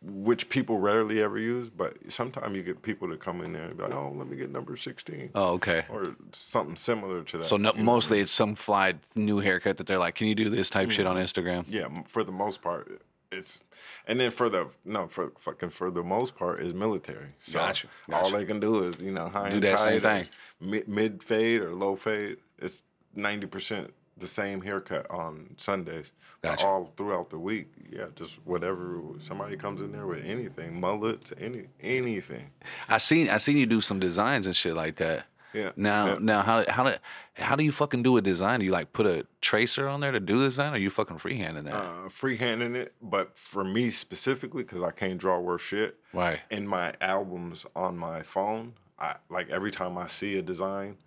which 0.00 0.48
people 0.48 0.78
rarely 0.78 1.22
ever 1.22 1.38
use. 1.38 1.70
But 1.70 1.96
sometimes 2.08 2.56
you 2.56 2.62
get 2.62 2.82
people 2.82 3.08
to 3.08 3.16
come 3.16 3.42
in 3.42 3.52
there 3.52 3.64
and 3.64 3.76
be 3.76 3.82
like, 3.82 3.92
"Oh, 3.92 4.12
let 4.16 4.28
me 4.28 4.36
get 4.36 4.50
number 4.50 4.76
16. 4.76 5.30
oh, 5.34 5.54
okay. 5.54 5.84
or 5.88 6.16
something 6.32 6.76
similar 6.76 7.22
to 7.24 7.38
that. 7.38 7.44
So 7.44 7.56
no, 7.56 7.72
mostly 7.74 8.20
it's 8.20 8.32
some 8.32 8.54
fly 8.54 8.94
new 9.14 9.38
haircut 9.38 9.76
that 9.78 9.86
they're 9.86 9.98
like, 9.98 10.14
can 10.14 10.26
you 10.26 10.34
do 10.34 10.48
this 10.48 10.70
type 10.70 10.90
shit 10.90 11.06
on 11.06 11.16
mm-hmm. 11.16 11.24
Instagram? 11.24 11.64
yeah, 11.68 11.88
for 12.06 12.24
the 12.24 12.32
most 12.32 12.62
part, 12.62 13.02
it's 13.30 13.62
and 14.06 14.18
then 14.18 14.30
for 14.30 14.48
the 14.48 14.68
no 14.84 15.06
for 15.08 15.32
fucking 15.38 15.70
for 15.70 15.90
the 15.90 16.02
most 16.02 16.36
part 16.36 16.60
is 16.60 16.72
military. 16.72 17.34
So 17.42 17.58
Gotcha, 17.58 17.88
all 18.12 18.30
they 18.30 18.44
can 18.44 18.60
do 18.60 18.84
is 18.84 18.98
you 19.00 19.12
know 19.12 19.28
high 19.28 19.50
Do 19.50 19.60
that 19.60 19.80
same 19.80 20.00
thing. 20.00 20.26
mid, 20.60 20.88
mid 20.88 21.22
fade 21.22 21.60
or 21.60 21.74
low 21.74 21.96
fade. 21.96 22.38
It's 22.58 22.82
ninety 23.14 23.46
percent 23.46 23.92
the 24.20 24.28
same 24.28 24.60
haircut 24.60 25.10
on 25.10 25.54
Sundays. 25.56 26.12
Gotcha. 26.40 26.66
all 26.66 26.92
throughout 26.96 27.30
the 27.30 27.38
week, 27.38 27.72
yeah, 27.90 28.06
just 28.14 28.38
whatever 28.44 29.00
somebody 29.20 29.56
comes 29.56 29.80
in 29.80 29.90
there 29.90 30.06
with 30.06 30.24
anything, 30.24 30.80
mullets, 30.80 31.32
any 31.40 31.64
anything. 31.80 32.50
I 32.88 32.98
seen 32.98 33.28
I 33.28 33.38
seen 33.38 33.56
you 33.56 33.66
do 33.66 33.80
some 33.80 33.98
designs 33.98 34.46
and 34.46 34.54
shit 34.54 34.74
like 34.74 34.96
that. 34.96 35.26
Yeah. 35.52 35.72
Now 35.76 36.06
yeah. 36.06 36.18
now 36.20 36.42
how 36.42 36.64
how 36.70 36.84
do 36.84 36.94
how 37.34 37.56
do 37.56 37.64
you 37.64 37.72
fucking 37.72 38.02
do 38.02 38.16
a 38.16 38.22
design? 38.22 38.60
Do 38.60 38.66
you 38.66 38.72
like 38.72 38.92
put 38.92 39.06
a 39.06 39.26
tracer 39.40 39.88
on 39.88 40.00
there 40.00 40.12
to 40.12 40.20
do 40.20 40.38
the 40.38 40.44
design, 40.44 40.74
or 40.74 40.76
you 40.76 40.90
fucking 40.90 41.18
freehanding 41.18 41.64
that? 41.64 41.74
uh, 41.74 42.08
freehanding 42.08 42.76
it, 42.76 42.94
but 43.02 43.36
for 43.36 43.64
me 43.64 43.90
specifically, 43.90 44.62
because 44.62 44.82
I 44.82 44.90
can't 44.90 45.18
draw 45.18 45.40
worth 45.40 45.62
shit. 45.62 45.98
right. 46.12 46.40
in 46.50 46.68
my 46.68 46.94
albums 47.00 47.66
on 47.74 47.96
my 47.96 48.22
phone, 48.22 48.74
I 48.98 49.16
like 49.28 49.48
every 49.50 49.70
time 49.70 49.98
I 49.98 50.06
see 50.06 50.38
a 50.38 50.42
design, 50.42 50.98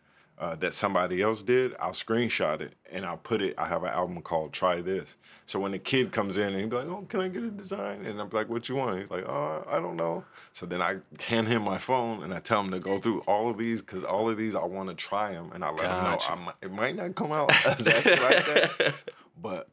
uh, 0.42 0.56
that 0.56 0.74
somebody 0.74 1.22
else 1.22 1.44
did, 1.44 1.76
I'll 1.80 1.92
screenshot 1.92 2.62
it 2.62 2.74
and 2.92 3.06
I'll 3.06 3.18
put 3.18 3.44
it. 3.44 3.54
I 3.60 3.68
have 3.68 3.84
an 3.84 3.90
album 3.90 4.24
called 4.24 4.54
Try 4.54 4.82
This. 4.82 5.16
So 5.46 5.60
when 5.60 5.72
the 5.72 5.78
kid 5.78 6.12
comes 6.12 6.36
in 6.36 6.54
and 6.54 6.64
he's 6.64 6.72
like, 6.72 6.88
"Oh, 6.88 7.06
can 7.08 7.22
I 7.22 7.28
get 7.28 7.44
a 7.44 7.52
design?" 7.52 8.06
and 8.06 8.20
I'm 8.20 8.30
like, 8.32 8.50
"What 8.50 8.68
you 8.68 8.76
want?" 8.76 9.00
He's 9.00 9.12
like, 9.12 9.26
"Oh, 9.30 9.64
I 9.70 9.80
don't 9.80 9.96
know." 9.96 10.26
So 10.54 10.66
then 10.66 10.82
I 10.82 10.98
hand 11.20 11.48
him 11.48 11.62
my 11.62 11.78
phone 11.78 12.24
and 12.24 12.34
I 12.34 12.40
tell 12.40 12.60
him 12.62 12.72
to 12.72 12.80
go 12.80 12.98
through 13.00 13.20
all 13.28 13.52
of 13.52 13.60
these 13.60 13.82
because 13.82 14.04
all 14.04 14.32
of 14.32 14.38
these 14.38 14.56
I 14.56 14.66
want 14.66 14.90
to 14.90 14.96
try 14.96 15.32
them, 15.32 15.52
and 15.54 15.64
I 15.64 15.70
let 15.70 15.84
him 15.84 16.04
know 16.04 16.18
I 16.28 16.36
might, 16.36 16.56
it 16.64 16.72
might 16.72 16.96
not 16.96 17.14
come 17.14 17.32
out 17.32 17.52
exactly 17.68 18.16
like 18.16 18.46
that, 18.48 18.96
but 19.40 19.70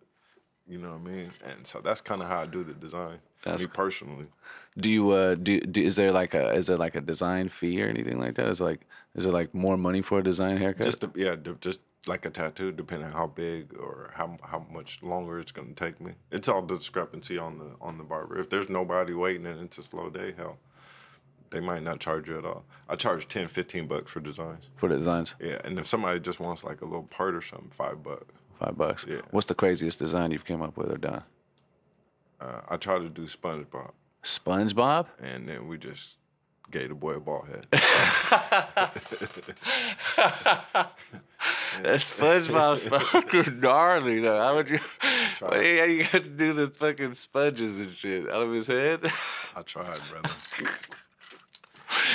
you 0.69 0.77
know 0.77 0.91
what 0.91 1.01
I 1.01 1.11
mean. 1.11 1.31
And 1.49 1.67
so 1.67 1.81
that's 1.81 2.03
kind 2.03 2.21
of 2.21 2.29
how 2.29 2.41
I 2.41 2.47
do 2.47 2.63
the 2.63 2.75
design. 2.75 3.21
That's 3.43 3.63
me 3.63 3.71
personally. 3.73 4.27
Do 4.77 4.91
you 4.91 5.11
uh 5.11 5.35
do, 5.35 5.61
do 5.61 5.81
is 5.81 5.97
there 5.97 6.13
like 6.13 6.35
a 6.35 6.53
is 6.53 6.67
there 6.67 6.77
like 6.77 6.95
a 6.95 7.01
design 7.01 7.49
fee 7.49 7.83
or 7.83 7.89
anything 7.89 8.19
like 8.19 8.35
that? 8.35 8.49
Is 8.49 8.61
like 8.61 8.83
is 9.19 9.27
it 9.27 9.33
like 9.33 9.55
more 9.55 9.77
money 9.77 10.01
for 10.03 10.19
a 10.21 10.23
design 10.23 10.57
haircut? 10.57 10.87
Just 10.87 11.01
to, 11.03 11.11
yeah, 11.15 11.35
d- 11.37 11.55
just 11.61 11.81
like 12.07 12.25
a 12.25 12.31
tattoo, 12.31 12.73
depending 12.73 13.07
on 13.09 13.13
how 13.13 13.27
big 13.27 13.75
or 13.79 14.13
how 14.15 14.39
how 14.43 14.65
much 14.73 15.03
longer 15.03 15.39
it's 15.39 15.53
gonna 15.53 15.75
take 15.75 16.01
me. 16.01 16.13
It's 16.31 16.49
all 16.49 16.63
discrepancy 16.63 17.37
on 17.39 17.59
the 17.59 17.71
on 17.81 17.99
the 17.99 18.05
barber. 18.05 18.39
If 18.39 18.49
there's 18.51 18.69
nobody 18.69 19.13
waiting 19.13 19.47
and 19.47 19.61
it's 19.61 19.79
a 19.79 19.83
slow 19.83 20.09
day, 20.09 20.33
hell, 20.37 20.59
they 21.51 21.61
might 21.61 21.83
not 21.83 22.01
charge 22.01 22.29
you 22.29 22.39
at 22.39 22.45
all. 22.47 22.65
I 22.89 22.97
charge 22.97 23.29
10, 23.29 23.49
15 23.49 23.87
bucks 23.87 24.11
for 24.13 24.21
designs. 24.21 24.65
for 24.77 24.89
the 24.89 24.97
designs, 24.97 25.35
Yeah, 25.41 25.61
and 25.65 25.79
if 25.79 25.87
somebody 25.87 26.21
just 26.21 26.41
wants 26.41 26.65
like 26.65 26.81
a 26.83 26.85
little 26.85 27.05
part 27.05 27.35
or 27.35 27.43
something, 27.43 27.71
five 27.71 28.03
bucks. 28.03 28.33
five 28.59 28.77
bucks. 28.79 29.05
Yeah. 29.09 29.21
What's 29.31 29.47
the 29.47 29.55
craziest 29.55 29.99
design 29.99 30.31
you've 30.31 30.45
came 30.45 30.63
up 30.63 30.77
with 30.77 30.91
or 30.91 30.99
done? 30.99 31.23
Uh, 32.41 32.61
I 32.69 32.77
try 32.77 32.99
to 32.99 33.09
do 33.09 33.23
SpongeBob, 33.23 33.91
SpongeBob. 34.23 35.07
and 35.21 35.49
then 35.49 35.67
we 35.69 35.77
just 35.79 36.19
gave 36.71 36.91
the 36.91 36.95
boy 36.95 37.15
a 37.15 37.21
ball 37.21 37.47
head. 37.47 37.67
That 41.83 42.01
SpongeBob's 42.01 42.83
fucking 43.13 43.61
gnarly 43.61 44.21
though. 44.21 44.39
How 44.39 44.57
would 44.57 44.69
you? 44.69 44.81
Yeah, 45.41 45.85
you 45.85 46.03
got 46.03 46.25
to 46.25 46.29
do 46.29 46.53
the 46.53 46.67
fucking 46.67 47.15
sponges 47.15 47.79
and 47.79 47.89
shit 47.91 48.29
out 48.29 48.43
of 48.43 48.51
his 48.53 48.67
head. 48.67 49.11
I 49.55 49.63
tried, 49.63 50.01
brother. 50.11 50.31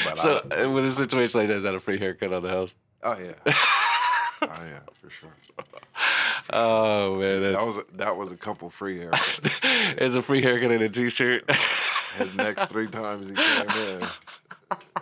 But 0.04 0.20
So, 0.20 0.46
I, 0.52 0.64
uh, 0.64 0.70
with 0.70 0.86
a 0.86 0.92
situation 0.92 1.40
like 1.40 1.48
that, 1.48 1.56
is 1.58 1.64
that 1.64 1.74
a 1.74 1.80
free 1.80 1.98
haircut 1.98 2.34
on 2.34 2.44
the 2.44 2.50
house? 2.50 2.76
oh 3.04 3.18
yeah, 3.18 3.34
oh 3.46 3.54
yeah, 4.42 4.80
for 5.02 5.10
sure. 5.10 5.30
Oh 6.52 7.16
man, 7.16 7.54
That 7.54 7.66
was 7.66 7.78
a, 7.78 7.86
that 7.94 8.18
was 8.18 8.32
a 8.32 8.38
couple 8.38 8.70
free 8.70 9.00
haircuts. 9.00 9.50
it's 9.98 10.16
a 10.16 10.22
free 10.22 10.42
haircut 10.42 10.72
and 10.72 10.84
a 10.84 10.90
t-shirt. 10.90 11.50
His 12.18 12.36
next 12.36 12.66
three 12.70 12.88
times 12.88 13.30
he 13.30 13.34
came 13.34 13.70
in, 13.70 14.08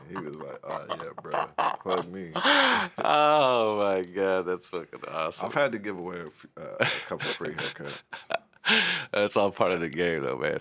he 0.09 0.15
was 0.17 0.35
like, 0.35 0.59
"Oh 0.63 0.85
yeah, 0.89 1.09
bro, 1.21 1.45
plug 1.83 2.11
me." 2.11 2.31
oh 2.35 3.77
my 3.79 4.01
god, 4.03 4.43
that's 4.45 4.67
fucking 4.69 4.99
awesome. 5.07 5.47
I've 5.47 5.53
had 5.53 5.71
to 5.73 5.79
give 5.79 5.97
away 5.97 6.17
a, 6.17 6.25
f- 6.27 6.45
uh, 6.57 6.75
a 6.79 6.85
couple 7.07 7.29
free 7.33 7.53
haircuts. 7.53 7.93
That's 9.11 9.35
all 9.37 9.49
part 9.51 9.71
of 9.71 9.79
the 9.81 9.89
game, 9.89 10.23
though, 10.23 10.37
man. 10.37 10.59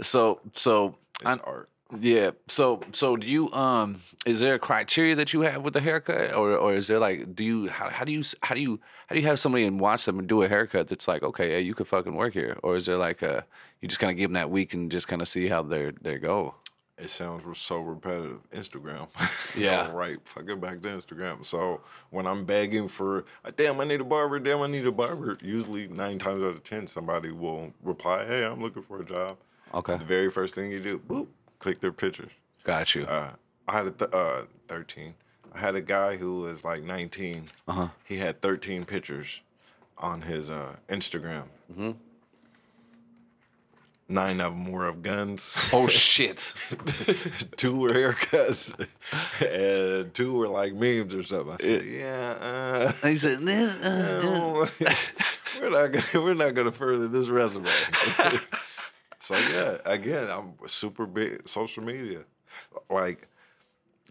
So, 0.00 0.40
so 0.54 0.96
It's 1.20 1.26
I- 1.26 1.36
art. 1.44 1.68
yeah. 2.00 2.30
So, 2.48 2.80
so 2.92 3.16
do 3.16 3.26
you 3.26 3.52
um? 3.52 4.00
Is 4.24 4.40
there 4.40 4.54
a 4.54 4.58
criteria 4.58 5.14
that 5.16 5.32
you 5.34 5.42
have 5.42 5.62
with 5.62 5.74
the 5.74 5.80
haircut, 5.80 6.32
or 6.34 6.56
or 6.56 6.74
is 6.74 6.88
there 6.88 6.98
like 6.98 7.34
do 7.36 7.44
you 7.44 7.68
how, 7.68 7.90
how 7.90 8.04
do 8.04 8.12
you 8.12 8.22
how 8.42 8.54
do 8.54 8.60
you 8.62 8.80
how 9.08 9.14
do 9.14 9.20
you 9.20 9.26
have 9.26 9.38
somebody 9.38 9.64
and 9.64 9.78
watch 9.78 10.06
them 10.06 10.18
and 10.18 10.26
do 10.26 10.42
a 10.42 10.48
haircut 10.48 10.88
that's 10.88 11.06
like 11.06 11.22
okay, 11.22 11.52
yeah, 11.52 11.58
you 11.58 11.74
could 11.74 11.86
fucking 11.86 12.14
work 12.16 12.32
here, 12.32 12.56
or 12.62 12.76
is 12.76 12.86
there 12.86 12.96
like 12.96 13.20
a 13.22 13.44
you 13.82 13.88
just 13.88 14.00
kind 14.00 14.10
of 14.10 14.16
give 14.16 14.30
them 14.30 14.34
that 14.34 14.50
week 14.50 14.72
and 14.72 14.90
just 14.90 15.06
kind 15.06 15.20
of 15.20 15.28
see 15.28 15.48
how 15.48 15.62
they 15.62 15.92
they 16.00 16.16
go? 16.18 16.54
It 16.96 17.10
sounds 17.10 17.42
so 17.58 17.80
repetitive. 17.80 18.38
Instagram. 18.52 19.08
Yeah. 19.56 19.86
All 19.86 19.92
right. 19.96 20.18
Fucking 20.24 20.58
back 20.58 20.82
to 20.82 20.88
Instagram. 20.88 21.44
So 21.44 21.80
when 22.10 22.26
I'm 22.26 22.44
begging 22.44 22.88
for, 22.88 23.24
uh, 23.44 23.52
damn, 23.56 23.78
I 23.80 23.84
need 23.84 24.00
a 24.00 24.04
barber. 24.04 24.40
Damn, 24.40 24.62
I 24.62 24.66
need 24.66 24.84
a 24.84 24.90
barber. 24.90 25.38
Usually 25.42 25.86
nine 25.86 26.18
times 26.18 26.42
out 26.42 26.48
of 26.54 26.64
ten, 26.64 26.88
somebody 26.88 27.30
will 27.30 27.72
reply, 27.84 28.26
"Hey, 28.26 28.44
I'm 28.44 28.60
looking 28.60 28.82
for 28.82 29.00
a 29.00 29.04
job." 29.04 29.36
Okay, 29.72 29.96
The 29.96 30.04
very 30.04 30.28
first 30.28 30.56
thing 30.56 30.72
you 30.72 30.80
do, 30.80 30.98
boop, 30.98 31.28
click 31.60 31.80
their 31.80 31.92
pictures. 31.92 32.32
got 32.64 32.96
you. 32.96 33.04
Uh, 33.04 33.30
I 33.68 33.72
had 33.72 33.86
a 33.86 33.90
th- 33.92 34.10
uh, 34.12 34.42
13. 34.66 35.14
I 35.54 35.58
had 35.60 35.76
a 35.76 35.80
guy 35.80 36.16
who 36.16 36.40
was 36.40 36.64
like 36.64 36.82
19. 36.82 37.48
Uh-huh. 37.68 37.88
He 38.04 38.16
had 38.18 38.40
13 38.42 38.84
pictures 38.84 39.40
on 39.98 40.22
his 40.22 40.50
uh, 40.50 40.74
Instagram. 40.88 41.44
Mm-hmm. 41.72 41.92
Nine 44.08 44.40
of 44.40 44.52
them 44.52 44.70
were 44.70 44.86
of 44.86 45.02
guns. 45.02 45.54
oh 45.72 45.86
shit. 45.88 46.52
two 47.56 47.76
were 47.76 47.90
haircuts, 47.90 48.74
and 49.40 50.12
two 50.12 50.34
were 50.34 50.48
like 50.48 50.74
memes 50.74 51.14
or 51.14 51.22
something. 51.22 51.56
I 51.58 51.62
said, 51.62 51.86
"Yeah, 51.86 52.30
uh, 52.40 52.92
he 53.08 53.16
said 53.16 53.40
this. 53.46 53.76
uh, 53.84 54.68
we're 55.60 55.70
not 55.70 55.92
gonna, 55.92 56.24
we're 56.24 56.34
not 56.34 56.54
gonna 56.54 56.72
further 56.72 57.08
this 57.08 57.28
resume." 57.28 57.70
so 59.20 59.36
yeah, 59.36 59.78
again, 59.86 60.28
I'm 60.28 60.52
super 60.66 61.06
big 61.06 61.48
social 61.48 61.82
media. 61.82 62.24
Like, 62.90 63.26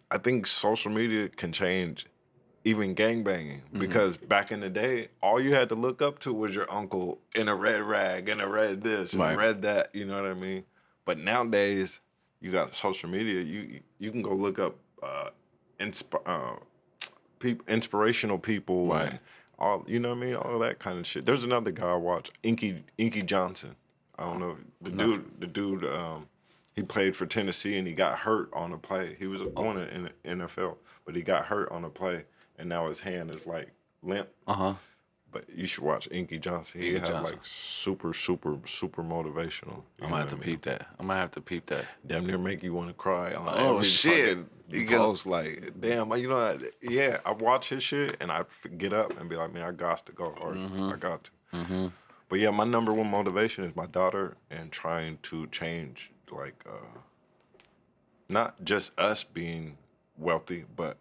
I 0.09 0.17
think 0.17 0.47
social 0.47 0.91
media 0.91 1.29
can 1.29 1.51
change 1.51 2.07
even 2.65 2.95
gangbanging 2.95 3.61
Mm-hmm. 3.61 3.79
because 3.79 4.17
back 4.17 4.51
in 4.51 4.59
the 4.61 4.69
day, 4.69 5.09
all 5.21 5.41
you 5.41 5.53
had 5.53 5.69
to 5.69 5.75
look 5.75 6.01
up 6.01 6.19
to 6.19 6.33
was 6.33 6.55
your 6.55 6.71
uncle 6.71 7.19
in 7.35 7.47
a 7.47 7.55
red 7.55 7.81
rag 7.81 8.29
and 8.29 8.41
a 8.41 8.47
red 8.47 8.81
this 8.83 9.13
and 9.13 9.21
Right. 9.21 9.33
a 9.33 9.37
red 9.37 9.61
that. 9.63 9.93
You 9.93 10.05
know 10.05 10.21
what 10.21 10.29
I 10.31 10.33
mean? 10.33 10.63
But 11.05 11.17
nowadays, 11.19 11.99
you 12.39 12.51
got 12.51 12.73
social 12.75 13.09
media. 13.09 13.41
You 13.41 13.79
you 13.99 14.11
can 14.11 14.21
go 14.21 14.33
look 14.33 14.59
up 14.59 14.75
uh, 15.01 15.29
insp- 15.79 16.21
uh, 16.25 16.55
peop- 17.39 17.67
inspirational 17.69 18.37
people, 18.37 18.87
Right. 18.87 19.09
and 19.11 19.19
all 19.59 19.83
you 19.87 19.99
know 19.99 20.09
what 20.09 20.17
I 20.17 20.21
mean. 20.21 20.35
All 20.35 20.59
that 20.59 20.79
kind 20.79 20.97
of 20.99 21.05
shit. 21.07 21.25
There's 21.25 21.43
another 21.43 21.71
guy 21.71 21.91
I 21.91 21.95
watch, 21.95 22.31
Inky 22.43 22.83
Inky 22.97 23.21
Johnson. 23.23 23.75
I 24.17 24.23
don't 24.25 24.39
know 24.39 24.57
the 24.81 24.91
dude. 24.91 25.41
The 25.41 25.47
dude. 25.47 25.83
Um, 25.85 26.27
he 26.75 26.81
played 26.81 27.15
for 27.15 27.25
Tennessee 27.27 27.77
and 27.77 27.85
he 27.87 27.93
got 27.93 28.17
hurt 28.19 28.49
on 28.53 28.73
a 28.73 28.77
play. 28.79 29.15
He 29.19 29.27
was 29.27 29.41
on 29.55 29.75
the 29.75 30.11
NFL, 30.25 30.77
but 31.05 31.15
he 31.15 31.21
got 31.21 31.45
hurt 31.45 31.71
on 31.71 31.83
a 31.83 31.89
play, 31.89 32.25
and 32.57 32.69
now 32.69 32.87
his 32.89 32.99
hand 33.01 33.31
is 33.31 33.45
like 33.45 33.69
limp. 34.01 34.29
Uh 34.47 34.53
huh. 34.53 34.73
But 35.31 35.45
you 35.49 35.65
should 35.65 35.83
watch 35.83 36.07
Inky 36.11 36.37
Johnson. 36.37 36.79
He 36.81 36.89
Inky 36.95 37.07
Johnson. 37.07 37.23
like 37.37 37.39
super, 37.43 38.13
super, 38.13 38.59
super 38.65 39.01
motivational. 39.01 39.81
I'm 39.99 40.09
gonna 40.09 40.17
have 40.17 40.29
to 40.29 40.35
I 40.35 40.37
mean? 40.39 40.43
peep 40.45 40.61
that. 40.63 40.85
I'm 40.99 41.07
gonna 41.07 41.19
have 41.19 41.31
to 41.31 41.41
peep 41.41 41.65
that. 41.67 41.85
Damn 42.05 42.27
near 42.27 42.37
make 42.37 42.61
you 42.61 42.71
want 42.73 42.89
to 42.89 42.93
cry 42.93 43.33
on 43.33 43.47
Oh, 43.49 43.77
every 43.77 43.85
shit. 43.85 44.27
fucking 44.37 44.49
You 44.69 44.85
go- 44.85 44.97
post. 44.99 45.25
Like, 45.25 45.73
damn, 45.79 46.11
you 46.17 46.29
know, 46.29 46.37
I- 46.37 46.59
yeah. 46.83 47.19
I 47.25 47.31
watch 47.31 47.69
his 47.69 47.81
shit 47.81 48.17
and 48.21 48.31
I 48.31 48.43
get 48.77 48.93
up 48.93 49.19
and 49.19 49.27
be 49.27 49.35
like, 49.35 49.51
man, 49.51 49.63
I 49.63 49.71
got 49.71 50.05
to 50.05 50.11
go 50.11 50.35
hard. 50.39 50.55
Mm-hmm. 50.55 50.83
I 50.93 50.95
got 50.97 51.23
to. 51.51 51.91
But 52.29 52.39
yeah, 52.39 52.51
my 52.51 52.63
number 52.63 52.93
one 52.93 53.09
motivation 53.09 53.63
is 53.63 53.75
my 53.75 53.85
daughter 53.87 54.37
and 54.51 54.71
trying 54.71 55.17
to 55.23 55.47
change, 55.47 56.11
like, 56.31 56.63
uh, 56.67 56.99
not 58.29 58.63
just 58.63 58.97
us 58.99 59.23
being 59.23 59.77
wealthy, 60.17 60.65
but 60.75 60.97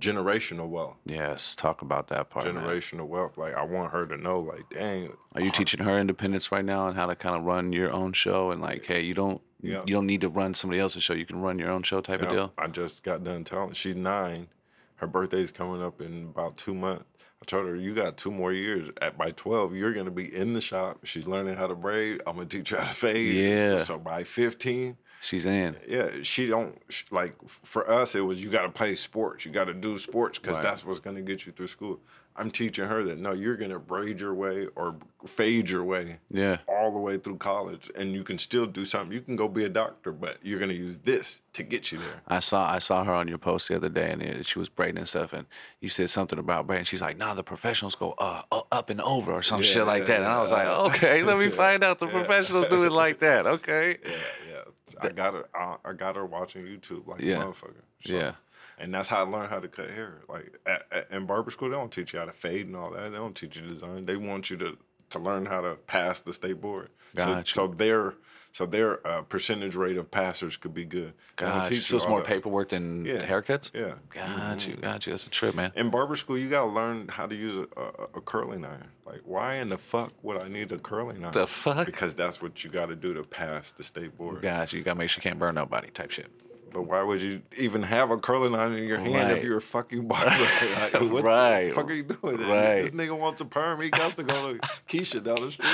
generational 0.00 0.68
wealth. 0.68 0.96
Yes, 1.06 1.54
talk 1.54 1.82
about 1.82 2.08
that 2.08 2.30
part. 2.30 2.46
man. 2.52 2.62
Generational 2.64 3.06
wealth. 3.06 3.36
Like, 3.36 3.54
I 3.54 3.62
want 3.64 3.92
her 3.92 4.06
to 4.06 4.16
know, 4.16 4.40
like, 4.40 4.68
dang. 4.70 5.12
Are 5.34 5.40
you 5.40 5.50
teaching 5.50 5.80
her 5.84 5.98
independence 5.98 6.52
right 6.52 6.64
now 6.64 6.88
and 6.88 6.96
how 6.96 7.06
to 7.06 7.16
kind 7.16 7.36
of 7.36 7.44
run 7.44 7.72
your 7.72 7.92
own 7.92 8.12
show 8.12 8.50
and 8.50 8.60
like, 8.60 8.84
hey, 8.86 9.02
you 9.02 9.14
don't 9.14 9.40
Yeah. 9.60 9.82
you 9.86 9.94
don't 9.94 10.06
need 10.06 10.20
to 10.22 10.28
run 10.28 10.54
somebody 10.54 10.80
else's 10.80 11.02
show. 11.02 11.14
You 11.14 11.26
can 11.26 11.40
run 11.40 11.58
your 11.58 11.70
own 11.70 11.82
show 11.82 12.00
type 12.00 12.22
of 12.22 12.28
deal. 12.28 12.52
I 12.58 12.66
just 12.68 13.02
got 13.02 13.24
done 13.24 13.44
telling. 13.44 13.72
She's 13.72 13.96
nine. 13.96 14.48
Her 14.96 15.06
birthday's 15.06 15.50
coming 15.52 15.82
up 15.82 16.00
in 16.00 16.24
about 16.34 16.56
two 16.56 16.74
months. 16.74 17.04
I 17.40 17.44
told 17.44 17.66
her, 17.66 17.76
you 17.76 17.94
got 17.94 18.16
two 18.16 18.32
more 18.32 18.52
years. 18.52 18.90
At 19.00 19.16
by 19.16 19.30
twelve, 19.30 19.72
you're 19.72 19.92
gonna 19.92 20.10
be 20.10 20.34
in 20.34 20.54
the 20.54 20.60
shop. 20.60 20.98
She's 21.04 21.28
learning 21.28 21.54
how 21.54 21.68
to 21.68 21.76
braid. 21.76 22.20
I'm 22.26 22.34
gonna 22.34 22.46
teach 22.48 22.70
her 22.70 22.78
how 22.78 22.88
to 22.88 22.94
fade. 22.94 23.32
Yeah. 23.34 23.84
So 23.84 23.96
by 23.96 24.24
fifteen, 24.24 24.96
She's 25.20 25.46
in. 25.46 25.76
yeah, 25.88 26.22
she 26.22 26.46
don't 26.46 26.78
sh- 26.88 27.04
like. 27.10 27.34
For 27.48 27.90
us, 27.90 28.14
it 28.14 28.20
was 28.20 28.42
you 28.42 28.50
got 28.50 28.62
to 28.62 28.68
play 28.70 28.94
sports. 28.94 29.44
You 29.44 29.50
got 29.50 29.64
to 29.64 29.74
do 29.74 29.98
sports 29.98 30.38
because 30.38 30.56
Right. 30.56 30.62
that's 30.62 30.84
what's 30.84 31.00
gonna 31.00 31.22
get 31.22 31.44
you 31.46 31.52
through 31.52 31.66
school. 31.66 32.00
I'm 32.38 32.50
teaching 32.50 32.86
her 32.86 33.02
that 33.04 33.18
no, 33.18 33.32
you're 33.34 33.56
gonna 33.56 33.78
braid 33.78 34.20
your 34.20 34.32
way 34.34 34.68
or 34.76 34.94
fade 35.26 35.68
your 35.68 35.82
way 35.84 36.18
Yeah. 36.30 36.58
all 36.68 36.92
the 36.92 36.98
way 36.98 37.16
through 37.18 37.36
college, 37.38 37.90
and 37.96 38.12
you 38.12 38.22
can 38.22 38.38
still 38.38 38.64
do 38.66 38.84
something. 38.84 39.12
You 39.12 39.20
can 39.20 39.34
go 39.36 39.48
be 39.48 39.64
a 39.64 39.68
doctor, 39.68 40.12
but 40.12 40.38
you're 40.42 40.60
gonna 40.60 40.72
use 40.74 40.98
this 40.98 41.42
to 41.54 41.62
get 41.64 41.90
you 41.90 41.98
there. 41.98 42.20
I 42.28 42.38
saw 42.40 42.70
I 42.70 42.78
saw 42.78 43.02
her 43.04 43.12
on 43.12 43.26
your 43.28 43.38
post 43.38 43.68
the 43.68 43.74
other 43.76 43.88
day, 43.88 44.10
and 44.12 44.22
it, 44.22 44.46
she 44.46 44.58
was 44.58 44.68
braiding 44.68 44.98
and 44.98 45.08
stuff, 45.08 45.32
and 45.32 45.46
you 45.80 45.88
said 45.88 46.08
something 46.10 46.38
about 46.38 46.66
braiding. 46.66 46.84
She's 46.84 47.02
like, 47.02 47.16
"Nah, 47.18 47.34
the 47.34 47.42
professionals 47.42 47.94
go 47.96 48.12
uh, 48.18 48.42
up 48.70 48.88
and 48.90 49.00
over 49.00 49.32
or 49.32 49.42
some 49.42 49.62
shit 49.62 49.84
like 49.84 50.06
that." 50.06 50.18
And 50.20 50.26
I 50.28 50.40
was 50.40 50.52
like, 50.52 50.68
"Okay, 50.68 51.22
let 51.24 51.38
me 51.38 51.48
find 51.64 51.82
out 51.82 51.98
the 51.98 52.06
Yeah. 52.06 52.12
professionals 52.12 52.68
do 52.68 52.84
it 52.84 52.92
like 52.92 53.18
that." 53.18 53.46
Okay. 53.46 53.98
Yeah, 54.06 54.16
yeah. 54.48 55.02
I 55.02 55.08
got 55.10 55.34
her. 55.34 55.44
I, 55.54 55.76
I 55.84 55.92
got 55.92 56.16
her 56.16 56.24
watching 56.24 56.62
YouTube 56.64 57.06
like 57.06 57.20
Yeah. 57.20 57.42
a 57.42 57.44
motherfucker. 57.46 57.82
So- 58.06 58.14
Yeah. 58.14 58.32
And 58.80 58.92
that's 58.94 59.08
how 59.08 59.24
I 59.24 59.28
learned 59.28 59.50
how 59.50 59.60
to 59.60 59.68
cut 59.68 59.90
hair. 59.90 60.20
Like 60.28 60.58
at, 60.66 60.82
at, 60.92 61.10
in 61.10 61.26
barber 61.26 61.50
school, 61.50 61.68
they 61.70 61.76
don't 61.76 61.92
teach 61.92 62.12
you 62.12 62.18
how 62.18 62.24
to 62.26 62.32
fade 62.32 62.66
and 62.66 62.76
all 62.76 62.90
that. 62.92 63.10
They 63.10 63.16
don't 63.16 63.34
teach 63.36 63.56
you 63.56 63.62
design. 63.62 64.06
They 64.06 64.16
want 64.16 64.50
you 64.50 64.56
to 64.58 64.76
to 65.10 65.18
learn 65.18 65.46
how 65.46 65.62
to 65.62 65.74
pass 65.74 66.20
the 66.20 66.32
state 66.34 66.60
board. 66.60 66.90
Gotcha. 67.16 67.50
So, 67.52 67.66
so 67.68 67.74
their 67.74 68.14
so 68.52 68.66
their 68.66 69.06
uh, 69.06 69.22
percentage 69.22 69.74
rate 69.76 69.96
of 69.96 70.10
passers 70.10 70.56
could 70.56 70.74
be 70.74 70.84
good. 70.84 71.12
Gotcha. 71.36 71.70
teach 71.70 71.84
So 71.84 71.96
it's 71.96 72.08
more 72.08 72.20
that. 72.20 72.26
paperwork 72.28 72.70
than 72.70 73.04
Yeah. 73.04 73.24
haircuts. 73.24 73.70
Yeah. 73.74 73.94
Got 74.10 74.66
you. 74.66 74.74
Got 74.76 75.06
you. 75.06 75.12
That's 75.12 75.26
a 75.26 75.30
trip, 75.30 75.54
man. 75.54 75.72
In 75.76 75.90
barber 75.90 76.16
school, 76.16 76.36
you 76.38 76.48
gotta 76.50 76.70
learn 76.70 77.08
how 77.08 77.26
to 77.26 77.34
use 77.34 77.56
a, 77.58 77.80
a, 77.80 77.86
a 78.16 78.20
curling 78.20 78.64
iron. 78.64 78.88
Like, 79.06 79.20
why 79.24 79.54
in 79.56 79.68
the 79.70 79.78
fuck 79.78 80.12
would 80.22 80.40
I 80.40 80.48
need 80.48 80.72
a 80.72 80.78
curling 80.78 81.22
iron? 81.24 81.32
The 81.32 81.46
fuck? 81.46 81.86
Because 81.86 82.14
that's 82.14 82.42
what 82.42 82.62
you 82.64 82.70
got 82.70 82.86
to 82.86 82.96
do 82.96 83.14
to 83.14 83.22
pass 83.22 83.72
the 83.72 83.82
state 83.82 84.16
board. 84.18 84.42
Got 84.42 84.72
you. 84.72 84.78
You 84.80 84.84
gotta 84.84 84.98
make 84.98 85.08
sure 85.10 85.20
you 85.20 85.28
can't 85.30 85.38
burn 85.38 85.54
nobody. 85.54 85.88
Type 85.90 86.10
shit. 86.10 86.30
But 86.72 86.82
why 86.82 87.02
would 87.02 87.20
you 87.22 87.42
even 87.56 87.82
have 87.82 88.10
a 88.10 88.18
curling 88.18 88.54
iron 88.54 88.74
in 88.74 88.84
your 88.86 88.98
hand 88.98 89.14
Right. 89.14 89.36
if 89.36 89.42
you're 89.44 89.56
a 89.56 89.60
fucking 89.60 90.06
barber? 90.08 90.30
Like, 90.30 90.92
what 91.12 91.24
Right. 91.24 91.64
the 91.68 91.72
fuck 91.72 91.90
are 91.90 91.94
you 91.94 92.02
doing? 92.04 92.36
This 92.36 92.90
nigga 92.90 93.16
wants 93.18 93.40
a 93.40 93.44
perm. 93.44 93.80
He 93.80 93.90
got 93.90 94.16
to 94.16 94.22
go 94.22 94.52
to 94.54 94.58
Keisha 94.88 95.22
down 95.24 95.36
the 95.36 95.50
street. 95.50 95.68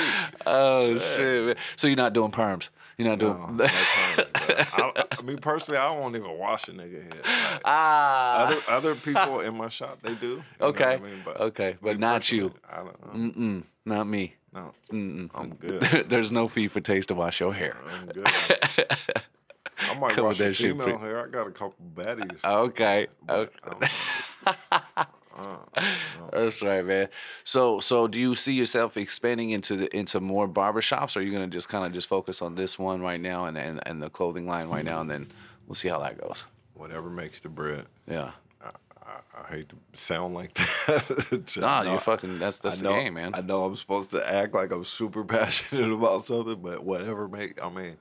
Oh 0.45 0.97
shit. 0.97 1.45
man. 1.45 1.55
So 1.75 1.87
you're 1.87 1.97
not 1.97 2.13
doing 2.13 2.31
perms. 2.31 2.69
You're 2.97 3.09
not 3.09 3.19
No, 3.19 3.33
doing. 3.33 3.57
no 3.57 3.65
perm. 3.67 4.25
I, 4.35 5.03
I 5.19 5.21
mean, 5.21 5.37
personally, 5.37 5.77
I 5.79 5.91
won't 5.91 6.15
even 6.15 6.37
wash 6.37 6.67
a 6.67 6.71
nigga 6.71 7.03
head. 7.03 7.13
Like, 7.25 7.61
ah. 7.65 8.45
other 8.47 8.61
other 8.69 8.95
people 9.07 9.41
in 9.41 9.57
my 9.57 9.69
shop, 9.69 9.99
they 10.01 10.15
do. 10.15 10.27
you 10.27 10.35
know 10.37 10.43
what 10.59 10.75
okay. 10.81 10.93
I 10.93 10.97
mean? 10.97 11.21
But 11.25 11.39
okay. 11.41 11.77
But 11.81 11.99
not 11.99 12.31
you. 12.31 12.53
I 12.71 12.77
don't 12.77 13.05
know. 13.15 13.31
Mm-mm. 13.31 13.63
Not 13.85 14.07
me. 14.07 14.35
No, 14.53 14.71
Mm-mm. 14.91 15.29
I'm 15.35 15.49
good. 15.55 16.05
There's 16.09 16.31
no 16.31 16.47
fee 16.47 16.69
for 16.69 16.79
taste 16.79 17.09
to 17.09 17.15
wash 17.15 17.41
your 17.41 17.53
hair. 17.53 17.75
I'm 17.91 18.05
good. 18.05 18.25
I 19.77 19.99
might 19.99 20.11
Come 20.13 20.27
with 20.27 20.39
a 20.39 20.45
that 20.45 20.53
shit 20.53 20.71
female 20.71 20.97
hair. 20.97 21.25
I 21.25 21.27
got 21.27 21.47
a 21.47 21.51
couple 21.51 21.75
baddies. 21.95 22.43
Okay. 22.43 23.07
but 23.25 23.51
okay. 23.67 23.87
Uh, 25.37 25.57
no. 25.73 26.29
That's 26.31 26.61
right, 26.61 26.85
man. 26.85 27.09
So, 27.43 27.81
so 27.81 28.07
do 28.07 28.17
you 28.17 28.35
see 28.35 28.53
yourself 28.53 28.95
expanding 28.95 29.49
into 29.49 29.75
the 29.75 29.93
into 29.93 30.21
more 30.21 30.47
barbershops, 30.47 31.17
or 31.17 31.19
are 31.19 31.23
you 31.23 31.31
gonna 31.33 31.47
just 31.47 31.67
kind 31.67 31.85
of 31.85 31.91
just 31.91 32.07
focus 32.07 32.41
on 32.41 32.55
this 32.55 32.79
one 32.79 33.01
right 33.01 33.19
now 33.19 33.43
and, 33.43 33.57
and 33.57 33.85
and 33.85 34.01
the 34.01 34.09
clothing 34.09 34.47
line 34.47 34.69
right 34.69 34.85
now, 34.85 35.01
and 35.01 35.09
then 35.09 35.27
we'll 35.67 35.75
see 35.75 35.89
how 35.89 35.99
that 35.99 36.17
goes. 36.21 36.45
Whatever 36.73 37.09
makes 37.09 37.41
the 37.41 37.49
bread. 37.49 37.85
Yeah. 38.07 38.31
I, 39.05 39.41
I 39.43 39.47
hate 39.47 39.69
to 39.69 39.75
sound 39.93 40.33
like 40.33 40.53
that. 40.53 41.57
Nah, 41.57 41.83
No, 41.83 41.91
you're 41.91 41.99
fucking. 41.99 42.39
That's 42.39 42.57
that's 42.57 42.79
I 42.79 42.81
the 42.81 42.83
know, 42.89 42.95
game, 42.95 43.13
man. 43.15 43.31
I 43.33 43.41
know 43.41 43.65
I'm 43.65 43.75
supposed 43.75 44.11
to 44.11 44.33
act 44.33 44.53
like 44.53 44.71
I'm 44.71 44.85
super 44.85 45.23
passionate 45.25 45.91
about 45.91 46.25
something, 46.25 46.61
but 46.61 46.83
whatever 46.83 47.27
make 47.27 47.61
I 47.63 47.69
mean, 47.69 47.97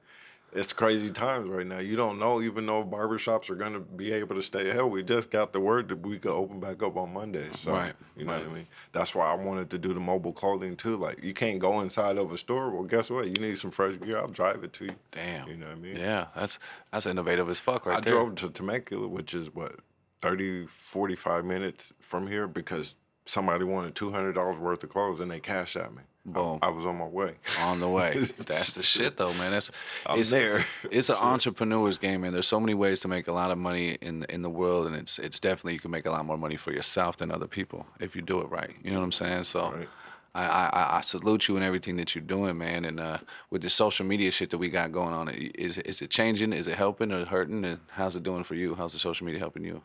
it's 0.55 0.72
crazy 0.72 1.11
times 1.11 1.48
right 1.48 1.66
now. 1.66 1.80
You 1.80 1.96
don't 1.96 2.18
know 2.18 2.40
even 2.40 2.64
though 2.66 2.84
barbershops 2.84 3.50
are 3.50 3.55
gonna 3.57 3.80
be 3.80 4.12
able 4.12 4.36
to 4.36 4.42
stay. 4.42 4.70
Hell, 4.70 4.88
we 4.88 5.02
just 5.02 5.30
got 5.30 5.52
the 5.52 5.61
word 5.61 5.88
that 5.88 6.00
we 6.07 6.18
could 6.18 6.30
open 6.32 6.61
back 6.61 6.82
up 6.82 6.96
on 6.96 7.12
Monday. 7.12 7.48
So 7.57 7.72
Right, 7.72 7.94
you 8.16 8.24
know 8.24 8.32
right. 8.32 8.42
what 8.42 8.50
I 8.52 8.55
mean? 8.55 8.66
That's 8.92 9.14
why 9.14 9.30
I 9.30 9.34
wanted 9.34 9.70
to 9.70 9.78
do 9.78 9.92
the 9.92 10.00
mobile 10.00 10.32
clothing 10.32 10.76
too. 10.76 10.96
Like 10.96 11.22
you 11.22 11.34
can't 11.34 11.59
go 11.59 11.80
inside 11.80 12.16
of 12.18 12.32
a 12.32 12.38
store. 12.38 12.70
Well, 12.70 12.84
guess 12.84 13.11
what? 13.11 13.26
You 13.26 13.34
need 13.34 13.59
some 13.59 13.70
fresh 13.70 13.98
gear. 14.00 14.18
I'll 14.18 14.28
drive 14.28 14.62
it 14.64 14.72
to 14.74 14.84
you. 14.86 14.94
Damn. 15.11 15.48
You 15.48 15.57
know 15.57 15.66
what 15.66 15.76
I 15.76 15.80
mean? 15.80 15.96
Yeah, 15.96 16.26
that's 16.36 16.59
that's 16.92 17.07
innovative 17.07 17.48
as 17.50 17.61
fuck, 17.61 17.86
right 17.86 17.96
I 17.98 18.00
there. 18.00 18.14
drove 18.14 18.36
to 18.36 18.50
Temecula, 18.50 19.09
which 19.09 19.34
is 19.34 19.52
what 19.55 19.76
30, 20.20 20.66
45 20.66 21.44
minutes 21.44 21.92
from 22.00 22.26
here 22.28 22.46
because 22.46 22.94
somebody 23.26 23.64
wanted 23.64 23.94
two 23.94 24.11
hundred 24.12 24.34
dollars 24.34 24.59
worth 24.59 24.84
of 24.84 24.90
clothes 24.90 25.18
and 25.20 25.30
they 25.30 25.40
cashed 25.40 25.76
at 25.76 25.92
me. 25.94 26.02
I- 26.27 26.31
Boom. 26.31 26.59
I, 26.62 26.70
was 26.70 26.87
on 26.87 26.97
my 26.97 27.07
way. 27.07 27.35
on 27.61 27.81
the 27.81 27.89
way. 27.89 28.25
That's 28.47 28.72
the 28.72 28.83
shit, 28.83 29.16
though, 29.16 29.35
man. 29.35 29.53
That's 29.53 29.70
I'm 30.07 30.18
it's, 30.18 30.31
there. 30.31 30.64
It's 30.91 31.11
an 31.11 31.16
entrepreneur's 31.16 31.99
game, 31.99 32.22
man. 32.22 32.33
There's 32.33 32.49
so 32.49 32.59
many 32.61 32.75
ways 32.75 33.01
to 33.01 33.09
make 33.09 33.29
a 33.29 33.33
lot 33.33 33.51
of 33.51 33.59
money 33.59 33.99
in 34.01 34.25
in 34.31 34.43
the 34.43 34.51
world, 34.51 34.87
and 34.87 34.97
it's 34.97 35.18
it's 35.18 35.39
definitely 35.39 35.75
you 35.75 35.81
can 35.81 35.91
make 35.91 36.07
a 36.07 36.11
lot 36.11 36.25
more 36.25 36.39
money 36.39 36.57
for 36.57 36.72
yourself 36.72 37.18
than 37.18 37.31
other 37.31 37.47
people 37.47 37.87
if 38.01 38.16
you 38.16 38.22
do 38.22 38.41
it 38.41 38.49
right. 38.51 38.75
You 38.83 38.93
know 38.93 38.99
what 38.99 39.05
I'm 39.05 39.12
saying? 39.12 39.45
So. 39.45 39.70
Right. 39.70 39.89
I, 40.37 40.47
I, 40.47 40.99
I 40.99 41.01
salute 41.03 41.47
you 41.47 41.55
and 41.55 41.64
everything 41.64 41.95
that 41.95 42.16
you're 42.16 42.25
doing, 42.25 42.59
man. 42.59 42.85
And 42.85 42.99
uh, 42.99 43.18
with 43.51 43.62
the 43.62 43.70
social 43.70 44.05
media 44.05 44.33
shit 44.33 44.51
that 44.51 44.59
we 44.59 44.68
got 44.68 44.91
going 44.91 45.14
on, 45.14 45.29
is 45.29 45.79
is 45.79 46.03
it 46.03 46.11
changing? 46.11 46.53
Is 46.53 46.66
it 46.66 46.77
helping 46.77 47.12
or 47.12 47.25
hurting? 47.25 47.64
And 47.64 47.79
how's 47.91 48.16
it 48.16 48.25
doing 48.25 48.43
for 48.43 48.57
you? 48.57 48.75
How's 48.75 48.95
the 48.95 48.99
social 48.99 49.27
media 49.27 49.39
helping 49.39 49.62
you? 49.64 49.83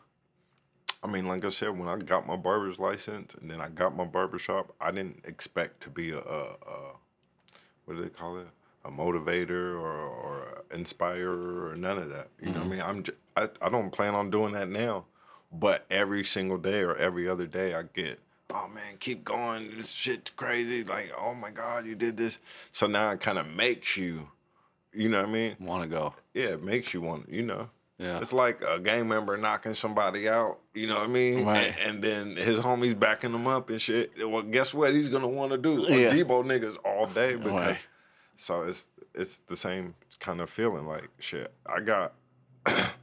I 1.02 1.06
mean, 1.06 1.26
like 1.26 1.44
I 1.44 1.48
said, 1.48 1.78
when 1.78 1.88
I 1.88 1.96
got 1.96 2.26
my 2.26 2.36
barber's 2.36 2.78
license 2.78 3.34
and 3.34 3.50
then 3.50 3.60
I 3.60 3.68
got 3.68 3.96
my 3.96 4.04
barber 4.04 4.38
shop, 4.38 4.74
I 4.80 4.90
didn't 4.90 5.24
expect 5.24 5.80
to 5.82 5.90
be 5.90 6.10
a, 6.10 6.18
a, 6.18 6.20
a 6.20 6.92
what 7.86 7.96
do 7.96 8.02
they 8.02 8.10
call 8.10 8.38
it? 8.38 8.48
A 8.84 8.90
motivator 8.90 9.74
or 9.80 9.90
or 9.90 10.64
inspirer 10.72 11.70
or 11.70 11.76
none 11.76 11.98
of 11.98 12.10
that. 12.10 12.28
You 12.40 12.46
know 12.46 12.52
what 12.52 12.58
I 12.58 12.60
mm-hmm. 12.62 12.70
mean? 12.70 12.82
I'm 12.82 13.02
j- 13.02 13.12
I, 13.36 13.48
I 13.62 13.68
don't 13.68 13.90
plan 13.90 14.14
on 14.14 14.30
doing 14.30 14.52
that 14.52 14.68
now, 14.68 15.06
but 15.52 15.86
every 15.90 16.24
single 16.24 16.58
day 16.58 16.80
or 16.80 16.94
every 16.96 17.28
other 17.28 17.46
day 17.46 17.74
I 17.74 17.82
get, 17.94 18.20
oh 18.50 18.68
man, 18.68 18.96
keep 18.98 19.24
going. 19.24 19.70
This 19.76 19.90
shit's 19.90 20.30
crazy. 20.30 20.84
Like, 20.84 21.12
oh 21.18 21.34
my 21.34 21.50
god, 21.50 21.86
you 21.86 21.94
did 21.94 22.16
this. 22.16 22.38
So 22.72 22.86
now 22.86 23.10
it 23.10 23.20
kind 23.20 23.38
of 23.38 23.46
makes 23.46 23.96
you, 23.96 24.28
you 24.92 25.08
know 25.08 25.20
what 25.20 25.28
I 25.28 25.32
mean? 25.32 25.56
Want 25.60 25.82
to 25.82 25.88
go? 25.88 26.14
Yeah, 26.34 26.48
it 26.48 26.62
makes 26.62 26.94
you 26.94 27.00
want, 27.00 27.28
you 27.30 27.42
know. 27.42 27.70
Yeah. 28.00 28.18
It's 28.18 28.32
like 28.32 28.62
a 28.66 28.80
gang 28.80 29.06
member 29.08 29.36
knocking 29.36 29.74
somebody 29.74 30.26
out, 30.26 30.58
you 30.72 30.86
know 30.86 30.94
what 30.94 31.04
I 31.04 31.06
mean? 31.08 31.44
Right. 31.44 31.74
And, 31.84 32.02
and 32.02 32.02
then 32.02 32.36
his 32.36 32.58
homies 32.58 32.98
backing 32.98 33.34
him 33.34 33.46
up 33.46 33.68
and 33.68 33.80
shit. 33.80 34.10
Well, 34.26 34.40
guess 34.40 34.72
what 34.72 34.94
he's 34.94 35.10
gonna 35.10 35.28
want 35.28 35.52
to 35.52 35.58
do? 35.58 35.84
Yeah. 35.86 36.08
Debo 36.10 36.42
niggas 36.42 36.78
all 36.82 37.06
day 37.06 37.36
because 37.36 37.50
Right. 37.52 37.88
so 38.36 38.62
it's 38.62 38.88
it's 39.14 39.38
the 39.48 39.56
same 39.56 39.94
kind 40.18 40.40
of 40.40 40.48
feeling 40.48 40.86
like 40.86 41.10
shit. 41.18 41.52
I 41.66 41.80
got 41.80 42.14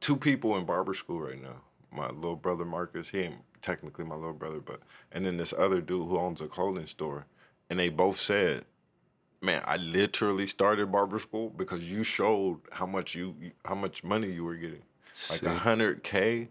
two 0.00 0.16
people 0.16 0.56
in 0.56 0.64
barber 0.66 0.92
school 0.94 1.20
right 1.20 1.40
now. 1.40 1.62
My 1.92 2.10
little 2.10 2.36
brother 2.36 2.64
Marcus, 2.66 3.08
he 3.08 3.20
ain't 3.20 3.36
technically 3.62 4.04
my 4.04 4.14
little 4.14 4.32
brother, 4.34 4.60
but 4.60 4.80
and 5.10 5.24
then 5.24 5.36
this 5.38 5.54
other 5.56 5.80
dude 5.80 6.06
who 6.08 6.18
owns 6.18 6.40
a 6.40 6.46
clothing 6.48 6.86
store, 6.86 7.26
and 7.70 7.78
they 7.78 7.88
both 7.88 8.18
said, 8.20 8.64
"Man, 9.42 9.62
I 9.66 9.76
literally 9.76 10.46
started 10.46 10.92
barber 10.92 11.18
school 11.18 11.50
because 11.50 11.82
you 11.90 12.02
showed 12.02 12.60
how 12.72 12.86
much 12.86 13.14
you 13.14 13.34
how 13.64 13.74
much 13.74 14.04
money 14.04 14.30
you 14.30 14.44
were 14.44 14.56
getting, 14.56 14.82
like 15.30 15.42
a 15.42 15.54
hundred 15.58 16.02
k." 16.02 16.48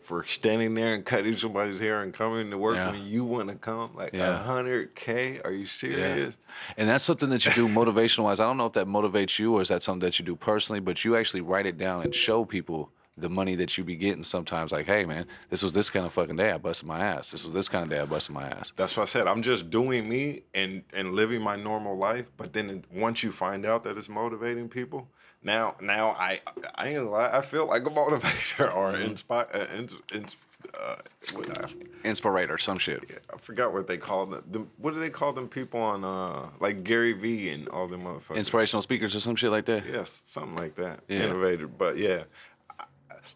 For 0.00 0.24
standing 0.24 0.72
there 0.72 0.94
and 0.94 1.04
cutting 1.04 1.36
somebody's 1.36 1.78
hair 1.78 2.02
and 2.02 2.12
coming 2.14 2.50
to 2.50 2.56
work 2.56 2.76
Yeah. 2.76 2.90
when 2.92 3.02
you 3.04 3.22
want 3.22 3.50
to 3.50 3.54
come, 3.54 3.94
like 3.94 4.14
a 4.14 4.16
Yeah. 4.16 4.42
hundred 4.42 4.94
k? 4.94 5.40
Are 5.44 5.52
you 5.52 5.66
serious? 5.66 6.38
And 6.78 6.88
that's 6.88 7.04
something 7.04 7.28
that 7.28 7.44
you 7.44 7.52
do 7.52 7.68
motivational 7.68 8.24
wise. 8.24 8.40
I 8.40 8.44
don't 8.44 8.56
know 8.56 8.64
if 8.64 8.72
that 8.72 8.86
motivates 8.86 9.38
you 9.38 9.54
or 9.54 9.60
is 9.60 9.68
that 9.68 9.82
something 9.82 10.00
that 10.08 10.18
you 10.18 10.24
do 10.24 10.36
personally, 10.36 10.80
but 10.80 11.04
you 11.04 11.16
actually 11.16 11.42
write 11.42 11.66
it 11.66 11.76
down 11.76 12.02
and 12.02 12.14
show 12.14 12.46
people 12.46 12.90
the 13.18 13.28
money 13.28 13.54
that 13.56 13.76
you 13.76 13.84
be 13.84 13.96
getting 13.96 14.22
sometimes. 14.22 14.72
Like, 14.72 14.86
hey, 14.86 15.04
man, 15.04 15.26
this 15.50 15.62
was 15.62 15.72
this 15.72 15.90
kind 15.90 16.06
of 16.06 16.12
fucking 16.12 16.36
day 16.36 16.50
I 16.52 16.58
busted 16.58 16.86
my 16.86 17.00
ass. 17.00 17.30
This 17.30 17.44
was 17.44 17.52
this 17.52 17.68
kind 17.68 17.84
of 17.84 17.90
day 17.90 17.98
I 18.00 18.04
busted 18.04 18.34
my 18.34 18.44
ass. 18.48 18.72
That's 18.76 18.96
what 18.96 19.02
I 19.02 19.06
said. 19.06 19.26
I'm 19.26 19.42
just 19.42 19.70
doing 19.70 20.08
me 20.08 20.42
and 20.54 20.82
and 20.92 21.12
living 21.14 21.42
my 21.42 21.56
normal 21.56 21.96
life. 21.96 22.26
But 22.36 22.52
then 22.52 22.84
once 22.92 23.22
you 23.22 23.32
find 23.32 23.66
out 23.66 23.84
that 23.84 23.98
it's 23.98 24.08
motivating 24.08 24.68
people, 24.68 25.08
now 25.42 25.76
now 25.80 26.10
I 26.10 26.40
I 26.74 26.88
ain't 26.88 26.96
gonna 26.98 27.10
lie. 27.10 27.30
I 27.32 27.42
feel 27.42 27.66
like 27.66 27.82
a 27.86 27.90
motivator 27.90 28.74
or 28.74 28.96
inspire. 28.96 29.46
Uh, 29.52 29.66
ins, 29.76 29.94
ins, 30.14 30.36
uh, 30.78 30.96
what, 31.34 31.64
I, 31.64 31.68
Inspirator, 32.04 32.58
some 32.58 32.78
shit. 32.78 33.04
yeah, 33.08 33.16
I 33.32 33.38
forgot 33.38 33.72
what 33.72 33.86
they 33.86 33.96
call 33.96 34.26
them. 34.26 34.44
them. 34.50 34.70
What 34.76 34.94
do 34.94 35.00
they 35.00 35.10
call 35.10 35.32
them 35.32 35.48
people 35.48 35.80
on 35.80 36.04
uh 36.04 36.48
like 36.60 36.84
Gary 36.84 37.12
Vee 37.12 37.48
and 37.50 37.68
all 37.70 37.88
them 37.88 38.02
motherfuckers? 38.04 38.36
Inspirational 38.36 38.82
speakers 38.82 39.16
or 39.16 39.20
some 39.20 39.36
shit 39.36 39.50
like 39.50 39.64
that. 39.66 39.84
Yes, 39.90 40.22
something 40.26 40.54
like 40.56 40.76
that. 40.76 41.00
Yeah. 41.08 41.24
Innovator, 41.24 41.66
but 41.66 41.96
yeah, 41.98 42.24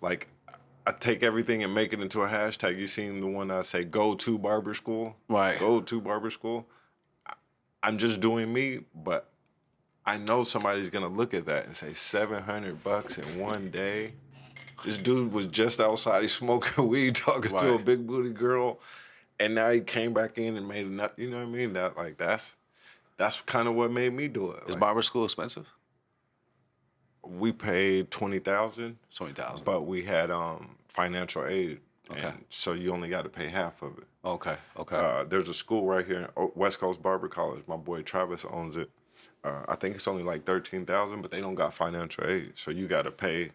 like 0.00 0.28
I 0.86 0.92
take 0.92 1.22
everything 1.22 1.62
and 1.62 1.74
make 1.74 1.92
it 1.92 2.00
into 2.00 2.22
a 2.22 2.28
hashtag. 2.28 2.78
You 2.78 2.86
seen 2.86 3.20
the 3.20 3.26
one 3.26 3.50
I 3.50 3.62
say 3.62 3.84
go 3.84 4.14
to 4.16 4.38
barber 4.38 4.74
school? 4.74 5.16
Right. 5.28 5.58
Go 5.58 5.80
to 5.80 6.00
barber 6.00 6.30
school. 6.30 6.66
I'm 7.82 7.98
just 7.98 8.20
doing 8.20 8.52
me, 8.52 8.80
but 8.94 9.28
I 10.06 10.16
know 10.18 10.44
somebody's 10.44 10.90
gonna 10.90 11.08
look 11.08 11.34
at 11.34 11.46
that 11.46 11.66
and 11.66 11.76
say 11.76 11.94
seven 11.94 12.42
hundred 12.42 12.82
bucks 12.84 13.18
in 13.18 13.38
one 13.38 13.70
day. 13.70 14.12
This 14.84 14.98
dude 14.98 15.32
was 15.32 15.46
just 15.46 15.80
outside 15.80 16.28
smoking 16.30 16.88
weed, 16.88 17.14
talking 17.14 17.56
to 17.56 17.74
a 17.74 17.78
big 17.78 18.06
booty 18.06 18.30
girl, 18.30 18.80
and 19.40 19.54
now 19.54 19.70
he 19.70 19.80
came 19.80 20.12
back 20.12 20.36
in 20.38 20.56
and 20.56 20.68
made 20.68 20.90
nut. 20.90 21.14
You 21.16 21.30
know 21.30 21.38
what 21.38 21.44
I 21.44 21.50
mean? 21.50 21.72
That 21.72 21.96
like 21.96 22.18
that's 22.18 22.56
that's 23.16 23.40
kind 23.42 23.68
of 23.68 23.74
what 23.74 23.90
made 23.90 24.12
me 24.12 24.28
do 24.28 24.50
it. 24.52 24.64
Is 24.64 24.70
Like, 24.70 24.80
barber 24.80 25.02
school 25.02 25.24
expensive? 25.24 25.66
We 27.28 27.52
paid 27.52 28.10
twenty 28.10 28.38
thousand, 28.38 28.98
Twenty 29.14 29.34
thousand. 29.34 29.64
but 29.64 29.82
we 29.82 30.02
had 30.02 30.30
um 30.30 30.76
financial 30.88 31.44
aid, 31.46 31.80
Okay. 32.10 32.20
and 32.22 32.44
so 32.48 32.72
you 32.72 32.92
only 32.92 33.08
got 33.08 33.22
to 33.22 33.28
pay 33.28 33.48
half 33.48 33.82
of 33.82 33.98
it. 33.98 34.04
Okay. 34.24 34.56
Okay. 34.78 34.96
Uh, 34.96 35.24
there's 35.24 35.48
a 35.48 35.54
school 35.54 35.84
right 35.86 36.06
here, 36.06 36.28
West 36.54 36.78
Coast 36.78 37.02
Barber 37.02 37.28
College. 37.28 37.62
My 37.66 37.76
boy 37.76 38.02
Travis 38.02 38.44
owns 38.50 38.76
it. 38.76 38.90
Uh, 39.42 39.62
I 39.68 39.74
think 39.76 39.94
it's 39.96 40.08
only 40.08 40.22
like 40.22 40.44
thirteen 40.44 40.86
thousand, 40.86 41.22
but 41.22 41.30
they 41.30 41.40
don't 41.40 41.54
got 41.54 41.74
financial 41.74 42.24
aid, 42.26 42.52
so 42.56 42.70
you 42.70 42.86
got 42.86 43.02
to 43.02 43.10
pay 43.10 43.50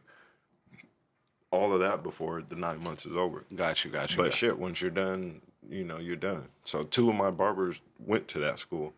all 1.52 1.74
of 1.74 1.80
that 1.80 2.04
before 2.04 2.44
the 2.48 2.56
nine 2.56 2.84
months 2.84 3.06
is 3.06 3.16
over. 3.16 3.44
got 3.56 3.84
you. 3.84 3.90
Got 3.92 4.12
you. 4.12 4.18
But 4.18 4.26
got- 4.26 4.34
shit, 4.34 4.60
once 4.60 4.82
you're 4.82 4.92
done, 4.92 5.42
you 5.68 5.84
know 5.84 5.98
you're 5.98 6.16
done. 6.16 6.48
So 6.64 6.84
two 6.84 7.10
of 7.10 7.16
my 7.16 7.32
barbers 7.32 7.82
went 8.06 8.28
to 8.30 8.40
that 8.40 8.60
school. 8.60 8.94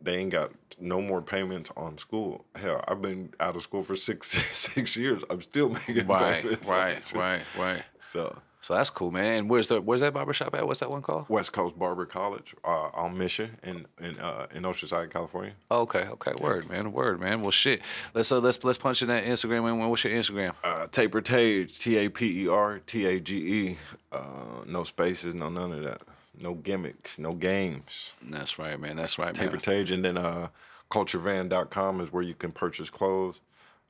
They 0.00 0.16
ain't 0.16 0.30
got 0.30 0.52
no 0.80 1.00
more 1.00 1.20
payments 1.20 1.70
on 1.76 1.98
school. 1.98 2.44
Hell, 2.54 2.84
I've 2.86 3.02
been 3.02 3.32
out 3.40 3.56
of 3.56 3.62
school 3.62 3.82
for 3.82 3.96
six 3.96 4.28
six 4.52 4.96
years. 4.96 5.22
I'm 5.30 5.42
still 5.42 5.70
making 5.70 6.06
Right. 6.06 6.42
payments 6.42 6.68
Right. 6.70 7.12
Right. 7.14 7.42
Right. 7.58 7.82
So 8.10 8.38
So 8.60 8.74
that's 8.74 8.90
cool, 8.90 9.10
man. 9.10 9.38
And 9.38 9.50
where's 9.50 9.68
the 9.68 9.80
where's 9.80 10.00
that 10.02 10.14
barbershop 10.14 10.54
at? 10.54 10.66
What's 10.66 10.80
that 10.80 10.90
one 10.90 11.02
called? 11.02 11.28
West 11.28 11.52
Coast 11.52 11.76
Barber 11.78 12.06
College 12.06 12.54
uh, 12.64 12.90
on 12.94 13.18
Mission 13.18 13.58
in 13.64 13.86
in 14.00 14.18
uh, 14.20 14.46
in 14.54 14.62
Oceanside, 14.62 15.10
California. 15.10 15.52
Okay, 15.70 16.06
okay, 16.12 16.32
word, 16.40 16.68
man, 16.68 16.92
word, 16.92 17.20
man. 17.20 17.40
Well, 17.42 17.50
shit. 17.50 17.80
Let's 18.14 18.30
uh, 18.30 18.38
let's 18.38 18.62
let's 18.64 18.78
punch 18.78 19.02
in 19.02 19.08
that 19.08 19.24
Instagram. 19.24 19.64
Man, 19.64 19.88
what's 19.88 20.04
your 20.04 20.12
Instagram? 20.12 20.52
Uh, 20.62 20.86
Taper 20.86 21.20
Tage, 21.20 21.76
T 21.78 21.96
A 21.96 22.08
P 22.08 22.44
E 22.44 22.48
R 22.48 22.78
T 22.86 23.04
A 23.06 23.18
G 23.20 23.36
E. 23.36 23.78
Uh, 24.12 24.22
no 24.66 24.84
spaces, 24.84 25.34
no 25.34 25.48
none 25.48 25.72
of 25.72 25.82
that. 25.82 26.02
No 26.40 26.54
gimmicks, 26.54 27.18
no 27.18 27.34
games. 27.34 28.12
That's 28.22 28.58
right, 28.58 28.78
man. 28.78 28.96
That's 28.96 29.18
right, 29.18 29.34
Taper 29.34 29.52
man. 29.52 29.60
Tage, 29.60 29.90
and 29.90 30.04
then 30.04 30.16
uh, 30.16 30.48
culturevan.com 30.90 32.00
is 32.00 32.12
where 32.12 32.22
you 32.22 32.34
can 32.34 32.52
purchase 32.52 32.90
clothes. 32.90 33.40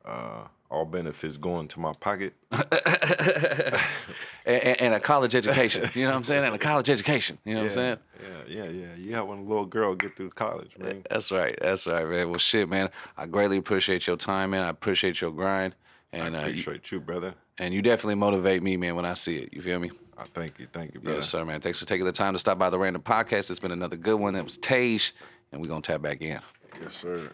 Uh, 0.04 0.44
all 0.70 0.84
benefits 0.84 1.36
going 1.36 1.68
to 1.68 1.80
my 1.80 1.92
pocket. 2.00 2.34
and, 2.52 2.64
and- 4.46 4.94
a 4.94 5.00
college 5.00 5.34
education. 5.34 5.88
You 5.94 6.04
know 6.04 6.10
what 6.10 6.16
I'm 6.16 6.24
saying? 6.24 6.44
And 6.44 6.54
a 6.54 6.58
college 6.58 6.90
education. 6.90 7.38
You 7.44 7.54
know 7.54 7.60
what 7.60 7.64
I'm 7.66 7.70
saying? 7.70 7.96
Yeah, 8.48 8.64
yeah, 8.64 8.70
yeah. 8.70 8.94
You 8.96 9.14
helping 9.14 9.40
a 9.40 9.42
little 9.42 9.66
girl 9.66 9.94
get 9.94 10.16
through 10.16 10.30
college, 10.30 10.70
man. 10.78 11.04
That's 11.10 11.30
right. 11.30 11.56
That's 11.60 11.86
right, 11.86 12.06
man. 12.08 12.30
Well, 12.30 12.38
shit, 12.38 12.68
man. 12.68 12.90
I 13.16 13.26
greatly 13.26 13.58
appreciate 13.58 14.06
your 14.06 14.16
time, 14.16 14.50
man. 14.50 14.64
I 14.64 14.68
appreciate 14.70 15.20
your 15.20 15.30
grind, 15.30 15.74
and 16.12 16.36
I 16.36 16.44
uh, 16.44 16.46
you, 16.46 16.60
appreciate 16.60 16.92
you, 16.92 17.00
brother. 17.00 17.34
and 17.58 17.74
you 17.74 17.82
definitely 17.82 18.14
motivate 18.16 18.62
me, 18.62 18.76
man, 18.76 18.96
when 18.96 19.04
I 19.04 19.14
see 19.14 19.36
it. 19.38 19.52
You 19.52 19.62
feel 19.62 19.78
me? 19.78 19.90
I 20.18 20.24
thank 20.34 20.58
you, 20.58 20.66
thank 20.72 20.94
you, 20.94 21.00
brother. 21.00 21.18
Yes, 21.18 21.28
sir, 21.28 21.44
man. 21.44 21.60
Thanks 21.60 21.78
for 21.78 21.86
taking 21.86 22.04
the 22.04 22.12
time 22.12 22.32
to 22.32 22.38
stop 22.38 22.58
by 22.58 22.70
the 22.70 22.78
Random 22.78 23.02
Podcast. 23.02 23.50
It's 23.50 23.60
been 23.60 23.70
another 23.70 23.96
good 23.96 24.18
one. 24.18 24.34
That 24.34 24.44
was 24.44 24.56
Tage, 24.56 25.14
and 25.52 25.60
we're 25.62 25.68
gonna 25.68 25.80
tap 25.80 26.02
back 26.02 26.20
in. 26.22 26.40
Yes, 26.82 26.94
sir. 26.96 27.30